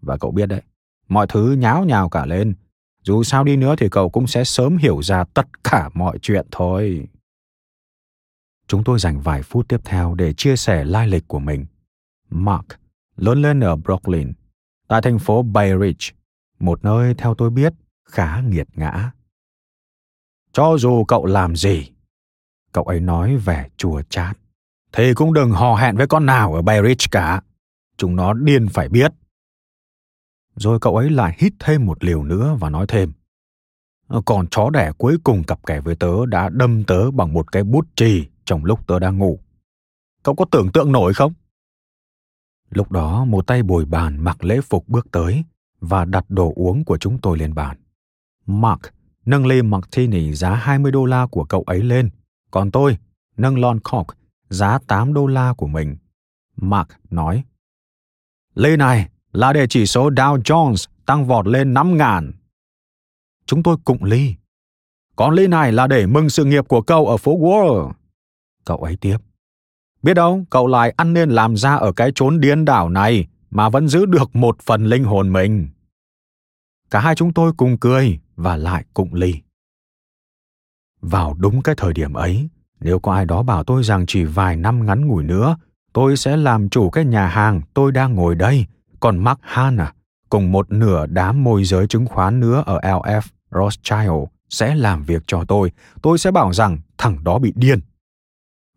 Và 0.00 0.16
cậu 0.16 0.30
biết 0.30 0.46
đấy, 0.46 0.62
mọi 1.08 1.26
thứ 1.26 1.56
nháo 1.58 1.84
nhào 1.84 2.08
cả 2.08 2.26
lên 2.26 2.54
dù 3.04 3.22
sao 3.22 3.44
đi 3.44 3.56
nữa 3.56 3.74
thì 3.78 3.88
cậu 3.88 4.10
cũng 4.10 4.26
sẽ 4.26 4.44
sớm 4.44 4.76
hiểu 4.76 5.02
ra 5.02 5.24
tất 5.24 5.64
cả 5.64 5.90
mọi 5.94 6.18
chuyện 6.22 6.46
thôi 6.50 7.06
chúng 8.68 8.84
tôi 8.84 8.98
dành 8.98 9.20
vài 9.20 9.42
phút 9.42 9.68
tiếp 9.68 9.80
theo 9.84 10.14
để 10.14 10.32
chia 10.32 10.56
sẻ 10.56 10.84
lai 10.84 11.08
lịch 11.08 11.28
của 11.28 11.38
mình 11.38 11.66
mark 12.30 12.66
lớn 13.16 13.42
lên 13.42 13.60
ở 13.60 13.76
brooklyn 13.76 14.32
tại 14.88 15.02
thành 15.02 15.18
phố 15.18 15.42
bay 15.42 15.72
ridge 15.80 16.18
một 16.58 16.84
nơi 16.84 17.14
theo 17.14 17.34
tôi 17.34 17.50
biết 17.50 17.72
khá 18.08 18.40
nghiệt 18.40 18.66
ngã 18.74 19.10
cho 20.52 20.76
dù 20.78 21.04
cậu 21.04 21.26
làm 21.26 21.56
gì, 21.56 21.92
cậu 22.72 22.84
ấy 22.84 23.00
nói 23.00 23.36
vẻ 23.36 23.68
chùa 23.76 24.02
chát 24.02 24.38
thì 24.92 25.14
cũng 25.14 25.32
đừng 25.32 25.50
hò 25.50 25.74
hẹn 25.74 25.96
với 25.96 26.06
con 26.06 26.26
nào 26.26 26.54
ở 26.54 26.62
bay 26.62 26.78
ridge 26.82 27.06
cả 27.10 27.42
chúng 27.96 28.16
nó 28.16 28.32
điên 28.32 28.68
phải 28.68 28.88
biết 28.88 29.12
rồi 30.60 30.78
cậu 30.80 30.96
ấy 30.96 31.10
lại 31.10 31.36
hít 31.38 31.52
thêm 31.58 31.86
một 31.86 32.04
liều 32.04 32.24
nữa 32.24 32.56
và 32.60 32.70
nói 32.70 32.86
thêm. 32.88 33.12
Còn 34.24 34.46
chó 34.46 34.70
đẻ 34.70 34.92
cuối 34.98 35.16
cùng 35.24 35.44
cặp 35.44 35.66
kè 35.66 35.80
với 35.80 35.96
tớ 35.96 36.26
đã 36.26 36.48
đâm 36.48 36.84
tớ 36.84 37.10
bằng 37.10 37.32
một 37.32 37.52
cái 37.52 37.64
bút 37.64 37.86
chì 37.96 38.26
trong 38.44 38.64
lúc 38.64 38.86
tớ 38.86 38.98
đang 38.98 39.18
ngủ. 39.18 39.38
Cậu 40.22 40.34
có 40.34 40.44
tưởng 40.50 40.72
tượng 40.72 40.92
nổi 40.92 41.14
không? 41.14 41.32
Lúc 42.70 42.92
đó 42.92 43.24
một 43.24 43.46
tay 43.46 43.62
bồi 43.62 43.84
bàn 43.84 44.24
mặc 44.24 44.44
lễ 44.44 44.60
phục 44.60 44.88
bước 44.88 45.06
tới 45.12 45.44
và 45.80 46.04
đặt 46.04 46.24
đồ 46.28 46.52
uống 46.56 46.84
của 46.84 46.98
chúng 46.98 47.18
tôi 47.18 47.38
lên 47.38 47.54
bàn. 47.54 47.76
Mark 48.46 48.80
nâng 49.26 49.46
ly 49.46 49.62
martini 49.62 50.32
giá 50.32 50.54
20 50.54 50.92
đô 50.92 51.04
la 51.04 51.26
của 51.26 51.44
cậu 51.44 51.62
ấy 51.62 51.82
lên, 51.82 52.10
còn 52.50 52.70
tôi 52.70 52.98
nâng 53.36 53.58
lon 53.58 53.80
cork 53.80 54.18
giá 54.48 54.78
8 54.86 55.14
đô 55.14 55.26
la 55.26 55.54
của 55.56 55.66
mình. 55.66 55.96
Mark 56.56 56.88
nói, 57.10 57.44
Ly 58.54 58.76
này, 58.76 59.08
là 59.32 59.52
để 59.52 59.66
chỉ 59.70 59.86
số 59.86 60.10
Dow 60.10 60.42
Jones 60.42 60.86
tăng 61.06 61.26
vọt 61.26 61.46
lên 61.46 61.74
5 61.74 61.96
ngàn. 61.96 62.32
Chúng 63.46 63.62
tôi 63.62 63.76
cụng 63.84 64.04
ly. 64.04 64.34
Còn 65.16 65.34
ly 65.34 65.46
này 65.46 65.72
là 65.72 65.86
để 65.86 66.06
mừng 66.06 66.30
sự 66.30 66.44
nghiệp 66.44 66.68
của 66.68 66.82
cậu 66.82 67.06
ở 67.06 67.16
phố 67.16 67.38
Wall. 67.38 67.92
Cậu 68.64 68.76
ấy 68.76 68.96
tiếp. 68.96 69.18
Biết 70.02 70.14
đâu, 70.14 70.44
cậu 70.50 70.66
lại 70.66 70.94
ăn 70.96 71.12
nên 71.12 71.30
làm 71.30 71.56
ra 71.56 71.74
ở 71.74 71.92
cái 71.92 72.12
chốn 72.14 72.40
điên 72.40 72.64
đảo 72.64 72.88
này 72.88 73.26
mà 73.50 73.68
vẫn 73.68 73.88
giữ 73.88 74.06
được 74.06 74.36
một 74.36 74.56
phần 74.62 74.84
linh 74.84 75.04
hồn 75.04 75.32
mình. 75.32 75.68
Cả 76.90 77.00
hai 77.00 77.14
chúng 77.14 77.32
tôi 77.32 77.52
cùng 77.56 77.78
cười 77.78 78.18
và 78.36 78.56
lại 78.56 78.84
cụng 78.94 79.14
ly. 79.14 79.34
Vào 81.00 81.34
đúng 81.34 81.62
cái 81.62 81.74
thời 81.78 81.92
điểm 81.92 82.12
ấy, 82.12 82.48
nếu 82.80 82.98
có 82.98 83.12
ai 83.12 83.26
đó 83.26 83.42
bảo 83.42 83.64
tôi 83.64 83.82
rằng 83.84 84.04
chỉ 84.06 84.24
vài 84.24 84.56
năm 84.56 84.86
ngắn 84.86 85.06
ngủi 85.06 85.24
nữa, 85.24 85.56
tôi 85.92 86.16
sẽ 86.16 86.36
làm 86.36 86.68
chủ 86.68 86.90
cái 86.90 87.04
nhà 87.04 87.26
hàng 87.26 87.60
tôi 87.74 87.92
đang 87.92 88.14
ngồi 88.14 88.34
đây 88.34 88.66
còn 89.00 89.18
Mark 89.18 89.38
Hanna 89.42 89.84
à, 89.84 89.94
cùng 90.28 90.52
một 90.52 90.72
nửa 90.72 91.06
đám 91.06 91.44
môi 91.44 91.64
giới 91.64 91.86
chứng 91.86 92.06
khoán 92.06 92.40
nữa 92.40 92.62
ở 92.66 92.78
LF 92.78 93.20
Rothschild 93.50 94.24
sẽ 94.48 94.74
làm 94.74 95.02
việc 95.02 95.22
cho 95.26 95.44
tôi, 95.44 95.72
tôi 96.02 96.18
sẽ 96.18 96.30
bảo 96.30 96.52
rằng 96.52 96.78
thằng 96.98 97.24
đó 97.24 97.38
bị 97.38 97.52
điên. 97.56 97.80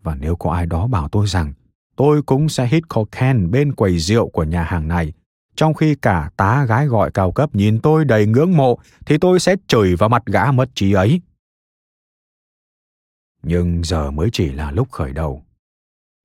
Và 0.03 0.15
nếu 0.15 0.35
có 0.35 0.51
ai 0.51 0.65
đó 0.65 0.87
bảo 0.87 1.09
tôi 1.09 1.27
rằng 1.27 1.53
tôi 1.95 2.21
cũng 2.21 2.49
sẽ 2.49 2.67
hít 2.67 2.89
cocaine 2.89 3.47
bên 3.47 3.73
quầy 3.73 3.99
rượu 3.99 4.29
của 4.29 4.43
nhà 4.43 4.63
hàng 4.63 4.87
này, 4.87 5.13
trong 5.55 5.73
khi 5.73 5.95
cả 5.95 6.31
tá 6.37 6.65
gái 6.65 6.87
gọi 6.87 7.11
cao 7.11 7.31
cấp 7.31 7.55
nhìn 7.55 7.79
tôi 7.79 8.05
đầy 8.05 8.25
ngưỡng 8.25 8.57
mộ, 8.57 8.79
thì 9.05 9.17
tôi 9.17 9.39
sẽ 9.39 9.55
chửi 9.67 9.95
vào 9.95 10.09
mặt 10.09 10.23
gã 10.25 10.51
mất 10.51 10.69
trí 10.75 10.93
ấy. 10.93 11.21
Nhưng 13.43 13.83
giờ 13.83 14.11
mới 14.11 14.29
chỉ 14.33 14.51
là 14.51 14.71
lúc 14.71 14.91
khởi 14.91 15.13
đầu. 15.13 15.43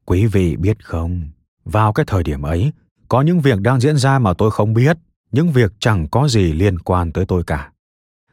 Quý 0.04 0.26
vị 0.26 0.56
biết 0.56 0.84
không, 0.84 1.28
vào 1.64 1.92
cái 1.92 2.06
thời 2.06 2.22
điểm 2.22 2.42
ấy, 2.42 2.72
có 3.08 3.22
những 3.22 3.40
việc 3.40 3.60
đang 3.60 3.80
diễn 3.80 3.96
ra 3.96 4.18
mà 4.18 4.34
tôi 4.34 4.50
không 4.50 4.74
biết 4.74 4.98
những 5.32 5.52
việc 5.52 5.72
chẳng 5.78 6.08
có 6.08 6.28
gì 6.28 6.52
liên 6.52 6.78
quan 6.78 7.12
tới 7.12 7.26
tôi 7.26 7.44
cả 7.44 7.70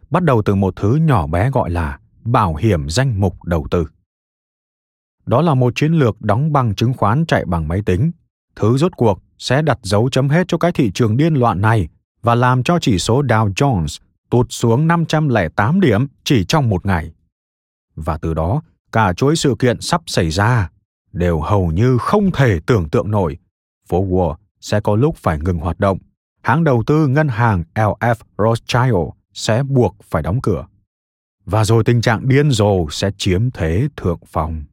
bắt 0.10 0.24
đầu 0.24 0.42
từ 0.42 0.56
một 0.56 0.76
thứ 0.76 0.96
nhỏ 0.96 1.28
bé 1.28 1.50
gọi 1.50 1.70
là 1.70 2.00
bảo 2.24 2.56
hiểm 2.56 2.90
danh 2.90 3.22
mục 3.22 3.44
đầu 3.44 3.68
tư 3.72 3.88
đó 5.26 5.42
là 5.42 5.54
một 5.54 5.74
chiến 5.76 5.94
lược 5.94 6.22
đóng 6.22 6.54
băng 6.54 6.76
chứng 6.76 6.94
khoán 6.94 7.26
chạy 7.26 7.46
bằng 7.46 7.68
máy 7.68 7.82
tính 7.86 8.12
thứ 8.56 8.78
rốt 8.78 8.92
cuộc 8.98 9.20
sẽ 9.38 9.62
đặt 9.62 9.80
dấu 9.82 10.10
chấm 10.10 10.30
hết 10.30 10.48
cho 10.48 10.58
cái 10.58 10.72
thị 10.72 10.92
trường 10.94 11.18
điên 11.18 11.34
loạn 11.34 11.62
này 11.62 11.88
và 12.22 12.36
làm 12.36 12.64
cho 12.64 12.80
chỉ 12.82 13.00
số 13.00 13.22
Dow 13.24 13.54
Jones 13.54 14.00
tụt 14.30 14.48
xuống 14.50 14.88
508 14.88 15.80
điểm 15.80 16.08
chỉ 16.24 16.46
trong 16.46 16.70
một 16.70 16.86
ngày. 16.86 17.12
Và 17.96 18.18
từ 18.18 18.34
đó, 18.34 18.62
cả 18.92 19.14
chuỗi 19.14 19.36
sự 19.36 19.56
kiện 19.60 19.82
sắp 19.82 20.02
xảy 20.06 20.30
ra 20.30 20.70
đều 21.12 21.40
hầu 21.40 21.72
như 21.72 21.98
không 21.98 22.32
thể 22.32 22.60
tưởng 22.66 22.90
tượng 22.90 23.12
nổi. 23.12 23.38
Phố 23.90 24.06
Wall 24.06 24.36
sẽ 24.62 24.80
có 24.80 24.96
lúc 24.96 25.16
phải 25.18 25.40
ngừng 25.40 25.58
hoạt 25.58 25.80
động. 25.80 25.98
Hãng 26.42 26.64
đầu 26.64 26.84
tư 26.88 27.08
ngân 27.08 27.28
hàng 27.28 27.64
LF 27.76 28.16
Rothschild 28.38 29.10
sẽ 29.34 29.64
buộc 29.64 29.96
phải 30.04 30.24
đóng 30.24 30.42
cửa. 30.42 30.66
Và 31.46 31.66
rồi 31.66 31.84
tình 31.84 32.02
trạng 32.02 32.30
điên 32.30 32.52
rồ 32.52 32.90
sẽ 32.90 33.12
chiếm 33.18 33.52
thế 33.52 33.88
thượng 33.96 34.20
phong. 34.26 34.64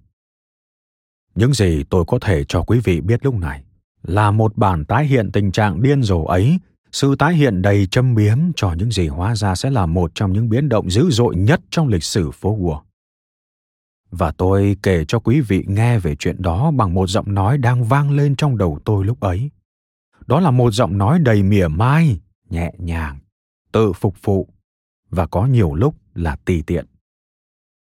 Những 1.35 1.53
gì 1.53 1.85
tôi 1.91 2.05
có 2.07 2.19
thể 2.19 2.45
cho 2.45 2.63
quý 2.63 2.81
vị 2.85 3.01
biết 3.01 3.25
lúc 3.25 3.35
này 3.35 3.63
là 4.03 4.31
một 4.31 4.57
bản 4.57 4.85
tái 4.85 5.07
hiện 5.07 5.33
tình 5.33 5.53
trạng 5.53 5.83
điên 5.83 6.03
rồ 6.03 6.23
ấy, 6.25 6.59
sự 6.93 7.17
tái 7.19 7.35
hiện 7.35 7.63
đầy 7.63 7.87
châm 7.87 8.15
biếm 8.15 8.39
cho 8.57 8.73
những 8.73 8.91
gì 8.91 9.09
hóa 9.09 9.37
ra 9.37 9.55
sẽ 9.55 9.71
là 9.71 9.87
một 9.87 10.11
trong 10.15 10.33
những 10.33 10.49
biến 10.49 10.69
động 10.69 10.91
dữ 10.91 11.11
dội 11.11 11.37
nhất 11.37 11.61
trong 11.71 11.89
lịch 11.89 12.05
sử 12.05 12.31
phố 12.31 12.59
Wall. 12.59 12.81
Và 14.11 14.31
tôi 14.31 14.77
kể 14.83 15.05
cho 15.09 15.19
quý 15.19 15.41
vị 15.41 15.65
nghe 15.69 15.99
về 15.99 16.17
chuyện 16.17 16.43
đó 16.43 16.71
bằng 16.71 16.95
một 16.95 17.09
giọng 17.09 17.35
nói 17.35 17.59
đang 17.59 17.85
vang 17.85 18.11
lên 18.11 18.37
trong 18.37 18.59
đầu 18.59 18.79
tôi 18.85 19.05
lúc 19.05 19.21
ấy. 19.21 19.51
Đó 20.27 20.41
là 20.41 20.51
một 20.51 20.71
giọng 20.71 20.99
nói 20.99 21.19
đầy 21.19 21.43
mỉa 21.43 21.69
mai, 21.69 22.21
nhẹ 22.51 22.73
nhàng, 22.79 23.19
tự 23.73 23.93
phục 23.93 24.15
vụ 24.23 24.49
và 25.11 25.27
có 25.27 25.47
nhiều 25.47 25.75
lúc 25.75 25.95
là 26.15 26.37
tùy 26.37 26.63
tiện. 26.67 26.87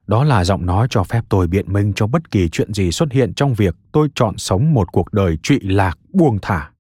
Đó 0.08 0.24
là 0.24 0.44
giọng 0.44 0.66
nói 0.66 0.86
cho 0.90 1.04
phép 1.04 1.24
tôi 1.28 1.46
biện 1.46 1.72
minh 1.72 1.92
cho 1.96 2.06
bất 2.06 2.30
kỳ 2.30 2.48
chuyện 2.48 2.74
gì 2.74 2.90
xuất 2.90 3.12
hiện 3.12 3.34
trong 3.34 3.54
việc 3.54 3.76
tôi 3.92 4.08
chọn 4.14 4.38
sống 4.38 4.74
một 4.74 4.92
cuộc 4.92 5.12
đời 5.12 5.38
trụy 5.42 5.60
lạc 5.62 5.98
buông 6.12 6.38
thả. 6.42 6.70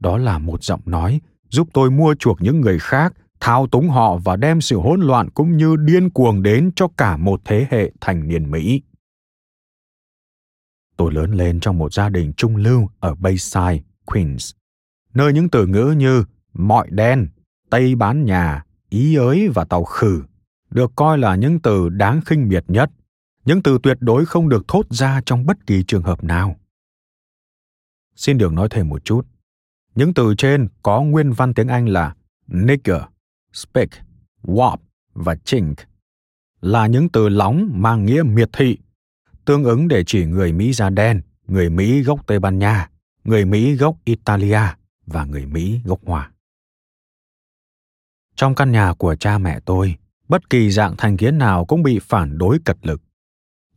Đó 0.00 0.18
là 0.18 0.38
một 0.38 0.64
giọng 0.64 0.80
nói 0.84 1.20
giúp 1.50 1.68
tôi 1.72 1.90
mua 1.90 2.14
chuộc 2.14 2.42
những 2.42 2.60
người 2.60 2.78
khác, 2.78 3.14
thao 3.40 3.66
túng 3.66 3.88
họ 3.88 4.16
và 4.16 4.36
đem 4.36 4.60
sự 4.60 4.76
hỗn 4.76 5.00
loạn 5.00 5.30
cũng 5.30 5.56
như 5.56 5.76
điên 5.76 6.10
cuồng 6.10 6.42
đến 6.42 6.70
cho 6.76 6.88
cả 6.96 7.16
một 7.16 7.40
thế 7.44 7.66
hệ 7.70 7.92
thành 8.00 8.28
niên 8.28 8.50
Mỹ. 8.50 8.82
Tôi 10.96 11.12
lớn 11.12 11.32
lên 11.32 11.60
trong 11.60 11.78
một 11.78 11.92
gia 11.92 12.08
đình 12.08 12.32
trung 12.36 12.56
lưu 12.56 12.88
ở 13.00 13.14
Bayside, 13.14 13.80
Queens, 14.04 14.52
nơi 15.14 15.32
những 15.32 15.48
từ 15.48 15.66
ngữ 15.66 15.94
như 15.96 16.24
mọi 16.52 16.88
đen, 16.90 17.28
tây 17.70 17.94
bán 17.94 18.24
nhà, 18.24 18.64
ý 18.88 19.14
ới 19.14 19.48
và 19.54 19.64
tàu 19.64 19.84
khử 19.84 20.22
được 20.74 20.92
coi 20.96 21.18
là 21.18 21.36
những 21.36 21.60
từ 21.60 21.88
đáng 21.88 22.20
khinh 22.26 22.48
miệt 22.48 22.64
nhất, 22.68 22.90
những 23.44 23.62
từ 23.62 23.78
tuyệt 23.82 23.96
đối 24.00 24.26
không 24.26 24.48
được 24.48 24.68
thốt 24.68 24.86
ra 24.90 25.20
trong 25.26 25.46
bất 25.46 25.66
kỳ 25.66 25.82
trường 25.82 26.02
hợp 26.02 26.24
nào. 26.24 26.56
Xin 28.16 28.38
được 28.38 28.52
nói 28.52 28.68
thêm 28.70 28.88
một 28.88 29.04
chút. 29.04 29.26
Những 29.94 30.14
từ 30.14 30.34
trên 30.38 30.68
có 30.82 31.02
nguyên 31.02 31.32
văn 31.32 31.54
tiếng 31.54 31.68
Anh 31.68 31.88
là 31.88 32.14
nigger, 32.46 33.02
speak 33.52 33.88
wop 34.42 34.76
và 35.14 35.34
chink 35.34 35.78
là 36.60 36.86
những 36.86 37.08
từ 37.08 37.28
lóng 37.28 37.70
mang 37.72 38.04
nghĩa 38.04 38.22
miệt 38.22 38.50
thị, 38.52 38.78
tương 39.44 39.64
ứng 39.64 39.88
để 39.88 40.04
chỉ 40.06 40.24
người 40.26 40.52
Mỹ 40.52 40.72
da 40.72 40.90
đen, 40.90 41.22
người 41.46 41.70
Mỹ 41.70 42.02
gốc 42.02 42.26
Tây 42.26 42.38
Ban 42.40 42.58
Nha, 42.58 42.90
người 43.24 43.44
Mỹ 43.44 43.74
gốc 43.74 43.96
Italia 44.04 44.60
và 45.06 45.24
người 45.24 45.46
Mỹ 45.46 45.80
gốc 45.84 46.00
Hoa. 46.06 46.30
Trong 48.36 48.54
căn 48.54 48.72
nhà 48.72 48.94
của 48.98 49.14
cha 49.14 49.38
mẹ 49.38 49.60
tôi, 49.60 49.96
bất 50.34 50.50
kỳ 50.50 50.70
dạng 50.70 50.96
thành 50.96 51.16
kiến 51.16 51.38
nào 51.38 51.64
cũng 51.64 51.82
bị 51.82 51.98
phản 51.98 52.38
đối 52.38 52.58
cật 52.64 52.76
lực. 52.82 53.02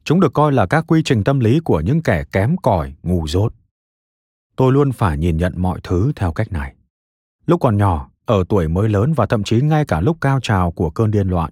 Chúng 0.03 0.19
được 0.19 0.33
coi 0.33 0.51
là 0.51 0.65
các 0.65 0.85
quy 0.87 1.01
trình 1.05 1.23
tâm 1.23 1.39
lý 1.39 1.59
của 1.59 1.79
những 1.79 2.01
kẻ 2.01 2.23
kém 2.31 2.57
cỏi, 2.57 2.93
ngu 3.03 3.27
dốt. 3.27 3.53
Tôi 4.55 4.73
luôn 4.73 4.91
phải 4.91 5.17
nhìn 5.17 5.37
nhận 5.37 5.53
mọi 5.57 5.79
thứ 5.83 6.11
theo 6.15 6.31
cách 6.31 6.51
này. 6.51 6.75
Lúc 7.45 7.61
còn 7.61 7.77
nhỏ, 7.77 8.09
ở 8.25 8.43
tuổi 8.49 8.67
mới 8.67 8.89
lớn 8.89 9.13
và 9.13 9.25
thậm 9.25 9.43
chí 9.43 9.61
ngay 9.61 9.85
cả 9.85 10.01
lúc 10.01 10.17
cao 10.21 10.39
trào 10.41 10.71
của 10.71 10.89
cơn 10.89 11.11
điên 11.11 11.27
loạn. 11.27 11.51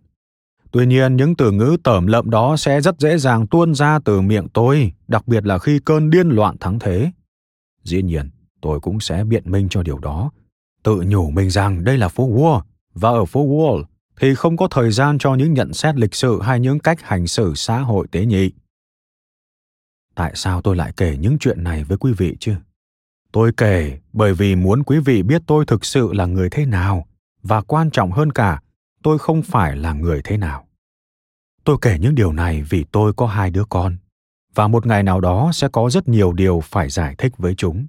Tuy 0.72 0.86
nhiên, 0.86 1.16
những 1.16 1.36
từ 1.36 1.52
ngữ 1.52 1.78
tởm 1.84 2.08
lợm 2.08 2.30
đó 2.30 2.58
sẽ 2.58 2.82
rất 2.82 3.00
dễ 3.00 3.18
dàng 3.18 3.48
tuôn 3.48 3.76
ra 3.76 4.00
từ 4.06 4.22
miệng 4.22 4.48
tôi, 4.54 4.94
đặc 5.08 5.28
biệt 5.28 5.46
là 5.46 5.60
khi 5.60 5.80
cơn 5.86 6.10
điên 6.10 6.30
loạn 6.30 6.58
thắng 6.60 6.80
thế. 6.80 7.12
Dĩ 7.84 8.02
nhiên, 8.02 8.30
tôi 8.62 8.80
cũng 8.80 9.00
sẽ 9.00 9.24
biện 9.24 9.52
minh 9.52 9.68
cho 9.70 9.84
điều 9.84 9.98
đó. 9.98 10.32
Tự 10.84 11.04
nhủ 11.08 11.30
mình 11.30 11.50
rằng 11.50 11.84
đây 11.84 11.98
là 11.98 12.08
phố 12.08 12.30
Wall, 12.30 12.62
và 12.94 13.10
ở 13.10 13.26
phố 13.26 13.46
Wall 13.48 13.84
thì 14.20 14.36
không 14.36 14.58
có 14.58 14.68
thời 14.72 14.92
gian 14.92 15.18
cho 15.18 15.36
những 15.36 15.54
nhận 15.54 15.74
xét 15.74 15.96
lịch 15.96 16.16
sự 16.16 16.42
hay 16.42 16.60
những 16.60 16.80
cách 16.80 17.02
hành 17.02 17.28
xử 17.28 17.54
xã 17.56 17.80
hội 17.80 18.08
tế 18.12 18.26
nhị. 18.26 18.52
Tại 20.16 20.32
sao 20.36 20.62
tôi 20.62 20.76
lại 20.76 20.94
kể 20.98 21.18
những 21.18 21.38
chuyện 21.40 21.64
này 21.64 21.84
với 21.84 21.98
quý 21.98 22.14
vị 22.18 22.38
chứ? 22.40 22.56
Tôi 23.32 23.52
kể 23.58 24.00
bởi 24.14 24.34
vì 24.34 24.56
muốn 24.56 24.84
quý 24.84 25.00
vị 25.00 25.24
biết 25.24 25.42
tôi 25.48 25.66
thực 25.66 25.86
sự 25.86 26.14
là 26.14 26.26
người 26.26 26.50
thế 26.50 26.66
nào 26.66 27.08
và 27.44 27.62
quan 27.62 27.92
trọng 27.92 28.12
hơn 28.12 28.32
cả, 28.32 28.62
tôi 29.04 29.20
không 29.20 29.42
phải 29.42 29.76
là 29.76 29.94
người 29.94 30.22
thế 30.24 30.38
nào. 30.38 30.68
Tôi 31.64 31.78
kể 31.82 31.98
những 32.00 32.16
điều 32.16 32.32
này 32.32 32.64
vì 32.64 32.86
tôi 32.92 33.14
có 33.14 33.28
hai 33.28 33.52
đứa 33.52 33.64
con 33.70 33.98
và 34.56 34.68
một 34.68 34.86
ngày 34.86 35.04
nào 35.04 35.22
đó 35.22 35.52
sẽ 35.54 35.68
có 35.68 35.90
rất 35.90 36.08
nhiều 36.08 36.34
điều 36.34 36.62
phải 36.64 36.90
giải 36.90 37.16
thích 37.18 37.38
với 37.38 37.56
chúng. 37.56 37.88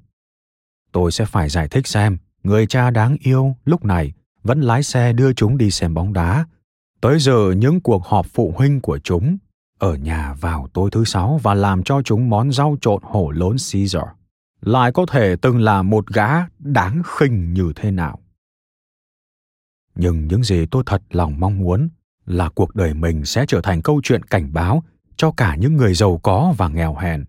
Tôi 0.93 1.13
sẽ 1.13 1.25
phải 1.25 1.49
giải 1.49 1.69
thích 1.69 1.87
xem 1.87 2.19
người 2.43 2.67
cha 2.67 2.91
đáng 2.91 3.17
yêu 3.21 3.57
lúc 3.65 3.85
này 3.85 4.13
vẫn 4.47 4.61
lái 4.61 4.83
xe 4.83 5.13
đưa 5.13 5.33
chúng 5.33 5.59
đi 5.59 5.71
xem 5.71 5.95
bóng 5.95 6.13
đá. 6.13 6.45
Tới 7.01 7.19
giờ, 7.19 7.53
những 7.57 7.81
cuộc 7.81 8.05
họp 8.07 8.27
phụ 8.27 8.55
huynh 8.57 8.81
của 8.81 8.99
chúng 8.99 9.39
ở 9.79 9.95
nhà 9.95 10.35
vào 10.41 10.69
tối 10.73 10.91
thứ 10.93 11.05
sáu 11.05 11.41
và 11.43 11.55
làm 11.55 11.83
cho 11.83 12.03
chúng 12.03 12.31
món 12.31 12.53
rau 12.53 12.77
trộn 12.81 13.03
hổ 13.03 13.31
lốn 13.31 13.57
Caesar. 13.73 14.05
Lại 14.61 14.93
có 14.93 15.07
thể 15.07 15.37
từng 15.37 15.59
là 15.59 15.83
một 15.83 16.07
gã 16.07 16.29
đáng 16.59 17.03
khinh 17.19 17.53
như 17.53 17.73
thế 17.77 17.91
nào. 17.91 18.19
Nhưng 19.95 20.27
những 20.27 20.45
gì 20.45 20.67
tôi 20.67 20.83
thật 20.87 21.03
lòng 21.11 21.41
mong 21.41 21.59
muốn 21.59 21.89
là 22.27 22.49
cuộc 22.49 22.75
đời 22.75 22.95
mình 22.95 23.25
sẽ 23.25 23.45
trở 23.49 23.61
thành 23.61 23.83
câu 23.83 24.01
chuyện 24.03 24.23
cảnh 24.23 24.53
báo 24.53 24.83
cho 25.17 25.33
cả 25.37 25.57
những 25.57 25.77
người 25.77 25.95
giàu 25.95 26.21
có 26.23 26.55
và 26.57 26.69
nghèo 26.69 26.95
hèn, 26.95 27.25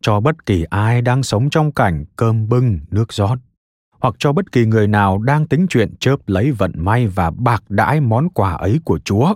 cho 0.00 0.20
bất 0.20 0.46
kỳ 0.46 0.64
ai 0.70 1.02
đang 1.02 1.22
sống 1.22 1.50
trong 1.50 1.72
cảnh 1.72 2.04
cơm 2.16 2.48
bưng 2.48 2.80
nước 2.90 3.12
rót 3.12 3.38
hoặc 4.06 4.14
cho 4.18 4.32
bất 4.32 4.52
kỳ 4.52 4.66
người 4.66 4.88
nào 4.88 5.18
đang 5.18 5.46
tính 5.46 5.66
chuyện 5.70 5.96
chớp 6.00 6.16
lấy 6.26 6.52
vận 6.52 6.72
may 6.76 7.06
và 7.06 7.30
bạc 7.30 7.62
đãi 7.68 8.00
món 8.00 8.28
quà 8.28 8.52
ấy 8.52 8.80
của 8.84 8.98
Chúa. 8.98 9.34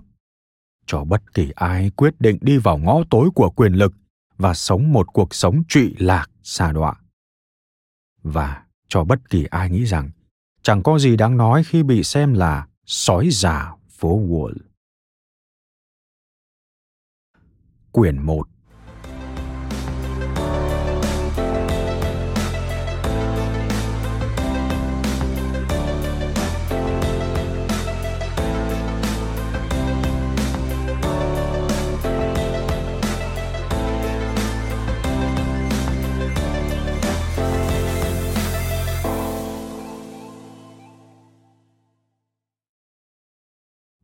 Cho 0.86 1.04
bất 1.04 1.34
kỳ 1.34 1.50
ai 1.54 1.90
quyết 1.90 2.14
định 2.20 2.38
đi 2.40 2.58
vào 2.58 2.78
ngõ 2.78 3.02
tối 3.10 3.28
của 3.34 3.50
quyền 3.50 3.72
lực 3.72 3.92
và 4.36 4.54
sống 4.54 4.92
một 4.92 5.06
cuộc 5.12 5.34
sống 5.34 5.62
trụy 5.68 5.94
lạc, 5.98 6.26
xa 6.42 6.72
đọa. 6.72 6.94
Và 8.22 8.62
cho 8.88 9.04
bất 9.04 9.30
kỳ 9.30 9.44
ai 9.44 9.70
nghĩ 9.70 9.84
rằng 9.84 10.10
chẳng 10.62 10.82
có 10.82 10.98
gì 10.98 11.16
đáng 11.16 11.36
nói 11.36 11.64
khi 11.64 11.82
bị 11.82 12.02
xem 12.02 12.34
là 12.34 12.66
sói 12.86 13.28
già 13.32 13.72
phố 13.88 14.20
Wall. 14.20 14.54
Quyển 17.92 18.22
1 18.22 18.48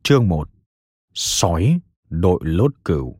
Chương 0.09 0.27
1 0.27 0.49
Sói 1.13 1.79
đội 2.09 2.39
lốt 2.43 2.71
cừu. 2.85 3.17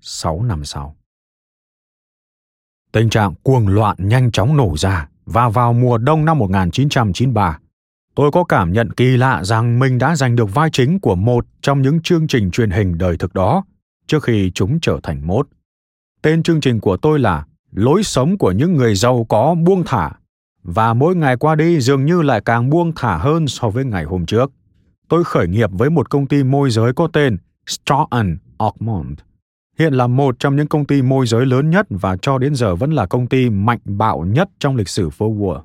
Sáu 0.00 0.42
năm 0.42 0.64
sau 0.64 0.96
Tình 2.92 3.10
trạng 3.10 3.34
cuồng 3.42 3.68
loạn 3.68 3.96
nhanh 3.98 4.30
chóng 4.30 4.56
nổ 4.56 4.74
ra 4.78 5.08
và 5.24 5.48
vào 5.48 5.72
mùa 5.72 5.98
đông 5.98 6.24
năm 6.24 6.38
1993, 6.38 7.60
tôi 8.20 8.30
có 8.30 8.44
cảm 8.44 8.72
nhận 8.72 8.90
kỳ 8.90 9.16
lạ 9.16 9.44
rằng 9.44 9.78
mình 9.78 9.98
đã 9.98 10.16
giành 10.16 10.36
được 10.36 10.54
vai 10.54 10.70
chính 10.72 11.00
của 11.00 11.14
một 11.14 11.46
trong 11.62 11.82
những 11.82 12.02
chương 12.02 12.26
trình 12.26 12.50
truyền 12.50 12.70
hình 12.70 12.98
đời 12.98 13.16
thực 13.16 13.34
đó 13.34 13.64
trước 14.06 14.22
khi 14.22 14.50
chúng 14.54 14.80
trở 14.80 15.00
thành 15.02 15.26
mốt. 15.26 15.46
Tên 16.22 16.42
chương 16.42 16.60
trình 16.60 16.80
của 16.80 16.96
tôi 16.96 17.18
là 17.18 17.44
Lối 17.72 18.02
sống 18.02 18.38
của 18.38 18.52
những 18.52 18.76
người 18.76 18.94
giàu 18.94 19.26
có 19.28 19.54
buông 19.54 19.82
thả 19.86 20.10
và 20.62 20.94
mỗi 20.94 21.16
ngày 21.16 21.36
qua 21.36 21.54
đi 21.54 21.80
dường 21.80 22.04
như 22.04 22.22
lại 22.22 22.40
càng 22.44 22.70
buông 22.70 22.92
thả 22.96 23.16
hơn 23.16 23.46
so 23.48 23.70
với 23.70 23.84
ngày 23.84 24.04
hôm 24.04 24.26
trước. 24.26 24.52
Tôi 25.08 25.24
khởi 25.24 25.48
nghiệp 25.48 25.70
với 25.72 25.90
một 25.90 26.10
công 26.10 26.26
ty 26.26 26.44
môi 26.44 26.70
giới 26.70 26.92
có 26.92 27.08
tên 27.12 27.36
Stratton 27.66 28.36
Oakmont. 28.58 29.18
Hiện 29.78 29.94
là 29.94 30.06
một 30.06 30.38
trong 30.38 30.56
những 30.56 30.68
công 30.68 30.84
ty 30.84 31.02
môi 31.02 31.26
giới 31.26 31.46
lớn 31.46 31.70
nhất 31.70 31.86
và 31.90 32.16
cho 32.16 32.38
đến 32.38 32.54
giờ 32.54 32.74
vẫn 32.74 32.92
là 32.92 33.06
công 33.06 33.26
ty 33.26 33.50
mạnh 33.50 33.80
bạo 33.84 34.24
nhất 34.28 34.48
trong 34.58 34.76
lịch 34.76 34.88
sử 34.88 35.10
phố 35.10 35.34
Wall. 35.34 35.62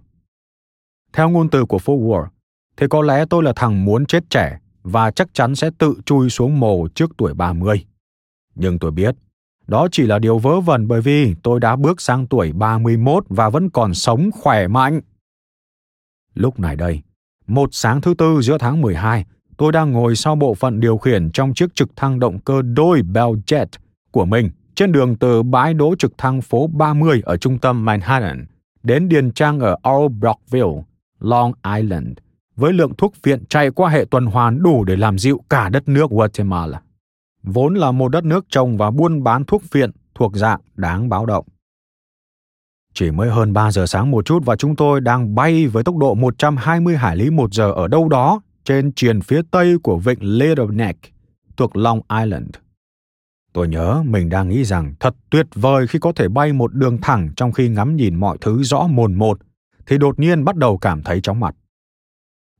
Theo 1.13 1.29
ngôn 1.29 1.49
từ 1.49 1.65
của 1.65 1.77
Forward, 1.77 2.27
thì 2.77 2.87
có 2.89 3.01
lẽ 3.01 3.25
tôi 3.29 3.43
là 3.43 3.53
thằng 3.55 3.85
muốn 3.85 4.05
chết 4.05 4.29
trẻ 4.29 4.59
và 4.83 5.11
chắc 5.11 5.33
chắn 5.33 5.55
sẽ 5.55 5.69
tự 5.77 5.95
chui 6.05 6.29
xuống 6.29 6.59
mồ 6.59 6.87
trước 6.87 7.11
tuổi 7.17 7.33
30. 7.33 7.85
Nhưng 8.55 8.79
tôi 8.79 8.91
biết, 8.91 9.15
đó 9.67 9.87
chỉ 9.91 10.03
là 10.03 10.19
điều 10.19 10.37
vớ 10.37 10.59
vẩn 10.59 10.87
bởi 10.87 11.01
vì 11.01 11.35
tôi 11.43 11.59
đã 11.59 11.75
bước 11.75 12.01
sang 12.01 12.27
tuổi 12.27 12.51
31 12.53 13.25
và 13.29 13.49
vẫn 13.49 13.69
còn 13.69 13.93
sống 13.93 14.29
khỏe 14.31 14.67
mạnh. 14.67 15.01
Lúc 16.33 16.59
này 16.59 16.75
đây, 16.75 17.01
một 17.47 17.69
sáng 17.71 18.01
thứ 18.01 18.13
tư 18.13 18.41
giữa 18.41 18.57
tháng 18.57 18.81
12, 18.81 19.25
tôi 19.57 19.71
đang 19.71 19.91
ngồi 19.91 20.15
sau 20.15 20.35
bộ 20.35 20.53
phận 20.53 20.79
điều 20.79 20.97
khiển 20.97 21.31
trong 21.31 21.53
chiếc 21.53 21.75
trực 21.75 21.95
thăng 21.95 22.19
động 22.19 22.39
cơ 22.39 22.61
đôi 22.61 23.01
Bell 23.01 23.31
Jet 23.47 23.65
của 24.11 24.25
mình 24.25 24.49
trên 24.75 24.91
đường 24.91 25.15
từ 25.15 25.43
bãi 25.43 25.73
đỗ 25.73 25.95
trực 25.99 26.17
thăng 26.17 26.41
phố 26.41 26.67
30 26.67 27.21
ở 27.25 27.37
trung 27.37 27.59
tâm 27.59 27.85
Manhattan 27.85 28.45
đến 28.83 29.09
điền 29.09 29.31
trang 29.31 29.59
ở 29.59 29.75
Old 29.89 30.15
Brockville, 30.19 30.83
Long 31.19 31.51
Island, 31.75 32.17
với 32.55 32.73
lượng 32.73 32.95
thuốc 32.97 33.13
viện 33.23 33.45
chạy 33.49 33.71
qua 33.71 33.89
hệ 33.89 34.05
tuần 34.11 34.25
hoàn 34.25 34.63
đủ 34.63 34.83
để 34.83 34.95
làm 34.95 35.17
dịu 35.17 35.41
cả 35.49 35.69
đất 35.69 35.87
nước 35.87 36.09
Guatemala. 36.09 36.81
Vốn 37.43 37.75
là 37.75 37.91
một 37.91 38.09
đất 38.09 38.23
nước 38.23 38.45
trồng 38.49 38.77
và 38.77 38.91
buôn 38.91 39.23
bán 39.23 39.45
thuốc 39.45 39.63
viện 39.71 39.91
thuộc 40.15 40.35
dạng 40.35 40.61
đáng 40.75 41.09
báo 41.09 41.25
động. 41.25 41.45
Chỉ 42.93 43.11
mới 43.11 43.29
hơn 43.29 43.53
3 43.53 43.71
giờ 43.71 43.85
sáng 43.85 44.11
một 44.11 44.25
chút 44.25 44.45
và 44.45 44.55
chúng 44.55 44.75
tôi 44.75 45.01
đang 45.01 45.35
bay 45.35 45.67
với 45.67 45.83
tốc 45.83 45.97
độ 45.97 46.13
120 46.13 46.97
hải 46.97 47.15
lý 47.15 47.29
một 47.29 47.53
giờ 47.53 47.71
ở 47.71 47.87
đâu 47.87 48.09
đó 48.09 48.41
trên 48.63 48.91
triền 48.93 49.21
phía 49.21 49.41
tây 49.51 49.77
của 49.83 49.97
vịnh 49.97 50.19
Little 50.21 50.65
Neck 50.71 50.99
thuộc 51.57 51.75
Long 51.75 52.01
Island. 52.19 52.49
Tôi 53.53 53.67
nhớ 53.67 54.03
mình 54.05 54.29
đang 54.29 54.49
nghĩ 54.49 54.63
rằng 54.63 54.93
thật 54.99 55.15
tuyệt 55.29 55.47
vời 55.55 55.87
khi 55.87 55.99
có 55.99 56.11
thể 56.11 56.27
bay 56.27 56.53
một 56.53 56.73
đường 56.73 56.97
thẳng 57.01 57.29
trong 57.35 57.51
khi 57.51 57.69
ngắm 57.69 57.95
nhìn 57.95 58.15
mọi 58.15 58.37
thứ 58.41 58.63
rõ 58.63 58.87
mồn 58.87 59.13
một, 59.13 59.39
thì 59.85 59.97
đột 59.97 60.19
nhiên 60.19 60.43
bắt 60.43 60.55
đầu 60.55 60.77
cảm 60.77 61.03
thấy 61.03 61.21
chóng 61.21 61.39
mặt. 61.39 61.55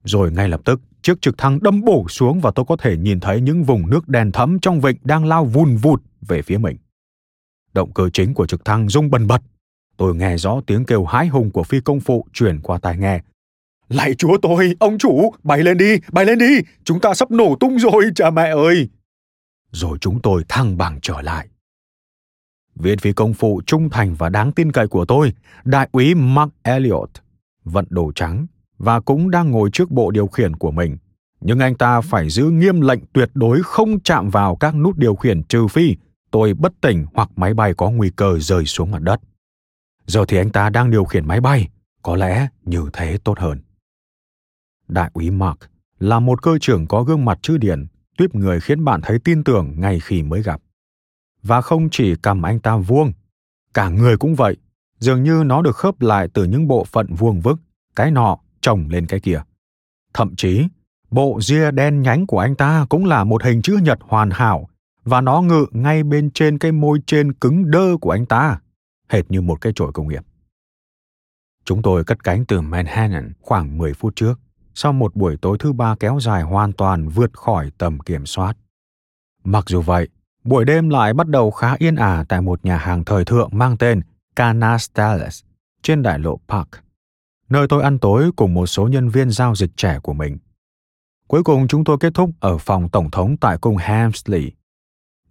Rồi 0.06 0.32
ngay 0.32 0.50
lập 0.50 0.62
tức, 0.66 0.82
chiếc 1.02 1.22
trực 1.22 1.38
thăng 1.38 1.64
đâm 1.64 1.82
bổ 1.82 2.06
xuống 2.10 2.40
và 2.40 2.52
tôi 2.52 2.66
có 2.68 2.76
thể 2.76 2.98
nhìn 2.98 3.20
thấy 3.20 3.42
những 3.42 3.64
vùng 3.64 3.90
nước 3.90 4.08
đen 4.08 4.32
thẫm 4.32 4.60
trong 4.60 4.82
vịnh 4.82 4.98
đang 5.04 5.26
lao 5.26 5.46
vùn 5.46 5.78
vụt 5.78 6.02
về 6.22 6.42
phía 6.42 6.58
mình. 6.58 6.78
Động 7.74 7.94
cơ 7.94 8.10
chính 8.10 8.34
của 8.34 8.48
trực 8.48 8.66
thăng 8.66 8.90
rung 8.90 9.10
bần 9.10 9.28
bật. 9.28 9.42
Tôi 9.98 10.16
nghe 10.16 10.38
rõ 10.38 10.62
tiếng 10.68 10.86
kêu 10.86 11.06
hái 11.06 11.28
hùng 11.28 11.52
của 11.52 11.64
phi 11.64 11.82
công 11.82 12.00
phụ 12.00 12.28
truyền 12.34 12.62
qua 12.62 12.78
tai 12.78 12.98
nghe. 12.98 13.22
Lạy 13.90 14.14
chúa 14.14 14.38
tôi, 14.42 14.76
ông 14.80 14.98
chủ, 14.98 15.34
bay 15.44 15.64
lên 15.64 15.78
đi, 15.78 15.96
bay 16.12 16.26
lên 16.26 16.38
đi, 16.38 16.60
chúng 16.84 17.00
ta 17.00 17.14
sắp 17.14 17.32
nổ 17.32 17.56
tung 17.60 17.80
rồi, 17.80 18.04
cha 18.16 18.30
mẹ 18.30 18.50
ơi. 18.50 18.90
Rồi 19.72 19.98
chúng 20.02 20.22
tôi 20.22 20.44
thăng 20.50 20.78
bằng 20.78 21.00
trở 21.02 21.22
lại. 21.22 21.48
Viên 22.76 23.00
phi 23.00 23.14
công 23.14 23.34
phụ 23.34 23.62
trung 23.66 23.90
thành 23.90 24.16
và 24.16 24.30
đáng 24.30 24.52
tin 24.52 24.72
cậy 24.72 24.88
của 24.88 25.06
tôi, 25.06 25.34
đại 25.64 25.90
úy 25.92 26.16
Mark 26.16 26.52
Elliot, 26.64 27.10
vận 27.64 27.86
đồ 27.90 28.12
trắng, 28.16 28.46
và 28.78 29.00
cũng 29.00 29.32
đang 29.32 29.52
ngồi 29.52 29.70
trước 29.74 29.92
bộ 29.92 30.12
điều 30.12 30.28
khiển 30.28 30.56
của 30.56 30.72
mình. 30.72 30.98
Nhưng 31.42 31.60
anh 31.60 31.76
ta 31.76 32.02
phải 32.02 32.30
giữ 32.30 32.50
nghiêm 32.50 32.82
lệnh 32.82 33.00
tuyệt 33.14 33.30
đối 33.34 33.64
không 33.64 34.00
chạm 34.00 34.30
vào 34.30 34.56
các 34.56 34.76
nút 34.76 34.98
điều 34.98 35.16
khiển 35.16 35.44
trừ 35.44 35.68
phi 35.68 35.96
tôi 36.32 36.54
bất 36.54 36.74
tỉnh 36.82 37.06
hoặc 37.14 37.30
máy 37.36 37.54
bay 37.54 37.74
có 37.74 37.90
nguy 37.90 38.10
cơ 38.10 38.40
rơi 38.40 38.66
xuống 38.66 38.92
mặt 38.92 39.02
đất. 39.02 39.22
Giờ 40.06 40.26
thì 40.28 40.38
anh 40.38 40.50
ta 40.50 40.70
đang 40.70 40.92
điều 40.92 41.06
khiển 41.06 41.28
máy 41.28 41.42
bay, 41.42 41.70
có 42.02 42.16
lẽ 42.16 42.48
như 42.66 42.90
thế 42.94 43.18
tốt 43.24 43.40
hơn. 43.40 43.60
Đại 44.88 45.12
úy 45.14 45.30
Mark 45.30 45.58
là 46.00 46.20
một 46.20 46.42
cơ 46.42 46.58
trưởng 46.62 46.88
có 46.88 47.04
gương 47.04 47.26
mặt 47.26 47.40
chữ 47.42 47.58
điển, 47.58 47.86
tuyếp 48.18 48.36
người 48.36 48.60
khiến 48.60 48.86
bạn 48.86 49.02
thấy 49.04 49.20
tin 49.20 49.44
tưởng 49.44 49.74
ngay 49.80 50.00
khi 50.00 50.24
mới 50.24 50.44
gặp. 50.44 50.62
Và 51.44 51.62
không 51.62 51.90
chỉ 51.92 52.16
cầm 52.16 52.42
anh 52.42 52.60
ta 52.60 52.78
vuông, 52.78 53.12
cả 53.74 53.90
người 53.90 54.18
cũng 54.18 54.36
vậy, 54.36 54.58
dường 55.00 55.24
như 55.24 55.44
nó 55.46 55.62
được 55.62 55.76
khớp 55.76 56.02
lại 56.02 56.28
từ 56.34 56.44
những 56.44 56.68
bộ 56.68 56.84
phận 56.84 57.14
vuông 57.14 57.42
vức, 57.42 57.60
cái 57.96 58.12
nọ 58.12 58.38
chồng 58.66 58.86
lên 58.90 59.06
cái 59.06 59.20
kia. 59.20 59.42
Thậm 60.14 60.36
chí, 60.36 60.68
bộ 61.12 61.40
ria 61.42 61.72
đen 61.72 62.02
nhánh 62.02 62.28
của 62.28 62.40
anh 62.40 62.56
ta 62.56 62.86
cũng 62.90 63.06
là 63.06 63.24
một 63.24 63.44
hình 63.44 63.62
chữ 63.62 63.80
nhật 63.84 64.00
hoàn 64.02 64.30
hảo 64.30 64.70
và 65.04 65.22
nó 65.22 65.42
ngự 65.42 65.66
ngay 65.72 66.04
bên 66.04 66.32
trên 66.32 66.58
cái 66.58 66.72
môi 66.72 67.00
trên 67.06 67.34
cứng 67.34 67.72
đơ 67.72 67.98
của 68.02 68.12
anh 68.12 68.26
ta, 68.26 68.60
hệt 69.10 69.32
như 69.32 69.42
một 69.42 69.62
cái 69.62 69.74
chổi 69.76 69.92
công 69.94 70.08
nghiệp. 70.08 70.24
Chúng 71.66 71.82
tôi 71.82 72.04
cất 72.04 72.24
cánh 72.24 72.46
từ 72.46 72.62
Manhattan 72.62 73.34
khoảng 73.42 73.78
10 73.78 73.94
phút 73.94 74.16
trước, 74.16 74.40
sau 74.74 74.94
một 74.94 75.16
buổi 75.16 75.38
tối 75.42 75.58
thứ 75.60 75.74
ba 75.74 75.96
kéo 76.00 76.20
dài 76.22 76.44
hoàn 76.44 76.74
toàn 76.74 77.08
vượt 77.08 77.34
khỏi 77.34 77.72
tầm 77.78 78.00
kiểm 78.00 78.26
soát. 78.26 78.58
Mặc 79.44 79.64
dù 79.68 79.82
vậy, 79.82 80.08
buổi 80.44 80.66
đêm 80.66 80.90
lại 80.90 81.14
bắt 81.14 81.28
đầu 81.28 81.52
khá 81.52 81.76
yên 81.80 81.96
ả 81.96 82.26
tại 82.30 82.42
một 82.42 82.66
nhà 82.66 82.78
hàng 82.78 83.06
thời 83.06 83.26
thượng 83.26 83.50
mang 83.52 83.78
tên 83.78 84.02
Canastales 84.36 85.44
trên 85.82 86.02
đại 86.02 86.20
lộ 86.20 86.40
Park 86.48 86.85
nơi 87.50 87.68
tôi 87.68 87.84
ăn 87.84 88.00
tối 88.00 88.32
cùng 88.36 88.54
một 88.54 88.66
số 88.66 88.88
nhân 88.88 89.10
viên 89.10 89.30
giao 89.30 89.56
dịch 89.56 89.72
trẻ 89.78 90.00
của 90.00 90.14
mình. 90.14 90.38
Cuối 91.28 91.44
cùng 91.44 91.68
chúng 91.68 91.84
tôi 91.84 91.98
kết 92.00 92.14
thúc 92.14 92.30
ở 92.40 92.58
phòng 92.58 92.90
tổng 92.90 93.12
thống 93.12 93.38
tại 93.38 93.58
cung 93.58 93.78
Hemsley, 93.78 94.52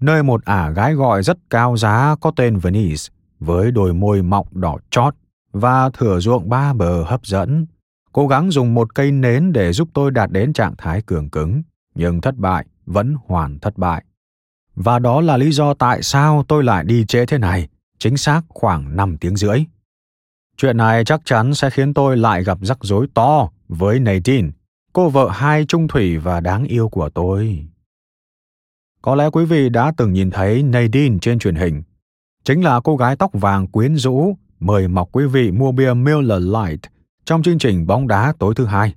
nơi 0.00 0.22
một 0.22 0.44
ả 0.44 0.70
gái 0.70 0.94
gọi 0.94 1.22
rất 1.22 1.38
cao 1.50 1.76
giá 1.76 2.16
có 2.20 2.32
tên 2.36 2.58
Venice 2.58 3.02
với 3.40 3.70
đôi 3.70 3.94
môi 3.94 4.22
mọng 4.22 4.46
đỏ 4.50 4.76
chót 4.90 5.14
và 5.52 5.90
thửa 5.90 6.20
ruộng 6.20 6.48
ba 6.48 6.72
bờ 6.72 7.02
hấp 7.02 7.26
dẫn, 7.26 7.66
cố 8.12 8.26
gắng 8.26 8.50
dùng 8.50 8.74
một 8.74 8.94
cây 8.94 9.12
nến 9.12 9.52
để 9.52 9.72
giúp 9.72 9.88
tôi 9.92 10.10
đạt 10.10 10.30
đến 10.30 10.52
trạng 10.52 10.74
thái 10.78 11.02
cường 11.02 11.30
cứng, 11.30 11.62
nhưng 11.94 12.20
thất 12.20 12.36
bại, 12.36 12.66
vẫn 12.86 13.16
hoàn 13.26 13.58
thất 13.58 13.78
bại. 13.78 14.04
Và 14.76 14.98
đó 14.98 15.20
là 15.20 15.36
lý 15.36 15.52
do 15.52 15.74
tại 15.74 16.02
sao 16.02 16.44
tôi 16.48 16.64
lại 16.64 16.84
đi 16.84 17.04
trễ 17.04 17.26
thế 17.26 17.38
này, 17.38 17.68
chính 17.98 18.16
xác 18.16 18.42
khoảng 18.48 18.96
5 18.96 19.16
tiếng 19.16 19.36
rưỡi. 19.36 19.64
Chuyện 20.56 20.76
này 20.76 21.04
chắc 21.04 21.20
chắn 21.24 21.54
sẽ 21.54 21.70
khiến 21.70 21.94
tôi 21.94 22.16
lại 22.16 22.44
gặp 22.44 22.58
rắc 22.62 22.78
rối 22.80 23.06
to 23.14 23.48
với 23.68 24.00
Nadine, 24.00 24.48
cô 24.92 25.08
vợ 25.08 25.28
hai 25.32 25.64
trung 25.64 25.88
thủy 25.88 26.18
và 26.18 26.40
đáng 26.40 26.64
yêu 26.64 26.88
của 26.88 27.08
tôi. 27.08 27.66
Có 29.02 29.14
lẽ 29.14 29.30
quý 29.30 29.44
vị 29.44 29.68
đã 29.68 29.92
từng 29.96 30.12
nhìn 30.12 30.30
thấy 30.30 30.62
Nadine 30.62 31.18
trên 31.20 31.38
truyền 31.38 31.54
hình. 31.54 31.82
Chính 32.44 32.64
là 32.64 32.80
cô 32.80 32.96
gái 32.96 33.16
tóc 33.16 33.30
vàng 33.32 33.66
quyến 33.66 33.96
rũ 33.96 34.36
mời 34.60 34.88
mọc 34.88 35.08
quý 35.12 35.26
vị 35.26 35.50
mua 35.50 35.72
bia 35.72 35.94
Miller 35.94 36.42
Lite 36.42 36.88
trong 37.24 37.42
chương 37.42 37.58
trình 37.58 37.86
bóng 37.86 38.08
đá 38.08 38.32
tối 38.38 38.54
thứ 38.56 38.64
hai. 38.64 38.94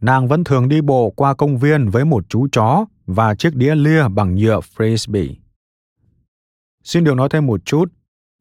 Nàng 0.00 0.28
vẫn 0.28 0.44
thường 0.44 0.68
đi 0.68 0.80
bộ 0.80 1.10
qua 1.10 1.34
công 1.34 1.58
viên 1.58 1.88
với 1.88 2.04
một 2.04 2.24
chú 2.28 2.48
chó 2.52 2.84
và 3.06 3.34
chiếc 3.34 3.54
đĩa 3.54 3.74
lia 3.74 4.08
bằng 4.08 4.34
nhựa 4.34 4.60
frisbee. 4.76 5.34
Xin 6.84 7.04
được 7.04 7.14
nói 7.14 7.28
thêm 7.28 7.46
một 7.46 7.64
chút, 7.64 7.92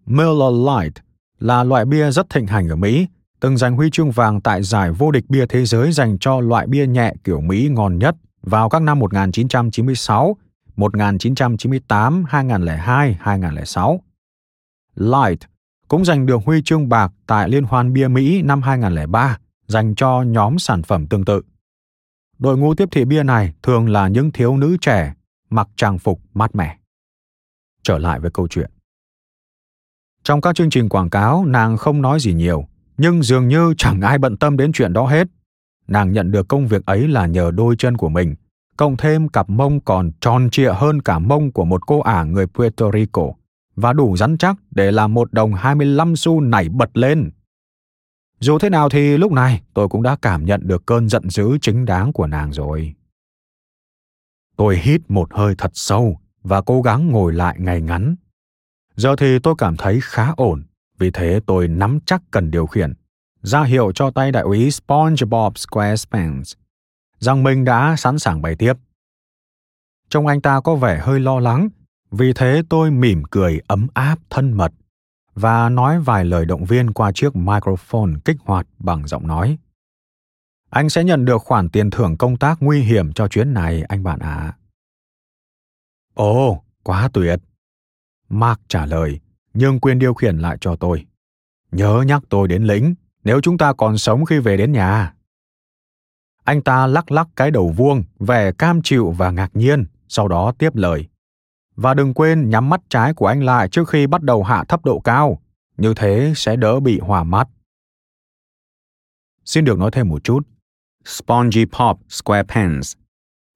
Miller 0.05 0.53
Lite 0.67 1.01
là 1.43 1.63
loại 1.63 1.85
bia 1.85 2.11
rất 2.11 2.29
thịnh 2.29 2.47
hành 2.47 2.69
ở 2.69 2.75
Mỹ, 2.75 3.07
từng 3.39 3.57
giành 3.57 3.75
huy 3.75 3.89
chương 3.89 4.11
vàng 4.11 4.41
tại 4.41 4.63
giải 4.63 4.91
vô 4.91 5.11
địch 5.11 5.25
bia 5.29 5.45
thế 5.49 5.65
giới 5.65 5.91
dành 5.91 6.17
cho 6.19 6.39
loại 6.39 6.67
bia 6.67 6.87
nhẹ 6.87 7.13
kiểu 7.23 7.41
Mỹ 7.41 7.67
ngon 7.71 7.97
nhất 7.99 8.15
vào 8.41 8.69
các 8.69 8.81
năm 8.81 8.99
1996, 8.99 10.37
1998, 10.75 12.23
2002, 12.27 13.17
2006. 13.19 14.01
Light 14.95 15.39
cũng 15.87 16.05
giành 16.05 16.25
được 16.25 16.41
huy 16.45 16.61
chương 16.65 16.89
bạc 16.89 17.13
tại 17.27 17.49
Liên 17.49 17.63
hoan 17.63 17.93
bia 17.93 18.07
Mỹ 18.07 18.41
năm 18.41 18.61
2003 18.61 19.37
dành 19.67 19.95
cho 19.95 20.21
nhóm 20.21 20.59
sản 20.59 20.83
phẩm 20.83 21.07
tương 21.07 21.25
tự. 21.25 21.41
Đội 22.39 22.57
ngũ 22.57 22.75
tiếp 22.75 22.89
thị 22.91 23.05
bia 23.05 23.23
này 23.23 23.53
thường 23.63 23.89
là 23.89 24.07
những 24.07 24.31
thiếu 24.31 24.57
nữ 24.57 24.77
trẻ 24.81 25.13
mặc 25.49 25.67
trang 25.75 25.99
phục 25.99 26.21
mát 26.33 26.55
mẻ. 26.55 26.77
Trở 27.83 27.97
lại 27.97 28.19
với 28.19 28.31
câu 28.31 28.47
chuyện. 28.47 28.72
Trong 30.23 30.41
các 30.41 30.55
chương 30.55 30.69
trình 30.69 30.89
quảng 30.89 31.09
cáo, 31.09 31.45
nàng 31.45 31.77
không 31.77 32.01
nói 32.01 32.19
gì 32.19 32.33
nhiều, 32.33 32.65
nhưng 32.97 33.23
dường 33.23 33.47
như 33.47 33.73
chẳng 33.77 34.01
ai 34.01 34.17
bận 34.17 34.37
tâm 34.37 34.57
đến 34.57 34.71
chuyện 34.71 34.93
đó 34.93 35.07
hết. 35.07 35.27
Nàng 35.87 36.11
nhận 36.11 36.31
được 36.31 36.47
công 36.47 36.67
việc 36.67 36.85
ấy 36.85 37.07
là 37.07 37.25
nhờ 37.25 37.51
đôi 37.51 37.75
chân 37.77 37.97
của 37.97 38.09
mình, 38.09 38.35
cộng 38.77 38.97
thêm 38.97 39.27
cặp 39.27 39.49
mông 39.49 39.79
còn 39.79 40.11
tròn 40.21 40.49
trịa 40.51 40.73
hơn 40.73 41.01
cả 41.01 41.19
mông 41.19 41.51
của 41.51 41.65
một 41.65 41.87
cô 41.87 41.99
ả 41.99 42.23
người 42.23 42.47
Puerto 42.47 42.91
Rico 42.91 43.23
và 43.75 43.93
đủ 43.93 44.17
rắn 44.17 44.37
chắc 44.37 44.55
để 44.71 44.91
làm 44.91 45.13
một 45.13 45.33
đồng 45.33 45.53
25 45.53 46.15
xu 46.15 46.41
nảy 46.41 46.69
bật 46.69 46.97
lên. 46.97 47.31
Dù 48.39 48.59
thế 48.59 48.69
nào 48.69 48.89
thì 48.89 49.17
lúc 49.17 49.31
này 49.31 49.61
tôi 49.73 49.89
cũng 49.89 50.03
đã 50.03 50.15
cảm 50.21 50.45
nhận 50.45 50.67
được 50.67 50.85
cơn 50.85 51.09
giận 51.09 51.29
dữ 51.29 51.57
chính 51.61 51.85
đáng 51.85 52.13
của 52.13 52.27
nàng 52.27 52.53
rồi. 52.53 52.93
Tôi 54.57 54.77
hít 54.77 55.01
một 55.07 55.33
hơi 55.33 55.55
thật 55.57 55.71
sâu 55.73 56.19
và 56.43 56.61
cố 56.61 56.81
gắng 56.81 57.07
ngồi 57.07 57.33
lại 57.33 57.55
ngày 57.59 57.81
ngắn 57.81 58.15
Giờ 58.95 59.15
thì 59.15 59.39
tôi 59.39 59.55
cảm 59.57 59.77
thấy 59.77 59.99
khá 60.03 60.31
ổn, 60.37 60.63
vì 60.97 61.11
thế 61.11 61.39
tôi 61.45 61.67
nắm 61.67 61.99
chắc 62.05 62.21
cần 62.31 62.51
điều 62.51 62.67
khiển, 62.67 62.93
ra 63.41 63.63
hiệu 63.63 63.91
cho 63.91 64.11
tay 64.11 64.31
đại 64.31 64.43
úy 64.43 64.71
SpongeBob 64.71 65.53
SquarePants 65.57 66.53
rằng 67.23 67.43
mình 67.43 67.65
đã 67.65 67.95
sẵn 67.95 68.19
sàng 68.19 68.41
bay 68.41 68.55
tiếp. 68.55 68.73
Trông 70.09 70.27
anh 70.27 70.41
ta 70.41 70.61
có 70.61 70.75
vẻ 70.75 70.99
hơi 70.99 71.19
lo 71.19 71.39
lắng, 71.39 71.69
vì 72.11 72.33
thế 72.33 72.61
tôi 72.69 72.91
mỉm 72.91 73.23
cười 73.31 73.59
ấm 73.67 73.87
áp 73.93 74.19
thân 74.29 74.53
mật 74.53 74.71
và 75.35 75.69
nói 75.69 75.99
vài 75.99 76.25
lời 76.25 76.45
động 76.45 76.65
viên 76.65 76.93
qua 76.93 77.11
chiếc 77.11 77.35
microphone 77.35 78.11
kích 78.25 78.37
hoạt 78.45 78.67
bằng 78.79 79.07
giọng 79.07 79.27
nói. 79.27 79.57
Anh 80.69 80.89
sẽ 80.89 81.03
nhận 81.03 81.25
được 81.25 81.41
khoản 81.41 81.69
tiền 81.69 81.89
thưởng 81.89 82.17
công 82.17 82.37
tác 82.37 82.57
nguy 82.59 82.81
hiểm 82.81 83.13
cho 83.13 83.27
chuyến 83.27 83.53
này, 83.53 83.83
anh 83.83 84.03
bạn 84.03 84.19
ạ. 84.19 84.35
À. 84.35 84.57
Ồ, 86.13 86.63
quá 86.83 87.09
tuyệt! 87.13 87.39
Mark 88.33 88.59
trả 88.67 88.85
lời, 88.85 89.19
nhưng 89.53 89.79
quyền 89.79 89.99
điều 89.99 90.13
khiển 90.13 90.37
lại 90.37 90.57
cho 90.61 90.75
tôi. 90.75 91.05
Nhớ 91.71 92.03
nhắc 92.07 92.23
tôi 92.29 92.47
đến 92.47 92.63
lĩnh, 92.63 92.95
nếu 93.23 93.41
chúng 93.41 93.57
ta 93.57 93.73
còn 93.73 93.97
sống 93.97 94.25
khi 94.25 94.39
về 94.39 94.57
đến 94.57 94.71
nhà. 94.71 95.13
Anh 96.43 96.61
ta 96.61 96.87
lắc 96.87 97.11
lắc 97.11 97.27
cái 97.35 97.51
đầu 97.51 97.73
vuông, 97.77 98.03
vẻ 98.19 98.51
cam 98.51 98.81
chịu 98.81 99.11
và 99.11 99.31
ngạc 99.31 99.49
nhiên, 99.53 99.85
sau 100.07 100.27
đó 100.27 100.53
tiếp 100.57 100.75
lời. 100.75 101.07
Và 101.75 101.93
đừng 101.93 102.13
quên 102.13 102.49
nhắm 102.49 102.69
mắt 102.69 102.81
trái 102.89 103.13
của 103.13 103.27
anh 103.27 103.43
lại 103.43 103.69
trước 103.69 103.89
khi 103.89 104.07
bắt 104.07 104.21
đầu 104.21 104.43
hạ 104.43 104.63
thấp 104.63 104.85
độ 104.85 104.99
cao, 104.99 105.39
như 105.77 105.93
thế 105.93 106.33
sẽ 106.35 106.55
đỡ 106.55 106.79
bị 106.79 106.99
hòa 106.99 107.23
mắt. 107.23 107.47
Xin 109.45 109.65
được 109.65 109.79
nói 109.79 109.91
thêm 109.91 110.09
một 110.09 110.23
chút. 110.23 110.47
Spongy 111.05 111.65
Pop 111.65 111.99
SquarePants 112.09 112.93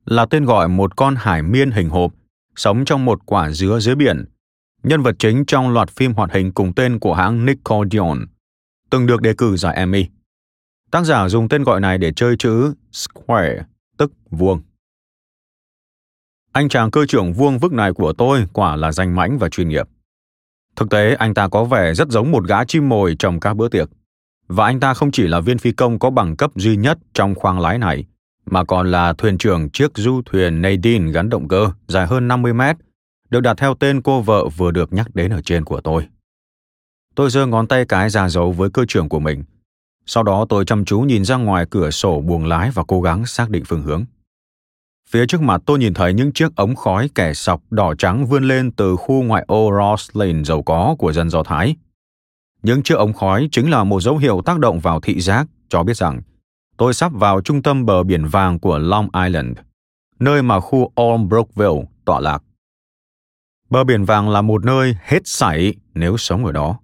là 0.05 0.25
tên 0.25 0.45
gọi 0.45 0.67
một 0.67 0.95
con 0.95 1.15
hải 1.15 1.41
miên 1.43 1.71
hình 1.71 1.89
hộp 1.89 2.13
sống 2.55 2.85
trong 2.85 3.05
một 3.05 3.25
quả 3.25 3.51
dứa 3.51 3.79
dưới 3.79 3.95
biển. 3.95 4.25
Nhân 4.83 5.01
vật 5.01 5.15
chính 5.19 5.45
trong 5.45 5.73
loạt 5.73 5.89
phim 5.89 6.13
hoạt 6.13 6.33
hình 6.33 6.51
cùng 6.51 6.73
tên 6.73 6.99
của 6.99 7.13
hãng 7.13 7.45
Nickelodeon, 7.45 8.17
từng 8.89 9.05
được 9.05 9.21
đề 9.21 9.33
cử 9.37 9.57
giải 9.57 9.75
Emmy. 9.75 10.05
Tác 10.91 11.03
giả 11.03 11.29
dùng 11.29 11.49
tên 11.49 11.63
gọi 11.63 11.79
này 11.79 11.97
để 11.97 12.13
chơi 12.15 12.35
chữ 12.39 12.73
square, 12.91 13.63
tức 13.97 14.11
vuông. 14.29 14.61
Anh 16.51 16.69
chàng 16.69 16.91
cơ 16.91 17.05
trưởng 17.05 17.33
vuông 17.33 17.57
vức 17.57 17.73
này 17.73 17.93
của 17.93 18.13
tôi 18.13 18.45
quả 18.53 18.75
là 18.75 18.91
danh 18.91 19.15
mãnh 19.15 19.37
và 19.37 19.49
chuyên 19.49 19.69
nghiệp. 19.69 19.87
Thực 20.75 20.89
tế, 20.89 21.15
anh 21.15 21.33
ta 21.33 21.47
có 21.47 21.63
vẻ 21.63 21.93
rất 21.93 22.09
giống 22.09 22.31
một 22.31 22.47
gã 22.47 22.65
chim 22.65 22.89
mồi 22.89 23.15
trong 23.19 23.39
các 23.39 23.53
bữa 23.53 23.69
tiệc. 23.69 23.89
Và 24.47 24.65
anh 24.65 24.79
ta 24.79 24.93
không 24.93 25.11
chỉ 25.11 25.27
là 25.27 25.39
viên 25.39 25.57
phi 25.57 25.71
công 25.71 25.99
có 25.99 26.09
bằng 26.09 26.35
cấp 26.35 26.51
duy 26.55 26.75
nhất 26.77 26.97
trong 27.13 27.35
khoang 27.35 27.59
lái 27.59 27.77
này, 27.77 28.05
mà 28.45 28.63
còn 28.63 28.91
là 28.91 29.13
thuyền 29.13 29.37
trưởng 29.37 29.69
chiếc 29.69 29.91
du 29.95 30.21
thuyền 30.25 30.61
Nadine 30.61 31.11
gắn 31.11 31.29
động 31.29 31.47
cơ 31.47 31.71
dài 31.87 32.07
hơn 32.07 32.27
50 32.27 32.53
mét, 32.53 32.75
được 33.29 33.39
đặt 33.39 33.57
theo 33.57 33.73
tên 33.73 34.01
cô 34.01 34.21
vợ 34.21 34.47
vừa 34.47 34.71
được 34.71 34.93
nhắc 34.93 35.15
đến 35.15 35.31
ở 35.31 35.41
trên 35.41 35.65
của 35.65 35.81
tôi. 35.81 36.07
Tôi 37.15 37.29
giơ 37.29 37.45
ngón 37.45 37.67
tay 37.67 37.85
cái 37.85 38.09
ra 38.09 38.29
dấu 38.29 38.51
với 38.51 38.69
cơ 38.69 38.85
trưởng 38.87 39.09
của 39.09 39.19
mình. 39.19 39.43
Sau 40.05 40.23
đó 40.23 40.45
tôi 40.49 40.65
chăm 40.65 40.85
chú 40.85 40.99
nhìn 40.99 41.25
ra 41.25 41.35
ngoài 41.35 41.65
cửa 41.69 41.91
sổ 41.91 42.21
buồng 42.21 42.45
lái 42.45 42.71
và 42.71 42.83
cố 42.87 43.01
gắng 43.01 43.25
xác 43.25 43.49
định 43.49 43.63
phương 43.65 43.83
hướng. 43.83 44.05
Phía 45.09 45.25
trước 45.25 45.41
mặt 45.41 45.61
tôi 45.65 45.79
nhìn 45.79 45.93
thấy 45.93 46.13
những 46.13 46.31
chiếc 46.33 46.55
ống 46.55 46.75
khói 46.75 47.09
kẻ 47.15 47.33
sọc 47.33 47.61
đỏ 47.69 47.93
trắng 47.95 48.25
vươn 48.25 48.43
lên 48.43 48.71
từ 48.71 48.95
khu 48.95 49.23
ngoại 49.23 49.45
ô 49.47 49.71
Ross 49.79 50.17
Lane 50.17 50.43
giàu 50.43 50.63
có 50.63 50.95
của 50.99 51.13
dân 51.13 51.29
Do 51.29 51.43
Thái. 51.43 51.75
Những 52.63 52.83
chiếc 52.83 52.95
ống 52.95 53.13
khói 53.13 53.49
chính 53.51 53.69
là 53.69 53.83
một 53.83 54.01
dấu 54.01 54.17
hiệu 54.17 54.41
tác 54.45 54.59
động 54.59 54.79
vào 54.79 55.01
thị 55.01 55.19
giác 55.19 55.47
cho 55.69 55.83
biết 55.83 55.97
rằng 55.97 56.21
tôi 56.77 56.93
sắp 56.93 57.11
vào 57.15 57.41
trung 57.41 57.61
tâm 57.61 57.85
bờ 57.85 58.03
biển 58.03 58.25
vàng 58.25 58.59
của 58.59 58.77
Long 58.77 59.07
Island, 59.25 59.57
nơi 60.19 60.43
mà 60.43 60.59
khu 60.59 60.91
Old 61.01 61.27
Brookville 61.27 61.83
tọa 62.05 62.19
lạc. 62.19 62.43
Bờ 63.69 63.83
biển 63.83 64.05
vàng 64.05 64.29
là 64.29 64.41
một 64.41 64.65
nơi 64.65 64.95
hết 65.03 65.19
sảy 65.25 65.73
nếu 65.93 66.17
sống 66.17 66.45
ở 66.45 66.51
đó. 66.51 66.79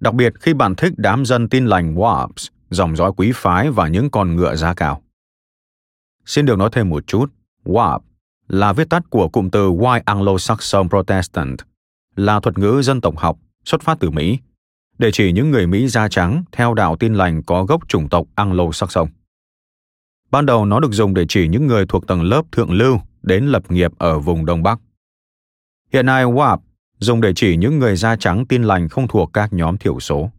Đặc 0.00 0.14
biệt 0.14 0.32
khi 0.40 0.54
bạn 0.54 0.74
thích 0.74 0.92
đám 0.96 1.24
dân 1.24 1.48
tin 1.48 1.66
lành 1.66 1.94
Wasps, 1.94 2.48
dòng 2.70 2.96
dõi 2.96 3.12
quý 3.16 3.32
phái 3.34 3.70
và 3.70 3.88
những 3.88 4.10
con 4.10 4.36
ngựa 4.36 4.56
giá 4.56 4.74
cao. 4.74 5.02
Xin 6.24 6.46
được 6.46 6.58
nói 6.58 6.68
thêm 6.72 6.88
một 6.88 7.06
chút, 7.06 7.32
WAP 7.64 8.00
là 8.48 8.72
viết 8.72 8.90
tắt 8.90 9.02
của 9.10 9.28
cụm 9.28 9.50
từ 9.50 9.70
White 9.70 10.02
Anglo-Saxon 10.02 10.88
Protestant, 10.88 11.56
là 12.16 12.40
thuật 12.40 12.58
ngữ 12.58 12.82
dân 12.82 13.00
tộc 13.00 13.18
học 13.18 13.38
xuất 13.64 13.82
phát 13.82 13.98
từ 14.00 14.10
Mỹ, 14.10 14.38
để 14.98 15.10
chỉ 15.12 15.32
những 15.32 15.50
người 15.50 15.66
Mỹ 15.66 15.88
da 15.88 16.08
trắng 16.08 16.44
theo 16.52 16.74
đạo 16.74 16.96
tin 16.96 17.14
lành 17.14 17.42
có 17.42 17.64
gốc 17.64 17.88
chủng 17.88 18.08
tộc 18.08 18.26
Anglo-Saxon. 18.36 19.06
Ban 20.30 20.46
đầu 20.46 20.64
nó 20.64 20.80
được 20.80 20.92
dùng 20.92 21.14
để 21.14 21.24
chỉ 21.28 21.48
những 21.48 21.66
người 21.66 21.86
thuộc 21.86 22.06
tầng 22.06 22.22
lớp 22.22 22.42
thượng 22.52 22.70
lưu 22.70 23.00
đến 23.22 23.46
lập 23.46 23.70
nghiệp 23.70 23.92
ở 23.98 24.18
vùng 24.18 24.46
Đông 24.46 24.62
Bắc. 24.62 24.80
Hiện 25.92 26.06
nay 26.06 26.24
WAP 26.24 26.58
dùng 26.98 27.20
để 27.20 27.32
chỉ 27.36 27.56
những 27.56 27.78
người 27.78 27.96
da 27.96 28.16
trắng 28.16 28.46
tin 28.46 28.62
lành 28.62 28.88
không 28.88 29.08
thuộc 29.08 29.30
các 29.32 29.52
nhóm 29.52 29.78
thiểu 29.78 30.00
số. 30.00 30.30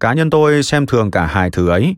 Cá 0.00 0.14
nhân 0.14 0.30
tôi 0.30 0.62
xem 0.62 0.86
thường 0.86 1.10
cả 1.10 1.26
hai 1.26 1.50
thứ 1.50 1.68
ấy. 1.68 1.96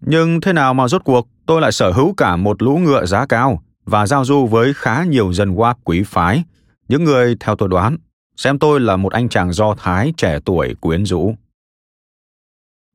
Nhưng 0.00 0.40
thế 0.40 0.52
nào 0.52 0.74
mà 0.74 0.88
rốt 0.88 1.04
cuộc 1.04 1.28
tôi 1.46 1.60
lại 1.60 1.72
sở 1.72 1.92
hữu 1.92 2.14
cả 2.16 2.36
một 2.36 2.62
lũ 2.62 2.78
ngựa 2.78 3.06
giá 3.06 3.26
cao 3.26 3.62
và 3.84 4.06
giao 4.06 4.24
du 4.24 4.46
với 4.46 4.74
khá 4.74 5.04
nhiều 5.04 5.32
dân 5.32 5.54
WAP 5.54 5.74
quý 5.84 6.02
phái, 6.02 6.44
những 6.88 7.04
người 7.04 7.36
theo 7.40 7.56
tôi 7.56 7.68
đoán 7.68 7.96
xem 8.40 8.58
tôi 8.58 8.80
là 8.80 8.96
một 8.96 9.12
anh 9.12 9.28
chàng 9.28 9.52
do 9.52 9.74
Thái 9.78 10.12
trẻ 10.16 10.38
tuổi 10.44 10.74
quyến 10.80 11.04
rũ. 11.04 11.34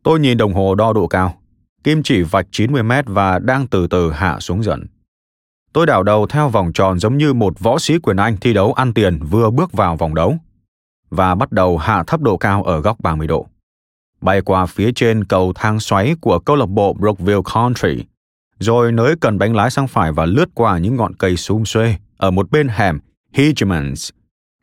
Tôi 0.04 0.20
nhìn 0.20 0.38
đồng 0.38 0.54
hồ 0.54 0.76
đo 0.76 0.94
độ 0.94 1.08
cao, 1.08 1.42
kim 1.84 2.04
chỉ 2.04 2.22
vạch 2.22 2.48
90 2.52 2.84
mét 2.84 3.06
và 3.08 3.40
đang 3.40 3.68
từ 3.68 3.88
từ 3.88 4.12
hạ 4.12 4.40
xuống 4.40 4.64
dần. 4.64 4.86
Tôi 5.76 5.86
đảo 5.86 6.04
đầu 6.04 6.28
theo 6.28 6.50
vòng 6.50 6.74
tròn 6.74 7.00
giống 7.00 7.18
như 7.18 7.34
một 7.34 7.60
võ 7.60 7.80
sĩ 7.80 8.00
quyền 8.00 8.18
Anh 8.18 8.38
thi 8.38 8.54
đấu 8.54 8.74
ăn 8.74 8.94
tiền 8.94 9.20
vừa 9.30 9.50
bước 9.50 9.72
vào 9.72 9.98
vòng 9.98 10.16
đấu 10.16 10.38
và 11.10 11.36
bắt 11.36 11.52
đầu 11.52 11.78
hạ 11.78 12.04
thấp 12.08 12.22
độ 12.22 12.38
cao 12.38 12.64
ở 12.64 12.82
góc 12.82 13.00
30 13.00 13.28
độ. 13.28 13.48
Bay 14.22 14.42
qua 14.42 14.66
phía 14.66 14.92
trên 14.96 15.24
cầu 15.24 15.54
thang 15.56 15.80
xoáy 15.80 16.16
của 16.22 16.40
câu 16.40 16.56
lạc 16.56 16.66
bộ 16.66 16.94
Brookville 16.94 17.42
Country, 17.54 18.06
rồi 18.60 18.92
nới 18.92 19.16
cần 19.22 19.38
bánh 19.38 19.56
lái 19.56 19.70
sang 19.72 19.88
phải 19.88 20.12
và 20.12 20.26
lướt 20.26 20.50
qua 20.54 20.78
những 20.78 20.96
ngọn 20.96 21.14
cây 21.16 21.38
sum 21.38 21.64
xuê 21.64 21.96
ở 22.18 22.32
một 22.32 22.52
bên 22.52 22.68
hẻm 22.68 23.00
Hegemons, 23.34 24.10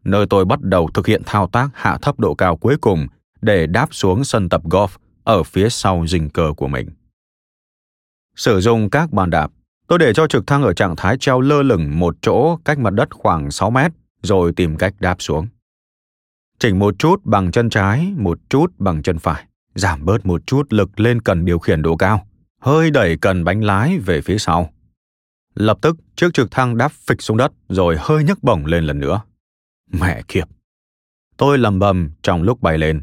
nơi 0.04 0.26
tôi 0.30 0.44
bắt 0.44 0.62
đầu 0.62 0.90
thực 0.94 1.06
hiện 1.06 1.22
thao 1.26 1.46
tác 1.46 1.68
hạ 1.74 1.98
thấp 2.02 2.20
độ 2.20 2.34
cao 2.34 2.56
cuối 2.56 2.76
cùng 2.80 3.06
để 3.42 3.66
đáp 3.66 3.88
xuống 3.90 4.24
sân 4.24 4.48
tập 4.48 4.62
golf 4.64 4.88
ở 5.24 5.42
phía 5.42 5.68
sau 5.68 6.06
rình 6.06 6.30
cờ 6.30 6.52
của 6.56 6.68
mình. 6.68 6.88
Sử 8.36 8.60
dụng 8.60 8.90
các 8.90 9.12
bàn 9.12 9.30
đạp, 9.30 9.50
tôi 9.86 9.98
để 9.98 10.12
cho 10.12 10.26
trực 10.26 10.46
thăng 10.46 10.62
ở 10.62 10.72
trạng 10.72 10.96
thái 10.96 11.16
treo 11.20 11.40
lơ 11.40 11.62
lửng 11.62 11.98
một 11.98 12.16
chỗ 12.22 12.56
cách 12.64 12.78
mặt 12.78 12.90
đất 12.90 13.08
khoảng 13.10 13.50
6 13.50 13.70
mét, 13.70 13.92
rồi 14.22 14.52
tìm 14.56 14.76
cách 14.76 14.94
đáp 15.00 15.16
xuống. 15.18 15.46
Chỉnh 16.58 16.78
một 16.78 16.94
chút 16.98 17.24
bằng 17.24 17.50
chân 17.50 17.70
trái, 17.70 18.12
một 18.16 18.38
chút 18.48 18.72
bằng 18.78 19.02
chân 19.02 19.18
phải, 19.18 19.44
giảm 19.74 20.04
bớt 20.04 20.26
một 20.26 20.46
chút 20.46 20.72
lực 20.72 21.00
lên 21.00 21.22
cần 21.22 21.44
điều 21.44 21.58
khiển 21.58 21.82
độ 21.82 21.96
cao, 21.96 22.26
hơi 22.60 22.90
đẩy 22.90 23.16
cần 23.16 23.44
bánh 23.44 23.64
lái 23.64 23.98
về 23.98 24.20
phía 24.20 24.38
sau. 24.38 24.72
Lập 25.54 25.78
tức, 25.82 25.96
chiếc 26.16 26.34
trực 26.34 26.50
thăng 26.50 26.76
đáp 26.76 26.92
phịch 26.92 27.22
xuống 27.22 27.36
đất 27.36 27.52
rồi 27.68 27.96
hơi 28.00 28.24
nhấc 28.24 28.42
bổng 28.42 28.66
lên 28.66 28.84
lần 28.84 29.00
nữa. 29.00 29.20
Mẹ 29.90 30.22
kiếp! 30.28 30.48
Tôi 31.36 31.58
lầm 31.58 31.78
bầm 31.78 32.10
trong 32.22 32.42
lúc 32.42 32.60
bay 32.60 32.78
lên. 32.78 33.02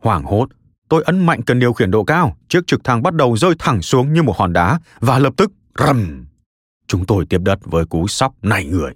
Hoảng 0.00 0.24
hốt, 0.24 0.48
tôi 0.88 1.02
ấn 1.02 1.26
mạnh 1.26 1.42
cần 1.42 1.58
điều 1.58 1.72
khiển 1.72 1.90
độ 1.90 2.04
cao, 2.04 2.36
chiếc 2.48 2.66
trực 2.66 2.84
thăng 2.84 3.02
bắt 3.02 3.14
đầu 3.14 3.36
rơi 3.36 3.54
thẳng 3.58 3.82
xuống 3.82 4.12
như 4.12 4.22
một 4.22 4.36
hòn 4.36 4.52
đá 4.52 4.80
và 5.00 5.18
lập 5.18 5.34
tức 5.36 5.52
rầm. 5.78 6.26
Chúng 6.86 7.06
tôi 7.06 7.26
tiếp 7.26 7.40
đất 7.44 7.58
với 7.62 7.86
cú 7.86 8.08
sóc 8.08 8.34
nảy 8.42 8.64
người. 8.64 8.94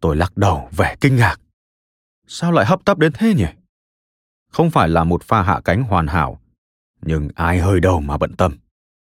Tôi 0.00 0.16
lắc 0.16 0.36
đầu 0.36 0.68
vẻ 0.76 0.96
kinh 1.00 1.16
ngạc. 1.16 1.40
Sao 2.26 2.52
lại 2.52 2.66
hấp 2.66 2.84
tấp 2.84 2.98
đến 2.98 3.12
thế 3.14 3.34
nhỉ? 3.34 3.46
Không 4.52 4.70
phải 4.70 4.88
là 4.88 5.04
một 5.04 5.22
pha 5.22 5.42
hạ 5.42 5.60
cánh 5.64 5.82
hoàn 5.82 6.06
hảo, 6.06 6.40
nhưng 7.02 7.28
ai 7.34 7.58
hơi 7.58 7.80
đầu 7.80 8.00
mà 8.00 8.18
bận 8.18 8.36
tâm. 8.36 8.56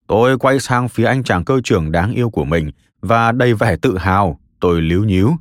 Tôi 0.07 0.39
quay 0.39 0.61
sang 0.61 0.89
phía 0.89 1.05
anh 1.05 1.25
chàng 1.25 1.45
cơ 1.45 1.61
trưởng 1.65 1.93
đáng 1.93 2.13
yêu 2.13 2.31
của 2.31 2.45
mình 2.45 2.71
và 3.01 3.33
đầy 3.33 3.55
vẻ 3.55 3.77
tự 3.77 3.99
hào, 3.99 4.41
tôi 4.61 4.83
líu 4.83 5.05
nhíu. 5.05 5.37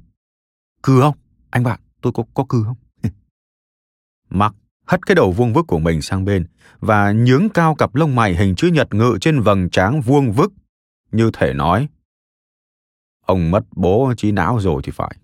Cư 0.84 1.02
không? 1.02 1.16
Anh 1.50 1.64
bạn, 1.64 1.80
tôi 2.02 2.14
có 2.14 2.24
có 2.34 2.46
cư 2.50 2.64
không? 2.64 2.78
Mặc 4.30 4.54
hất 4.88 5.06
cái 5.06 5.16
đầu 5.16 5.32
vuông 5.32 5.54
vức 5.54 5.68
của 5.68 5.80
mình 5.80 6.02
sang 6.02 6.26
bên 6.26 6.48
và 6.80 7.12
nhướng 7.12 7.50
cao 7.54 7.76
cặp 7.76 7.96
lông 7.96 8.16
mày 8.16 8.36
hình 8.36 8.56
chữ 8.56 8.68
nhật 8.68 8.94
ngự 8.94 9.18
trên 9.22 9.42
vầng 9.42 9.70
trán 9.70 10.02
vuông 10.02 10.32
vức, 10.32 10.54
như 11.12 11.30
thể 11.34 11.54
nói. 11.54 11.88
Ông 13.26 13.52
mất 13.52 13.64
bố 13.76 14.14
trí 14.18 14.32
não 14.32 14.60
rồi 14.60 14.82
thì 14.84 14.92
phải. 14.92 15.18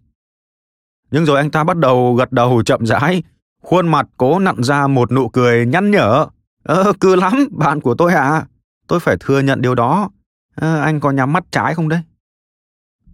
Nhưng 1.12 1.26
rồi 1.26 1.38
anh 1.38 1.52
ta 1.52 1.64
bắt 1.64 1.78
đầu 1.78 2.16
gật 2.16 2.32
đầu 2.32 2.64
chậm 2.64 2.86
rãi, 2.86 3.24
khuôn 3.62 3.88
mặt 3.88 4.08
cố 4.18 4.40
nặn 4.40 4.64
ra 4.64 4.88
một 4.88 5.12
nụ 5.12 5.30
cười 5.30 5.66
nhăn 5.66 5.92
nhở. 5.92 6.28
Ờ, 6.64 6.84
Ơ, 6.84 6.94
cư 7.00 7.16
lắm, 7.16 7.34
bạn 7.52 7.82
của 7.82 7.96
tôi 7.96 8.14
à. 8.14 8.48
Tôi 8.88 9.00
phải 9.00 9.18
thừa 9.20 9.40
nhận 9.40 9.62
điều 9.62 9.76
đó. 9.76 10.10
À, 10.56 10.82
anh 10.82 11.00
có 11.00 11.12
nhắm 11.12 11.34
mắt 11.34 11.44
trái 11.52 11.76
không 11.76 11.90
đấy? 11.90 12.02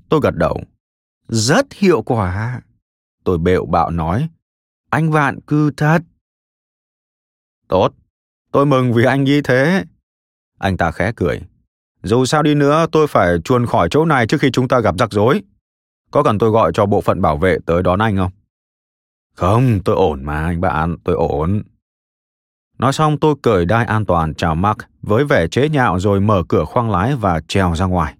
Tôi 0.10 0.20
gật 0.24 0.36
đầu. 0.36 0.62
Rất 1.28 1.74
hiệu 1.74 2.02
quả. 2.02 2.62
Tôi 3.24 3.38
bệu 3.38 3.66
bạo 3.66 3.90
nói. 3.90 4.30
Anh 4.90 5.12
vạn 5.12 5.42
cư 5.42 5.72
thật. 5.78 6.00
Tốt, 7.68 7.94
tôi 8.52 8.66
mừng 8.66 8.94
vì 8.94 9.06
anh 9.06 9.24
như 9.24 9.42
thế. 9.42 9.84
Anh 10.58 10.78
ta 10.78 10.92
khẽ 10.92 11.12
cười. 11.16 11.42
Dù 12.04 12.26
sao 12.26 12.44
đi 12.44 12.56
nữa, 12.56 12.86
tôi 12.92 13.08
phải 13.08 13.38
chuồn 13.44 13.66
khỏi 13.66 13.88
chỗ 13.92 14.06
này 14.06 14.28
trước 14.28 14.42
khi 14.42 14.52
chúng 14.52 14.68
ta 14.68 14.80
gặp 14.80 14.96
rắc 15.00 15.12
rối. 15.12 15.42
Có 16.12 16.24
cần 16.24 16.38
tôi 16.40 16.50
gọi 16.50 16.72
cho 16.74 16.86
bộ 16.86 17.02
phận 17.02 17.22
bảo 17.22 17.38
vệ 17.38 17.58
tới 17.66 17.84
đón 17.84 18.00
anh 18.00 18.18
không? 18.18 18.32
Không, 19.36 19.80
tôi 19.86 19.96
ổn 19.96 20.24
mà 20.24 20.46
anh 20.46 20.62
bạn, 20.62 20.96
tôi 21.04 21.16
ổn. 21.16 21.64
Nói 22.78 22.94
xong 22.94 23.18
tôi 23.20 23.36
cởi 23.42 23.66
đai 23.66 23.86
an 23.86 24.06
toàn 24.06 24.34
chào 24.34 24.56
Mark 24.56 24.78
với 25.02 25.26
vẻ 25.26 25.48
chế 25.48 25.70
nhạo 25.70 26.00
rồi 26.00 26.22
mở 26.22 26.44
cửa 26.50 26.66
khoang 26.66 26.92
lái 26.92 27.16
và 27.16 27.42
trèo 27.48 27.76
ra 27.76 27.86
ngoài. 27.86 28.16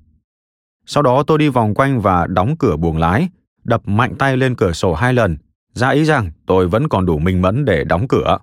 Sau 0.86 1.04
đó 1.04 1.24
tôi 1.24 1.38
đi 1.38 1.50
vòng 1.50 1.74
quanh 1.74 2.02
và 2.02 2.28
đóng 2.28 2.56
cửa 2.60 2.76
buồng 2.76 2.98
lái, 2.98 3.30
đập 3.64 3.82
mạnh 3.86 4.16
tay 4.20 4.38
lên 4.38 4.56
cửa 4.56 4.72
sổ 4.72 4.94
hai 4.94 5.14
lần, 5.14 5.38
ra 5.74 5.90
ý 5.90 6.06
rằng 6.06 6.32
tôi 6.46 6.68
vẫn 6.68 6.90
còn 6.90 7.06
đủ 7.06 7.20
minh 7.20 7.42
mẫn 7.42 7.66
để 7.66 7.84
đóng 7.84 8.08
cửa. 8.08 8.38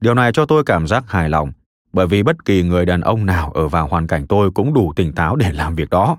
Điều 0.00 0.14
này 0.14 0.32
cho 0.32 0.46
tôi 0.46 0.62
cảm 0.66 0.86
giác 0.86 1.04
hài 1.10 1.28
lòng, 1.28 1.52
bởi 1.92 2.06
vì 2.06 2.22
bất 2.22 2.44
kỳ 2.44 2.62
người 2.62 2.86
đàn 2.86 3.00
ông 3.00 3.26
nào 3.26 3.52
ở 3.52 3.68
vào 3.68 3.88
hoàn 3.88 4.06
cảnh 4.06 4.26
tôi 4.26 4.50
cũng 4.50 4.74
đủ 4.74 4.92
tỉnh 4.96 5.12
táo 5.12 5.36
để 5.36 5.52
làm 5.52 5.74
việc 5.74 5.90
đó. 5.90 6.16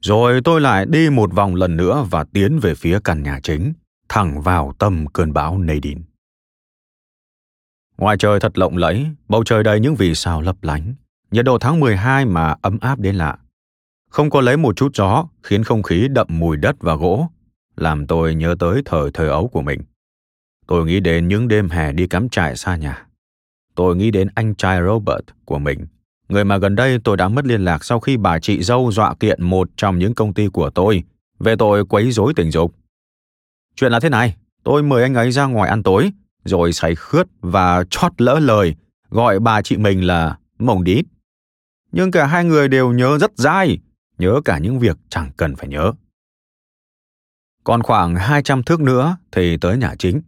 Rồi 0.00 0.40
tôi 0.44 0.60
lại 0.60 0.86
đi 0.86 1.10
một 1.10 1.32
vòng 1.32 1.54
lần 1.54 1.76
nữa 1.76 2.06
và 2.10 2.24
tiến 2.24 2.58
về 2.58 2.74
phía 2.74 2.98
căn 3.04 3.22
nhà 3.22 3.40
chính, 3.42 3.72
thẳng 4.08 4.40
vào 4.40 4.72
tâm 4.78 5.06
cơn 5.06 5.32
bão 5.32 5.58
Nadine. 5.58 6.00
Ngoài 7.98 8.16
trời 8.18 8.40
thật 8.40 8.58
lộng 8.58 8.76
lẫy, 8.76 9.06
bầu 9.28 9.44
trời 9.44 9.62
đầy 9.62 9.80
những 9.80 9.94
vì 9.94 10.14
sao 10.14 10.42
lấp 10.42 10.56
lánh. 10.62 10.94
Nhiệt 11.30 11.44
độ 11.44 11.58
tháng 11.58 11.80
12 11.80 12.26
mà 12.26 12.54
ấm 12.62 12.78
áp 12.80 12.98
đến 12.98 13.16
lạ. 13.16 13.38
Không 14.10 14.30
có 14.30 14.40
lấy 14.40 14.56
một 14.56 14.76
chút 14.76 14.96
gió, 14.96 15.28
khiến 15.42 15.64
không 15.64 15.82
khí 15.82 16.08
đậm 16.10 16.26
mùi 16.30 16.56
đất 16.56 16.76
và 16.80 16.94
gỗ, 16.94 17.30
làm 17.76 18.06
tôi 18.06 18.34
nhớ 18.34 18.56
tới 18.58 18.82
thời 18.84 19.10
thơ 19.10 19.28
ấu 19.28 19.48
của 19.48 19.62
mình. 19.62 19.80
Tôi 20.66 20.86
nghĩ 20.86 21.00
đến 21.00 21.28
những 21.28 21.48
đêm 21.48 21.70
hè 21.70 21.92
đi 21.92 22.06
cắm 22.06 22.28
trại 22.28 22.56
xa 22.56 22.76
nhà. 22.76 23.05
Tôi 23.76 23.96
nghĩ 23.96 24.10
đến 24.10 24.28
anh 24.34 24.54
trai 24.54 24.80
Robert 24.82 25.24
của 25.44 25.58
mình, 25.58 25.86
người 26.28 26.44
mà 26.44 26.58
gần 26.58 26.74
đây 26.74 26.98
tôi 27.04 27.16
đã 27.16 27.28
mất 27.28 27.46
liên 27.46 27.64
lạc 27.64 27.84
sau 27.84 28.00
khi 28.00 28.16
bà 28.16 28.38
chị 28.38 28.62
dâu 28.62 28.92
dọa 28.92 29.14
kiện 29.14 29.42
một 29.42 29.70
trong 29.76 29.98
những 29.98 30.14
công 30.14 30.34
ty 30.34 30.48
của 30.48 30.70
tôi 30.70 31.02
về 31.38 31.56
tội 31.56 31.84
quấy 31.84 32.10
rối 32.12 32.32
tình 32.36 32.50
dục. 32.50 32.74
Chuyện 33.74 33.92
là 33.92 34.00
thế 34.00 34.08
này, 34.08 34.36
tôi 34.64 34.82
mời 34.82 35.02
anh 35.02 35.14
ấy 35.14 35.30
ra 35.30 35.44
ngoài 35.44 35.70
ăn 35.70 35.82
tối, 35.82 36.10
rồi 36.44 36.72
say 36.72 36.94
khướt 36.94 37.26
và 37.40 37.84
chót 37.90 38.12
lỡ 38.18 38.38
lời, 38.38 38.74
gọi 39.10 39.40
bà 39.40 39.62
chị 39.62 39.76
mình 39.76 40.06
là 40.06 40.38
mồng 40.58 40.84
đít. 40.84 41.04
Nhưng 41.92 42.10
cả 42.10 42.26
hai 42.26 42.44
người 42.44 42.68
đều 42.68 42.92
nhớ 42.92 43.18
rất 43.18 43.32
dai, 43.34 43.78
nhớ 44.18 44.40
cả 44.44 44.58
những 44.58 44.78
việc 44.78 44.96
chẳng 45.08 45.30
cần 45.36 45.56
phải 45.56 45.68
nhớ. 45.68 45.92
Còn 47.64 47.82
khoảng 47.82 48.14
200 48.14 48.62
thước 48.62 48.80
nữa 48.80 49.16
thì 49.32 49.56
tới 49.56 49.78
nhà 49.78 49.94
chính. 49.98 50.20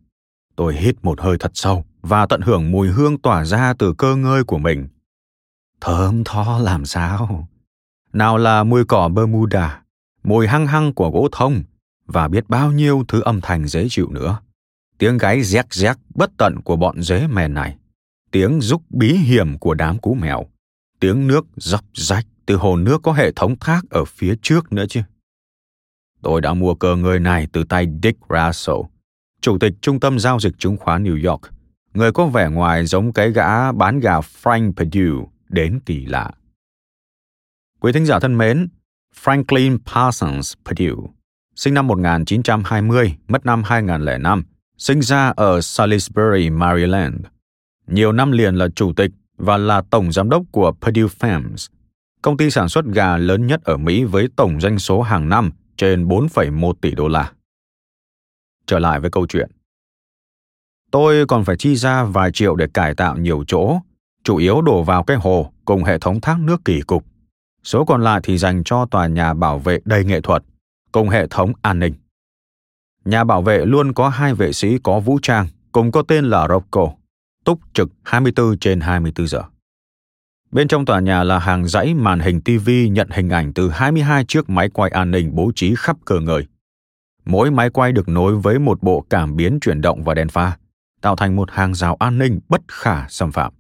Tôi 0.57 0.77
hít 0.77 0.97
một 1.03 1.21
hơi 1.21 1.37
thật 1.39 1.51
sâu 1.55 1.85
và 2.09 2.27
tận 2.27 2.41
hưởng 2.41 2.71
mùi 2.71 2.89
hương 2.89 3.19
tỏa 3.19 3.45
ra 3.45 3.75
từ 3.79 3.95
cơ 3.99 4.17
ngơi 4.17 4.45
của 4.45 4.59
mình. 4.59 4.89
Thơm 5.81 6.25
tho 6.25 6.59
làm 6.59 6.85
sao? 6.85 7.49
Nào 8.13 8.39
là 8.39 8.65
mùi 8.65 8.85
cỏ 8.85 9.09
Bermuda, 9.09 9.83
mùi 10.23 10.47
hăng 10.47 10.67
hăng 10.67 10.95
của 10.95 11.11
gỗ 11.11 11.29
thông 11.33 11.63
và 12.07 12.29
biết 12.29 12.49
bao 12.49 12.73
nhiêu 12.73 13.05
thứ 13.09 13.21
âm 13.21 13.41
thanh 13.41 13.67
dễ 13.67 13.87
chịu 13.91 14.11
nữa. 14.11 14.39
Tiếng 14.99 15.19
gáy 15.19 15.43
rét 15.43 15.67
rét 15.71 15.97
bất 16.15 16.31
tận 16.39 16.61
của 16.65 16.77
bọn 16.77 17.03
dế 17.03 17.27
mèn 17.27 17.55
này. 17.55 17.77
Tiếng 18.31 18.61
rúc 18.61 18.83
bí 18.91 19.13
hiểm 19.15 19.59
của 19.59 19.75
đám 19.75 19.99
cú 19.99 20.15
mèo. 20.15 20.47
Tiếng 21.01 21.27
nước 21.27 21.47
dọc 21.57 21.85
rách 21.95 22.27
từ 22.47 22.57
hồ 22.57 22.77
nước 22.77 23.03
có 23.03 23.13
hệ 23.13 23.33
thống 23.33 23.57
thác 23.61 23.81
ở 23.91 24.05
phía 24.05 24.35
trước 24.43 24.73
nữa 24.73 24.85
chứ. 24.89 25.01
Tôi 26.23 26.41
đã 26.41 26.55
mua 26.55 26.75
cơ 26.75 26.97
ngơi 26.97 27.19
này 27.21 27.47
từ 27.53 27.65
tay 27.65 27.87
Dick 28.03 28.21
Russell, 28.29 28.79
chủ 29.41 29.59
tịch 29.59 29.73
trung 29.81 30.01
tâm 30.01 30.19
giao 30.19 30.41
dịch 30.41 30.59
chứng 30.59 30.77
khoán 30.77 31.05
New 31.05 31.31
York, 31.31 31.43
người 31.95 32.13
có 32.13 32.27
vẻ 32.27 32.49
ngoài 32.49 32.87
giống 32.87 33.13
cái 33.13 33.31
gã 33.31 33.73
bán 33.73 34.01
gà 34.01 34.21
Frank 34.21 34.73
Perdue 34.73 35.27
đến 35.49 35.81
kỳ 35.87 36.07
lạ. 36.07 36.31
Quý 37.81 37.93
thính 37.93 38.07
giả 38.07 38.21
thân 38.21 38.39
mến, 38.39 38.69
Franklin 39.25 39.79
Parsons 39.95 40.55
Perdue, 40.65 41.11
sinh 41.55 41.75
năm 41.75 41.87
1920, 41.87 43.17
mất 43.29 43.47
năm 43.47 43.63
2005, 43.63 44.45
sinh 44.79 45.03
ra 45.03 45.33
ở 45.37 45.61
Salisbury, 45.61 46.51
Maryland. 46.51 47.17
Nhiều 47.87 48.13
năm 48.13 48.33
liền 48.33 48.55
là 48.55 48.69
chủ 48.75 48.93
tịch 48.93 49.11
và 49.37 49.57
là 49.57 49.83
tổng 49.91 50.13
giám 50.13 50.31
đốc 50.31 50.43
của 50.53 50.73
Purdue 50.81 51.03
Farms, 51.19 51.69
công 52.23 52.37
ty 52.37 52.51
sản 52.51 52.69
xuất 52.69 52.85
gà 52.85 53.17
lớn 53.17 53.47
nhất 53.47 53.65
ở 53.65 53.77
Mỹ 53.77 54.05
với 54.05 54.29
tổng 54.37 54.61
doanh 54.61 54.79
số 54.79 55.03
hàng 55.03 55.29
năm 55.29 55.51
trên 55.77 56.09
4,1 56.09 56.73
tỷ 56.81 56.95
đô 56.95 57.09
la. 57.09 57.33
Trở 58.67 58.79
lại 58.79 59.01
với 59.01 59.11
câu 59.11 59.27
chuyện. 59.27 59.51
Tôi 60.91 61.27
còn 61.27 61.45
phải 61.45 61.57
chi 61.57 61.77
ra 61.77 62.05
vài 62.05 62.33
triệu 62.33 62.57
để 62.57 62.67
cải 62.75 62.95
tạo 62.95 63.17
nhiều 63.17 63.45
chỗ, 63.47 63.79
chủ 64.25 64.37
yếu 64.37 64.63
đổ 64.63 64.83
vào 64.83 65.05
cái 65.05 65.17
hồ 65.17 65.53
cùng 65.65 65.85
hệ 65.85 65.99
thống 65.99 66.21
thác 66.21 66.41
nước 66.41 66.65
kỳ 66.65 66.81
cục. 66.81 67.05
Số 67.65 67.85
còn 67.85 68.03
lại 68.03 68.21
thì 68.23 68.39
dành 68.39 68.65
cho 68.65 68.87
tòa 68.87 69.07
nhà 69.07 69.35
bảo 69.35 69.59
vệ 69.59 69.79
đầy 69.85 70.05
nghệ 70.05 70.21
thuật, 70.21 70.43
cùng 70.93 71.09
hệ 71.09 71.27
thống 71.27 71.53
an 71.63 71.79
ninh. 71.79 71.95
Nhà 73.05 73.25
bảo 73.25 73.43
vệ 73.43 73.67
luôn 73.67 73.93
có 73.93 74.09
hai 74.09 74.35
vệ 74.35 74.53
sĩ 74.53 74.79
có 74.83 75.01
vũ 75.01 75.19
trang, 75.23 75.47
cùng 75.73 75.93
có 75.93 76.03
tên 76.03 76.25
là 76.25 76.49
Rocco, 76.49 76.89
túc 77.45 77.61
trực 77.73 77.89
24 78.03 78.59
trên 78.59 78.81
24 78.81 79.27
giờ. 79.27 79.43
Bên 80.51 80.69
trong 80.69 80.85
tòa 80.85 81.01
nhà 81.01 81.25
là 81.25 81.39
hàng 81.39 81.67
dãy 81.67 81.95
màn 81.95 82.21
hình 82.21 82.41
TV 82.41 82.71
nhận 82.91 83.09
hình 83.11 83.29
ảnh 83.29 83.53
từ 83.53 83.71
22 83.71 84.25
chiếc 84.25 84.51
máy 84.51 84.69
quay 84.71 84.91
an 84.91 85.11
ninh 85.11 85.35
bố 85.35 85.53
trí 85.55 85.75
khắp 85.79 85.97
cờ 86.05 86.21
người. 86.21 86.47
Mỗi 87.25 87.51
máy 87.51 87.71
quay 87.71 87.93
được 87.93 88.09
nối 88.09 88.37
với 88.37 88.59
một 88.59 88.83
bộ 88.83 89.07
cảm 89.11 89.37
biến 89.37 89.59
chuyển 89.61 89.81
động 89.81 90.05
và 90.05 90.15
đèn 90.15 90.29
pha, 90.29 90.57
tạo 91.01 91.17
thành 91.17 91.37
một 91.37 91.51
hàng 91.51 91.75
rào 91.75 91.95
an 91.95 92.19
ninh 92.19 92.41
bất 92.49 92.61
khả 92.69 93.09
xâm 93.09 93.33
phạm. 93.33 93.53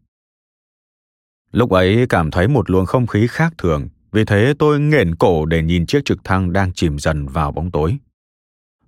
Lúc 1.52 1.70
ấy 1.70 2.06
cảm 2.08 2.30
thấy 2.30 2.48
một 2.48 2.70
luồng 2.70 2.86
không 2.86 3.06
khí 3.06 3.26
khác 3.26 3.54
thường, 3.58 3.88
vì 4.12 4.24
thế 4.24 4.54
tôi 4.58 4.80
nghển 4.80 5.14
cổ 5.14 5.44
để 5.44 5.62
nhìn 5.62 5.86
chiếc 5.86 6.04
trực 6.04 6.24
thăng 6.24 6.52
đang 6.52 6.72
chìm 6.72 6.98
dần 6.98 7.26
vào 7.26 7.52
bóng 7.52 7.70
tối. 7.70 7.98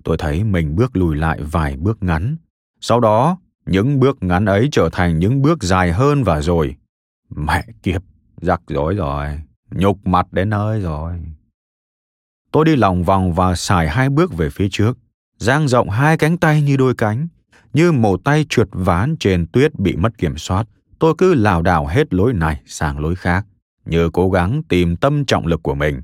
Tôi 0.05 0.17
thấy 0.19 0.45
mình 0.45 0.77
bước 0.77 0.97
lùi 0.97 1.17
lại 1.17 1.43
vài 1.43 1.77
bước 1.77 2.03
ngắn, 2.03 2.37
sau 2.81 3.01
đó 3.01 3.39
những 3.67 4.01
bước 4.01 4.23
ngắn 4.23 4.45
ấy 4.45 4.69
trở 4.73 4.89
thành 4.93 5.19
những 5.19 5.43
bước 5.43 5.63
dài 5.63 5.93
hơn 5.93 6.25
và 6.25 6.43
rồi 6.43 6.77
Mẹ 7.37 7.67
kiếp, 7.83 8.03
rắc 8.41 8.61
rối 8.67 8.95
rồi, 8.95 9.41
nhục 9.71 10.07
mặt 10.07 10.33
đến 10.33 10.51
nơi 10.51 10.81
rồi. 10.81 11.21
Tôi 12.53 12.65
đi 12.65 12.77
lòng 12.77 13.05
vòng 13.05 13.33
và 13.33 13.55
xài 13.55 13.89
hai 13.89 14.09
bước 14.09 14.37
về 14.37 14.51
phía 14.51 14.69
trước, 14.71 14.99
dang 15.37 15.69
rộng 15.69 15.91
hai 15.91 16.17
cánh 16.17 16.39
tay 16.39 16.63
như 16.63 16.77
đôi 16.77 16.95
cánh, 16.95 17.29
như 17.73 17.93
một 17.93 18.21
tay 18.25 18.47
trượt 18.49 18.69
ván 18.73 19.17
trên 19.21 19.47
tuyết 19.47 19.79
bị 19.79 19.97
mất 19.97 20.19
kiểm 20.19 20.39
soát. 20.39 20.67
Tôi 20.99 21.15
cứ 21.19 21.35
lảo 21.35 21.63
đảo 21.63 21.87
hết 21.87 22.15
lối 22.15 22.33
này 22.33 22.61
sang 22.67 22.99
lối 22.99 23.17
khác, 23.17 23.47
như 23.85 24.11
cố 24.11 24.31
gắng 24.31 24.63
tìm 24.69 24.97
tâm 24.97 25.25
trọng 25.25 25.47
lực 25.47 25.63
của 25.63 25.75
mình. 25.75 26.01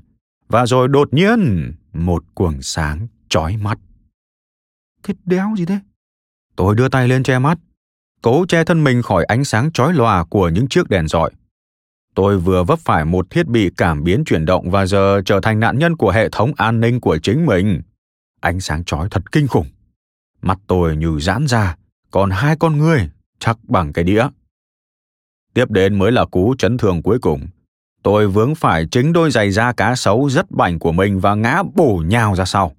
Và 0.47 0.65
rồi 0.65 0.87
đột 0.87 1.13
nhiên, 1.13 1.71
một 1.93 2.23
cuồng 2.33 2.61
sáng 2.61 3.07
chói 3.29 3.57
mắt. 3.57 3.79
Cái 5.03 5.15
đéo 5.25 5.55
gì 5.57 5.65
thế? 5.65 5.79
Tôi 6.55 6.75
đưa 6.75 6.89
tay 6.89 7.07
lên 7.07 7.23
che 7.23 7.39
mắt, 7.39 7.57
cố 8.21 8.45
che 8.45 8.63
thân 8.63 8.83
mình 8.83 9.01
khỏi 9.01 9.25
ánh 9.25 9.43
sáng 9.43 9.71
chói 9.71 9.93
lòa 9.93 10.23
của 10.23 10.49
những 10.49 10.67
chiếc 10.67 10.89
đèn 10.89 11.07
rọi. 11.07 11.31
Tôi 12.15 12.39
vừa 12.39 12.63
vấp 12.63 12.79
phải 12.79 13.05
một 13.05 13.29
thiết 13.29 13.47
bị 13.47 13.69
cảm 13.77 14.03
biến 14.03 14.23
chuyển 14.25 14.45
động 14.45 14.71
và 14.71 14.85
giờ 14.85 15.21
trở 15.25 15.39
thành 15.43 15.59
nạn 15.59 15.79
nhân 15.79 15.95
của 15.95 16.11
hệ 16.11 16.29
thống 16.29 16.51
an 16.57 16.79
ninh 16.79 16.99
của 16.99 17.17
chính 17.17 17.45
mình. 17.45 17.81
Ánh 18.41 18.59
sáng 18.59 18.83
chói 18.83 19.07
thật 19.11 19.31
kinh 19.31 19.47
khủng 19.47 19.67
mặt 20.41 20.59
tôi 20.67 20.97
như 20.97 21.19
giãn 21.19 21.47
ra, 21.47 21.75
còn 22.11 22.29
hai 22.29 22.55
con 22.59 22.77
ngươi 22.77 23.09
chắc 23.39 23.57
bằng 23.63 23.93
cái 23.93 24.03
đĩa. 24.03 24.27
Tiếp 25.53 25.71
đến 25.71 25.99
mới 25.99 26.11
là 26.11 26.25
cú 26.25 26.55
chấn 26.57 26.77
thương 26.77 27.01
cuối 27.01 27.19
cùng. 27.19 27.47
Tôi 28.03 28.27
vướng 28.27 28.55
phải 28.55 28.87
chính 28.91 29.13
đôi 29.13 29.31
giày 29.31 29.51
da 29.51 29.73
cá 29.73 29.95
sấu 29.95 30.29
rất 30.29 30.51
bảnh 30.51 30.79
của 30.79 30.91
mình 30.91 31.19
và 31.19 31.35
ngã 31.35 31.63
bổ 31.75 32.03
nhào 32.07 32.35
ra 32.35 32.45
sau. 32.45 32.75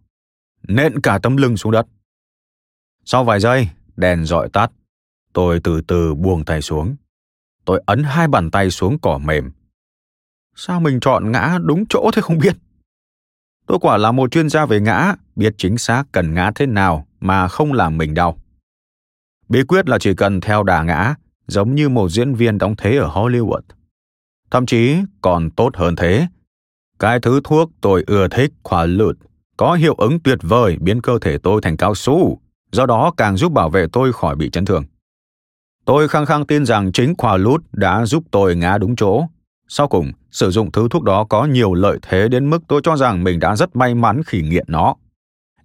Nện 0.69 1.01
cả 1.01 1.19
tấm 1.23 1.37
lưng 1.37 1.57
xuống 1.57 1.73
đất. 1.73 1.87
Sau 3.05 3.25
vài 3.25 3.41
giây, 3.41 3.69
đèn 3.97 4.25
dọi 4.25 4.49
tắt, 4.53 4.71
Tôi 5.33 5.61
từ 5.65 5.81
từ 5.81 6.15
buông 6.15 6.45
tay 6.45 6.63
xuống. 6.63 6.97
Tôi 7.65 7.83
ấn 7.87 8.03
hai 8.03 8.29
bàn 8.29 8.51
tay 8.51 8.71
xuống 8.71 8.99
cỏ 8.99 9.19
mềm. 9.19 9.51
Sao 10.55 10.81
mình 10.81 11.01
chọn 11.01 11.33
ngã 11.33 11.59
đúng 11.63 11.85
chỗ 11.89 12.11
thế 12.15 12.23
không 12.23 12.39
biết? 12.39 12.57
Tôi 13.67 13.79
quả 13.81 13.97
là 13.97 14.13
một 14.13 14.31
chuyên 14.31 14.49
gia 14.49 14.67
về 14.67 14.81
ngã, 14.81 15.15
biết 15.37 15.55
chính 15.59 15.79
xác 15.79 16.05
cần 16.13 16.35
ngã 16.35 16.51
thế 16.55 16.67
nào 16.67 17.07
mà 17.21 17.49
không 17.49 17.73
làm 17.73 17.99
mình 17.99 18.15
đau. 18.15 18.39
Bí 19.49 19.63
quyết 19.63 19.89
là 19.89 19.99
chỉ 19.99 20.15
cần 20.15 20.41
theo 20.41 20.63
đà 20.63 20.83
ngã, 20.83 21.15
giống 21.47 21.75
như 21.75 21.89
một 21.89 22.09
diễn 22.09 22.35
viên 22.35 22.59
đóng 22.59 22.75
thế 22.77 22.97
ở 22.97 23.09
Hollywood. 23.09 23.61
Thậm 24.51 24.67
chí 24.67 24.97
còn 25.23 25.51
tốt 25.51 25.77
hơn 25.77 25.97
thế. 25.97 26.27
Cái 26.99 27.21
thứ 27.21 27.41
thuốc 27.45 27.71
tôi 27.81 28.05
ưa 28.07 28.29
thích 28.29 28.53
khỏa 28.63 28.87
lụt 28.87 29.17
có 29.57 29.75
hiệu 29.75 29.95
ứng 29.95 30.21
tuyệt 30.21 30.39
vời 30.43 30.77
biến 30.81 31.01
cơ 31.01 31.19
thể 31.19 31.39
tôi 31.39 31.61
thành 31.63 31.77
cao 31.77 31.95
su, 31.95 32.41
do 32.73 32.87
đó 32.87 33.13
càng 33.17 33.37
giúp 33.37 33.53
bảo 33.53 33.71
vệ 33.71 33.87
tôi 33.93 34.13
khỏi 34.13 34.37
bị 34.37 34.51
chấn 34.51 34.65
thương. 34.65 34.85
Tôi 35.85 36.09
khăng 36.09 36.27
khăng 36.27 36.47
tin 36.47 36.67
rằng 36.67 36.93
chính 36.93 37.15
khoa 37.19 37.37
lút 37.37 37.65
đã 37.73 38.07
giúp 38.07 38.25
tôi 38.31 38.57
ngã 38.57 38.79
đúng 38.79 38.97
chỗ. 38.97 39.25
Sau 39.69 39.89
cùng, 39.89 40.13
sử 40.31 40.51
dụng 40.51 40.73
thứ 40.73 40.89
thuốc 40.91 41.03
đó 41.03 41.25
có 41.25 41.45
nhiều 41.45 41.75
lợi 41.75 41.99
thế 42.03 42.29
đến 42.29 42.51
mức 42.51 42.59
tôi 42.69 42.81
cho 42.85 42.97
rằng 42.97 43.25
mình 43.25 43.41
đã 43.41 43.57
rất 43.57 43.77
may 43.77 43.95
mắn 43.95 44.23
khi 44.27 44.43
nghiện 44.43 44.65
nó. 44.69 44.95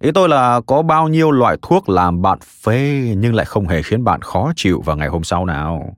Ý 0.04 0.10
tôi 0.12 0.28
là 0.28 0.60
có 0.66 0.82
bao 0.82 1.08
nhiêu 1.08 1.30
loại 1.30 1.56
thuốc 1.62 1.88
làm 1.88 2.22
bạn 2.22 2.38
phê 2.62 3.14
nhưng 3.16 3.34
lại 3.34 3.46
không 3.46 3.68
hề 3.68 3.82
khiến 3.82 4.04
bạn 4.04 4.22
khó 4.22 4.52
chịu 4.56 4.80
vào 4.80 4.96
ngày 4.96 5.08
hôm 5.08 5.24
sau 5.24 5.46
nào. 5.46 5.96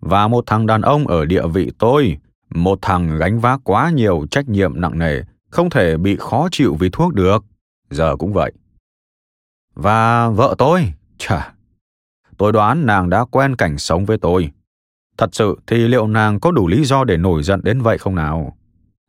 Và 0.00 0.28
một 0.28 0.44
thằng 0.46 0.66
đàn 0.66 0.82
ông 0.82 1.06
ở 1.06 1.24
địa 1.24 1.46
vị 1.46 1.72
tôi, 1.78 2.18
một 2.54 2.78
thằng 2.82 3.18
gánh 3.18 3.40
vác 3.40 3.60
quá 3.64 3.90
nhiều 3.90 4.26
trách 4.30 4.48
nhiệm 4.48 4.80
nặng 4.80 4.98
nề, 4.98 5.22
không 5.50 5.70
thể 5.70 5.96
bị 5.96 6.16
khó 6.20 6.48
chịu 6.52 6.74
vì 6.74 6.88
thuốc 6.92 7.14
được. 7.14 7.44
Giờ 7.90 8.16
cũng 8.16 8.32
vậy. 8.32 8.52
Và 9.74 10.28
vợ 10.28 10.54
tôi, 10.58 10.92
chà, 11.18 11.52
Tôi 12.38 12.52
đoán 12.52 12.86
nàng 12.86 13.10
đã 13.10 13.24
quen 13.24 13.56
cảnh 13.56 13.78
sống 13.78 14.04
với 14.04 14.18
tôi. 14.18 14.50
Thật 15.16 15.34
sự 15.34 15.56
thì 15.66 15.76
liệu 15.76 16.06
nàng 16.06 16.40
có 16.40 16.50
đủ 16.50 16.68
lý 16.68 16.84
do 16.84 17.04
để 17.04 17.16
nổi 17.16 17.42
giận 17.42 17.60
đến 17.62 17.80
vậy 17.80 17.98
không 17.98 18.14
nào? 18.14 18.56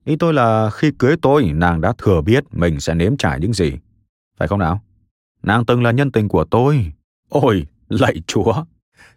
Ý 0.05 0.15
tôi 0.15 0.33
là 0.33 0.69
khi 0.73 0.91
cưới 0.99 1.15
tôi, 1.21 1.51
nàng 1.53 1.81
đã 1.81 1.93
thừa 1.97 2.21
biết 2.21 2.43
mình 2.51 2.79
sẽ 2.79 2.93
nếm 2.93 3.17
trải 3.17 3.39
những 3.39 3.53
gì. 3.53 3.73
Phải 4.39 4.47
không 4.47 4.59
nào? 4.59 4.81
Nàng 5.43 5.65
từng 5.65 5.83
là 5.83 5.91
nhân 5.91 6.11
tình 6.11 6.27
của 6.27 6.43
tôi. 6.43 6.91
Ôi, 7.29 7.65
lạy 7.89 8.15
chúa! 8.27 8.53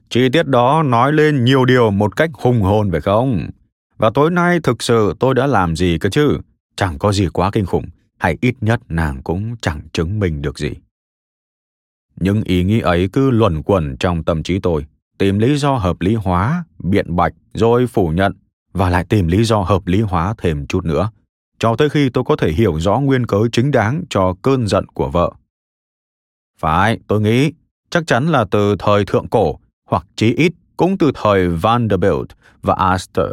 Chi 0.08 0.28
tiết 0.32 0.46
đó 0.46 0.82
nói 0.82 1.12
lên 1.12 1.44
nhiều 1.44 1.64
điều 1.64 1.90
một 1.90 2.16
cách 2.16 2.30
hùng 2.34 2.62
hồn 2.62 2.90
phải 2.90 3.00
không? 3.00 3.50
Và 3.96 4.10
tối 4.14 4.30
nay 4.30 4.60
thực 4.60 4.82
sự 4.82 5.14
tôi 5.20 5.34
đã 5.34 5.46
làm 5.46 5.76
gì 5.76 5.98
cơ 5.98 6.08
chứ? 6.08 6.38
Chẳng 6.76 6.98
có 6.98 7.12
gì 7.12 7.28
quá 7.32 7.50
kinh 7.50 7.66
khủng, 7.66 7.84
hay 8.18 8.38
ít 8.40 8.54
nhất 8.60 8.80
nàng 8.88 9.22
cũng 9.22 9.56
chẳng 9.62 9.80
chứng 9.92 10.18
minh 10.18 10.42
được 10.42 10.58
gì. 10.58 10.70
Những 12.20 12.42
ý 12.44 12.64
nghĩ 12.64 12.80
ấy 12.80 13.08
cứ 13.12 13.30
luẩn 13.30 13.62
quẩn 13.62 13.96
trong 13.96 14.24
tâm 14.24 14.42
trí 14.42 14.58
tôi, 14.58 14.86
tìm 15.18 15.38
lý 15.38 15.56
do 15.56 15.74
hợp 15.74 16.00
lý 16.00 16.14
hóa, 16.14 16.64
biện 16.78 17.16
bạch, 17.16 17.32
rồi 17.54 17.86
phủ 17.86 18.08
nhận, 18.08 18.32
và 18.72 18.90
lại 18.90 19.04
tìm 19.08 19.28
lý 19.28 19.44
do 19.44 19.58
hợp 19.58 19.86
lý 19.86 20.00
hóa 20.00 20.34
thêm 20.38 20.66
chút 20.66 20.84
nữa, 20.84 21.10
cho 21.62 21.76
tới 21.76 21.88
khi 21.88 22.08
tôi 22.08 22.24
có 22.24 22.36
thể 22.36 22.52
hiểu 22.52 22.80
rõ 22.80 22.98
nguyên 22.98 23.26
cớ 23.26 23.38
chính 23.52 23.70
đáng 23.70 24.02
cho 24.10 24.34
cơn 24.42 24.66
giận 24.66 24.86
của 24.86 25.10
vợ. 25.10 25.32
Phải, 26.58 26.98
tôi 27.06 27.20
nghĩ, 27.20 27.52
chắc 27.90 28.06
chắn 28.06 28.28
là 28.28 28.44
từ 28.50 28.76
thời 28.78 29.04
thượng 29.04 29.28
cổ, 29.28 29.58
hoặc 29.90 30.06
chí 30.16 30.34
ít 30.34 30.52
cũng 30.76 30.98
từ 30.98 31.10
thời 31.14 31.48
Vanderbilt 31.48 32.26
và 32.62 32.74
Astor. 32.74 33.26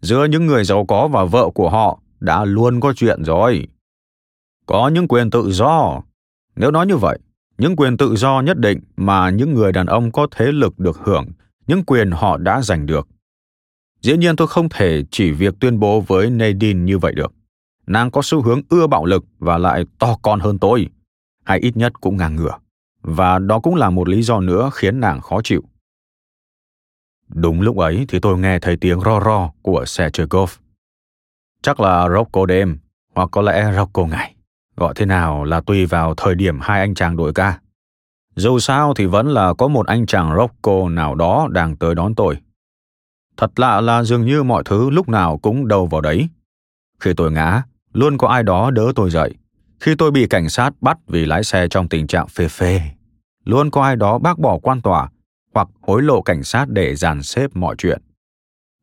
Giữa 0.00 0.24
những 0.24 0.46
người 0.46 0.64
giàu 0.64 0.86
có 0.86 1.08
và 1.08 1.24
vợ 1.24 1.50
của 1.54 1.70
họ 1.70 2.00
đã 2.20 2.44
luôn 2.44 2.80
có 2.80 2.92
chuyện 2.92 3.24
rồi. 3.24 3.68
Có 4.66 4.88
những 4.88 5.08
quyền 5.08 5.30
tự 5.30 5.50
do. 5.52 6.02
Nếu 6.56 6.70
nói 6.70 6.86
như 6.86 6.96
vậy, 6.96 7.18
những 7.58 7.76
quyền 7.76 7.96
tự 7.96 8.16
do 8.16 8.40
nhất 8.40 8.58
định 8.58 8.80
mà 8.96 9.30
những 9.30 9.54
người 9.54 9.72
đàn 9.72 9.86
ông 9.86 10.12
có 10.12 10.26
thế 10.30 10.52
lực 10.52 10.78
được 10.78 10.98
hưởng, 10.98 11.26
những 11.66 11.84
quyền 11.84 12.10
họ 12.10 12.36
đã 12.36 12.62
giành 12.62 12.86
được. 12.86 13.08
Dĩ 14.00 14.16
nhiên 14.16 14.36
tôi 14.36 14.46
không 14.48 14.68
thể 14.68 15.04
chỉ 15.10 15.30
việc 15.30 15.54
tuyên 15.60 15.80
bố 15.80 16.00
với 16.00 16.30
Nadine 16.30 16.80
như 16.80 16.98
vậy 16.98 17.14
được. 17.14 17.32
Nàng 17.88 18.10
có 18.10 18.20
xu 18.24 18.42
hướng 18.42 18.60
ưa 18.68 18.86
bạo 18.86 19.04
lực 19.04 19.24
và 19.38 19.58
lại 19.58 19.84
to 19.98 20.16
con 20.22 20.40
hơn 20.40 20.58
tôi, 20.58 20.88
hay 21.44 21.58
ít 21.58 21.76
nhất 21.76 21.92
cũng 22.00 22.16
ngang 22.16 22.36
ngửa. 22.36 22.54
Và 23.02 23.38
đó 23.38 23.60
cũng 23.60 23.74
là 23.74 23.90
một 23.90 24.08
lý 24.08 24.22
do 24.22 24.40
nữa 24.40 24.70
khiến 24.74 25.00
nàng 25.00 25.20
khó 25.20 25.40
chịu. 25.44 25.62
Đúng 27.28 27.60
lúc 27.60 27.76
ấy 27.76 28.04
thì 28.08 28.18
tôi 28.20 28.38
nghe 28.38 28.58
thấy 28.58 28.76
tiếng 28.76 29.00
ro 29.00 29.20
ro 29.20 29.50
của 29.62 29.84
xe 29.86 30.10
chơi 30.12 30.26
golf. 30.26 30.56
Chắc 31.62 31.80
là 31.80 32.08
Rocco 32.08 32.46
đêm, 32.46 32.78
hoặc 33.14 33.28
có 33.32 33.42
lẽ 33.42 33.72
Rocco 33.76 34.06
ngày. 34.06 34.34
Gọi 34.76 34.94
thế 34.96 35.06
nào 35.06 35.44
là 35.44 35.60
tùy 35.60 35.86
vào 35.86 36.14
thời 36.14 36.34
điểm 36.34 36.58
hai 36.60 36.80
anh 36.80 36.94
chàng 36.94 37.16
đội 37.16 37.32
ca. 37.32 37.60
Dù 38.36 38.58
sao 38.58 38.94
thì 38.94 39.06
vẫn 39.06 39.28
là 39.28 39.54
có 39.54 39.68
một 39.68 39.86
anh 39.86 40.06
chàng 40.06 40.36
Rocco 40.36 40.88
nào 40.88 41.14
đó 41.14 41.48
đang 41.50 41.76
tới 41.76 41.94
đón 41.94 42.14
tôi. 42.14 42.38
Thật 43.36 43.60
lạ 43.60 43.80
là 43.80 44.02
dường 44.02 44.26
như 44.26 44.42
mọi 44.42 44.62
thứ 44.64 44.90
lúc 44.90 45.08
nào 45.08 45.38
cũng 45.38 45.68
đầu 45.68 45.86
vào 45.86 46.00
đấy. 46.00 46.28
Khi 47.00 47.12
tôi 47.16 47.32
ngã, 47.32 47.62
luôn 47.98 48.18
có 48.18 48.28
ai 48.28 48.42
đó 48.42 48.70
đỡ 48.70 48.92
tôi 48.94 49.10
dậy. 49.10 49.34
Khi 49.80 49.94
tôi 49.94 50.10
bị 50.10 50.26
cảnh 50.26 50.48
sát 50.48 50.70
bắt 50.80 50.98
vì 51.08 51.26
lái 51.26 51.44
xe 51.44 51.68
trong 51.68 51.88
tình 51.88 52.06
trạng 52.06 52.28
phê 52.28 52.48
phê, 52.48 52.80
luôn 53.44 53.70
có 53.70 53.82
ai 53.82 53.96
đó 53.96 54.18
bác 54.18 54.38
bỏ 54.38 54.58
quan 54.58 54.80
tòa 54.80 55.08
hoặc 55.54 55.68
hối 55.80 56.02
lộ 56.02 56.22
cảnh 56.22 56.42
sát 56.42 56.68
để 56.68 56.96
dàn 56.96 57.22
xếp 57.22 57.50
mọi 57.54 57.74
chuyện. 57.78 58.02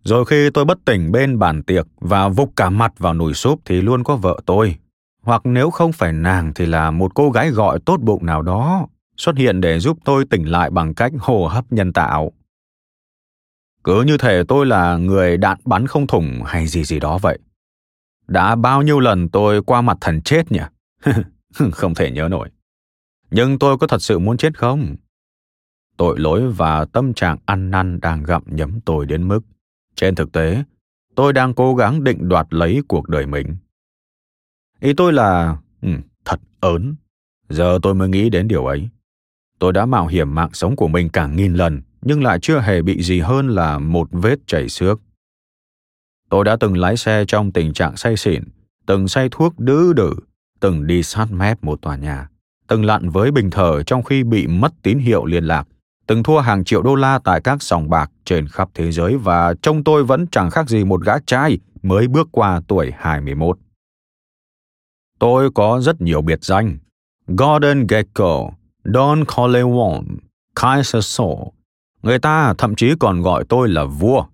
Rồi 0.03 0.25
khi 0.25 0.49
tôi 0.49 0.65
bất 0.65 0.77
tỉnh 0.85 1.11
bên 1.11 1.39
bàn 1.39 1.63
tiệc 1.63 1.87
và 1.99 2.27
vục 2.27 2.53
cả 2.55 2.69
mặt 2.69 2.91
vào 2.97 3.13
nồi 3.13 3.33
súp 3.33 3.59
thì 3.65 3.81
luôn 3.81 4.03
có 4.03 4.15
vợ 4.15 4.39
tôi. 4.45 4.75
Hoặc 5.21 5.41
nếu 5.45 5.69
không 5.69 5.91
phải 5.91 6.13
nàng 6.13 6.53
thì 6.55 6.65
là 6.65 6.91
một 6.91 7.11
cô 7.15 7.29
gái 7.29 7.49
gọi 7.49 7.79
tốt 7.85 7.99
bụng 8.01 8.25
nào 8.25 8.41
đó 8.41 8.87
xuất 9.17 9.37
hiện 9.37 9.61
để 9.61 9.79
giúp 9.79 9.97
tôi 10.05 10.25
tỉnh 10.25 10.43
lại 10.43 10.69
bằng 10.69 10.93
cách 10.93 11.11
hô 11.19 11.47
hấp 11.47 11.71
nhân 11.71 11.93
tạo. 11.93 12.31
Cứ 13.83 14.01
như 14.01 14.17
thể 14.17 14.43
tôi 14.47 14.65
là 14.65 14.97
người 14.97 15.37
đạn 15.37 15.57
bắn 15.65 15.87
không 15.87 16.07
thủng 16.07 16.41
hay 16.45 16.67
gì 16.67 16.83
gì 16.83 16.99
đó 16.99 17.17
vậy. 17.17 17.39
Đã 18.27 18.55
bao 18.55 18.81
nhiêu 18.81 18.99
lần 18.99 19.29
tôi 19.29 19.63
qua 19.63 19.81
mặt 19.81 19.97
thần 20.01 20.21
chết 20.21 20.51
nhỉ? 20.51 20.59
không 21.71 21.95
thể 21.95 22.11
nhớ 22.11 22.27
nổi. 22.31 22.49
Nhưng 23.31 23.59
tôi 23.59 23.77
có 23.77 23.87
thật 23.87 24.01
sự 24.01 24.19
muốn 24.19 24.37
chết 24.37 24.57
không? 24.57 24.95
Tội 25.97 26.19
lỗi 26.19 26.51
và 26.51 26.85
tâm 26.85 27.13
trạng 27.13 27.37
ăn 27.45 27.71
năn 27.71 27.99
đang 27.99 28.23
gặm 28.23 28.43
nhấm 28.45 28.81
tôi 28.81 29.05
đến 29.05 29.27
mức, 29.27 29.39
trên 29.95 30.15
thực 30.15 30.31
tế, 30.31 30.63
tôi 31.15 31.33
đang 31.33 31.53
cố 31.53 31.75
gắng 31.75 32.03
định 32.03 32.29
đoạt 32.29 32.47
lấy 32.49 32.81
cuộc 32.87 33.09
đời 33.09 33.25
mình. 33.25 33.55
Ý 34.79 34.93
tôi 34.93 35.13
là, 35.13 35.57
ừ, 35.81 35.89
thật 36.25 36.39
ớn. 36.59 36.95
Giờ 37.49 37.79
tôi 37.81 37.95
mới 37.95 38.09
nghĩ 38.09 38.29
đến 38.29 38.47
điều 38.47 38.65
ấy. 38.65 38.89
Tôi 39.59 39.73
đã 39.73 39.85
mạo 39.85 40.07
hiểm 40.07 40.35
mạng 40.35 40.49
sống 40.53 40.75
của 40.75 40.87
mình 40.87 41.09
cả 41.09 41.27
nghìn 41.27 41.53
lần, 41.53 41.81
nhưng 42.01 42.23
lại 42.23 42.39
chưa 42.41 42.59
hề 42.59 42.81
bị 42.81 43.01
gì 43.03 43.19
hơn 43.19 43.47
là 43.47 43.79
một 43.79 44.07
vết 44.11 44.39
chảy 44.47 44.69
xước. 44.69 45.01
Tôi 46.29 46.43
đã 46.43 46.55
từng 46.55 46.77
lái 46.77 46.97
xe 46.97 47.25
trong 47.27 47.51
tình 47.51 47.73
trạng 47.73 47.97
say 47.97 48.17
xỉn, 48.17 48.43
từng 48.85 49.07
say 49.07 49.27
thuốc 49.31 49.59
đứ 49.59 49.93
đử, 49.93 50.13
từng 50.59 50.87
đi 50.87 51.03
sát 51.03 51.31
mép 51.31 51.63
một 51.63 51.81
tòa 51.81 51.95
nhà, 51.95 52.29
từng 52.67 52.85
lặn 52.85 53.09
với 53.09 53.31
bình 53.31 53.49
thở 53.51 53.83
trong 53.83 54.03
khi 54.03 54.23
bị 54.23 54.47
mất 54.47 54.73
tín 54.83 54.99
hiệu 54.99 55.25
liên 55.25 55.43
lạc, 55.43 55.67
từng 56.07 56.23
thua 56.23 56.39
hàng 56.39 56.63
triệu 56.63 56.81
đô 56.81 56.95
la 56.95 57.19
tại 57.23 57.41
các 57.41 57.61
sòng 57.61 57.89
bạc 57.89 58.11
trên 58.25 58.47
khắp 58.47 58.69
thế 58.73 58.91
giới 58.91 59.17
và 59.17 59.53
trông 59.61 59.83
tôi 59.83 60.03
vẫn 60.03 60.27
chẳng 60.31 60.49
khác 60.49 60.69
gì 60.69 60.83
một 60.83 61.01
gã 61.03 61.13
trai 61.25 61.59
mới 61.83 62.07
bước 62.07 62.27
qua 62.31 62.61
tuổi 62.67 62.91
21. 62.97 63.57
Tôi 65.19 65.51
có 65.51 65.81
rất 65.81 66.01
nhiều 66.01 66.21
biệt 66.21 66.43
danh. 66.43 66.77
Gordon 67.27 67.87
Gecko, 67.87 68.49
Don 68.83 69.25
Corleone, 69.25 70.01
Kaiser 70.55 71.05
Soul. 71.05 71.47
Người 72.03 72.19
ta 72.19 72.53
thậm 72.57 72.75
chí 72.75 72.93
còn 72.99 73.21
gọi 73.21 73.43
tôi 73.49 73.69
là 73.69 73.85
vua. 73.85 74.25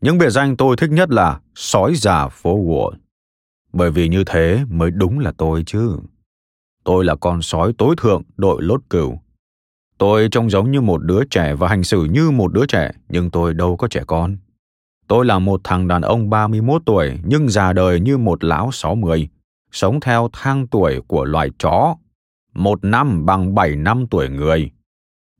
Những 0.00 0.18
biệt 0.18 0.30
danh 0.30 0.56
tôi 0.56 0.76
thích 0.76 0.90
nhất 0.90 1.10
là 1.10 1.40
sói 1.54 1.94
già 1.94 2.28
phố 2.28 2.58
Wall. 2.58 2.92
Bởi 3.72 3.90
vì 3.90 4.08
như 4.08 4.24
thế 4.26 4.64
mới 4.68 4.90
đúng 4.90 5.18
là 5.18 5.32
tôi 5.32 5.62
chứ. 5.66 5.96
Tôi 6.84 7.04
là 7.04 7.14
con 7.14 7.42
sói 7.42 7.72
tối 7.78 7.94
thượng 7.98 8.22
đội 8.36 8.62
lốt 8.62 8.80
cừu. 8.90 9.20
Tôi 9.98 10.28
trông 10.30 10.50
giống 10.50 10.70
như 10.70 10.80
một 10.80 11.02
đứa 11.02 11.24
trẻ 11.24 11.54
và 11.54 11.68
hành 11.68 11.84
xử 11.84 12.04
như 12.04 12.30
một 12.30 12.52
đứa 12.52 12.66
trẻ, 12.66 12.90
nhưng 13.08 13.30
tôi 13.30 13.54
đâu 13.54 13.76
có 13.76 13.88
trẻ 13.88 14.02
con. 14.06 14.36
Tôi 15.08 15.24
là 15.24 15.38
một 15.38 15.60
thằng 15.64 15.88
đàn 15.88 16.02
ông 16.02 16.30
31 16.30 16.82
tuổi 16.86 17.18
nhưng 17.24 17.48
già 17.48 17.72
đời 17.72 18.00
như 18.00 18.18
một 18.18 18.44
lão 18.44 18.72
60, 18.72 19.28
sống 19.72 20.00
theo 20.00 20.28
thang 20.32 20.66
tuổi 20.66 21.00
của 21.06 21.24
loài 21.24 21.50
chó. 21.58 21.96
Một 22.54 22.84
năm 22.84 23.26
bằng 23.26 23.54
bảy 23.54 23.76
năm 23.76 24.06
tuổi 24.10 24.28
người. 24.28 24.70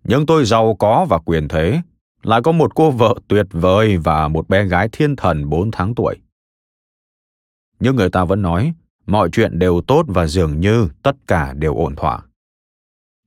Nhưng 0.04 0.26
tôi 0.26 0.44
giàu 0.44 0.74
có 0.78 1.06
và 1.08 1.18
quyền 1.18 1.48
thế, 1.48 1.80
lại 2.22 2.40
có 2.42 2.52
một 2.52 2.74
cô 2.74 2.90
vợ 2.90 3.14
tuyệt 3.28 3.46
vời 3.50 3.96
và 3.96 4.28
một 4.28 4.48
bé 4.48 4.64
gái 4.64 4.88
thiên 4.92 5.16
thần 5.16 5.48
4 5.48 5.70
tháng 5.70 5.94
tuổi. 5.94 6.16
Nhưng 7.80 7.96
người 7.96 8.10
ta 8.10 8.24
vẫn 8.24 8.42
nói, 8.42 8.72
mọi 9.06 9.28
chuyện 9.32 9.58
đều 9.58 9.80
tốt 9.86 10.04
và 10.08 10.26
dường 10.26 10.60
như 10.60 10.88
tất 11.02 11.16
cả 11.26 11.52
đều 11.52 11.74
ổn 11.74 11.96
thỏa. 11.96 12.20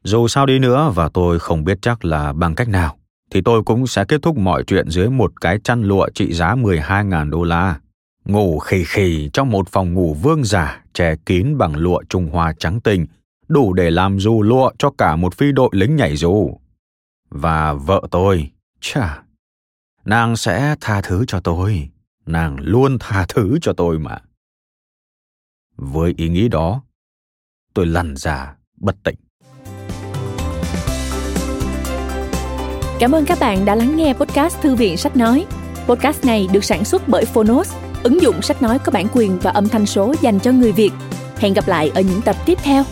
Dù 0.04 0.28
sao 0.28 0.46
đi 0.46 0.60
nữa 0.60 0.92
và 0.96 1.10
tôi 1.10 1.40
không 1.40 1.64
biết 1.64 1.78
chắc 1.82 2.06
là 2.06 2.34
bằng 2.34 2.56
cách 2.56 2.70
nào, 2.70 2.98
thì 3.32 3.42
tôi 3.42 3.64
cũng 3.64 3.88
sẽ 3.88 4.06
kết 4.06 4.22
thúc 4.22 4.38
mọi 4.38 4.64
chuyện 4.64 4.90
dưới 4.90 5.10
một 5.10 5.42
cái 5.42 5.60
chăn 5.64 5.84
lụa 5.84 6.10
trị 6.16 6.34
giá 6.34 6.56
12.000 6.56 7.30
đô 7.30 7.44
la. 7.44 7.80
Ngủ 8.26 8.60
khì 8.60 8.84
khì 8.84 9.30
trong 9.34 9.50
một 9.50 9.70
phòng 9.70 9.94
ngủ 9.94 10.14
vương 10.14 10.44
giả 10.44 10.84
che 10.94 11.16
kín 11.26 11.58
bằng 11.58 11.76
lụa 11.76 12.04
Trung 12.10 12.30
Hoa 12.32 12.54
trắng 12.60 12.80
tinh, 12.80 13.06
đủ 13.48 13.74
để 13.74 13.92
làm 13.92 14.20
dù 14.20 14.42
lụa 14.42 14.72
cho 14.78 14.90
cả 14.98 15.16
một 15.16 15.34
phi 15.34 15.52
đội 15.52 15.70
lính 15.72 15.96
nhảy 15.96 16.16
dù. 16.16 16.58
Và 17.30 17.74
vợ 17.74 18.02
tôi, 18.12 18.50
chà, 18.84 19.24
nàng 20.06 20.36
sẽ 20.36 20.76
tha 20.82 21.02
thứ 21.02 21.26
cho 21.28 21.40
tôi, 21.40 21.90
nàng 22.26 22.58
luôn 22.60 22.98
tha 23.00 23.26
thứ 23.30 23.58
cho 23.62 23.74
tôi 23.74 24.00
mà. 24.00 24.18
Với 25.76 26.14
ý 26.18 26.30
nghĩ 26.30 26.48
đó, 26.48 26.84
tôi 27.74 27.86
lăn 27.86 28.16
ra 28.18 28.56
bất 28.78 28.96
tỉnh. 29.04 29.16
Cảm 33.00 33.12
ơn 33.12 33.26
các 33.26 33.38
bạn 33.42 33.66
đã 33.66 33.76
lắng 33.76 33.96
nghe 33.96 34.14
podcast 34.14 34.62
Thư 34.62 34.76
viện 34.76 34.98
Sách 34.98 35.16
Nói. 35.16 35.46
Podcast 35.88 36.26
này 36.26 36.48
được 36.54 36.64
sản 36.64 36.86
xuất 36.86 37.08
bởi 37.08 37.26
Phonos, 37.26 37.74
ứng 38.04 38.22
dụng 38.22 38.42
sách 38.42 38.62
nói 38.62 38.80
có 38.80 38.92
bản 38.92 39.08
quyền 39.14 39.40
và 39.40 39.52
âm 39.52 39.70
thanh 39.70 39.86
số 39.86 40.14
dành 40.22 40.40
cho 40.40 40.52
người 40.52 40.72
Việt. 40.72 40.92
Hẹn 41.38 41.54
gặp 41.54 41.68
lại 41.68 41.92
ở 41.96 42.02
những 42.02 42.22
tập 42.22 42.36
tiếp 42.46 42.58
theo. 42.64 42.84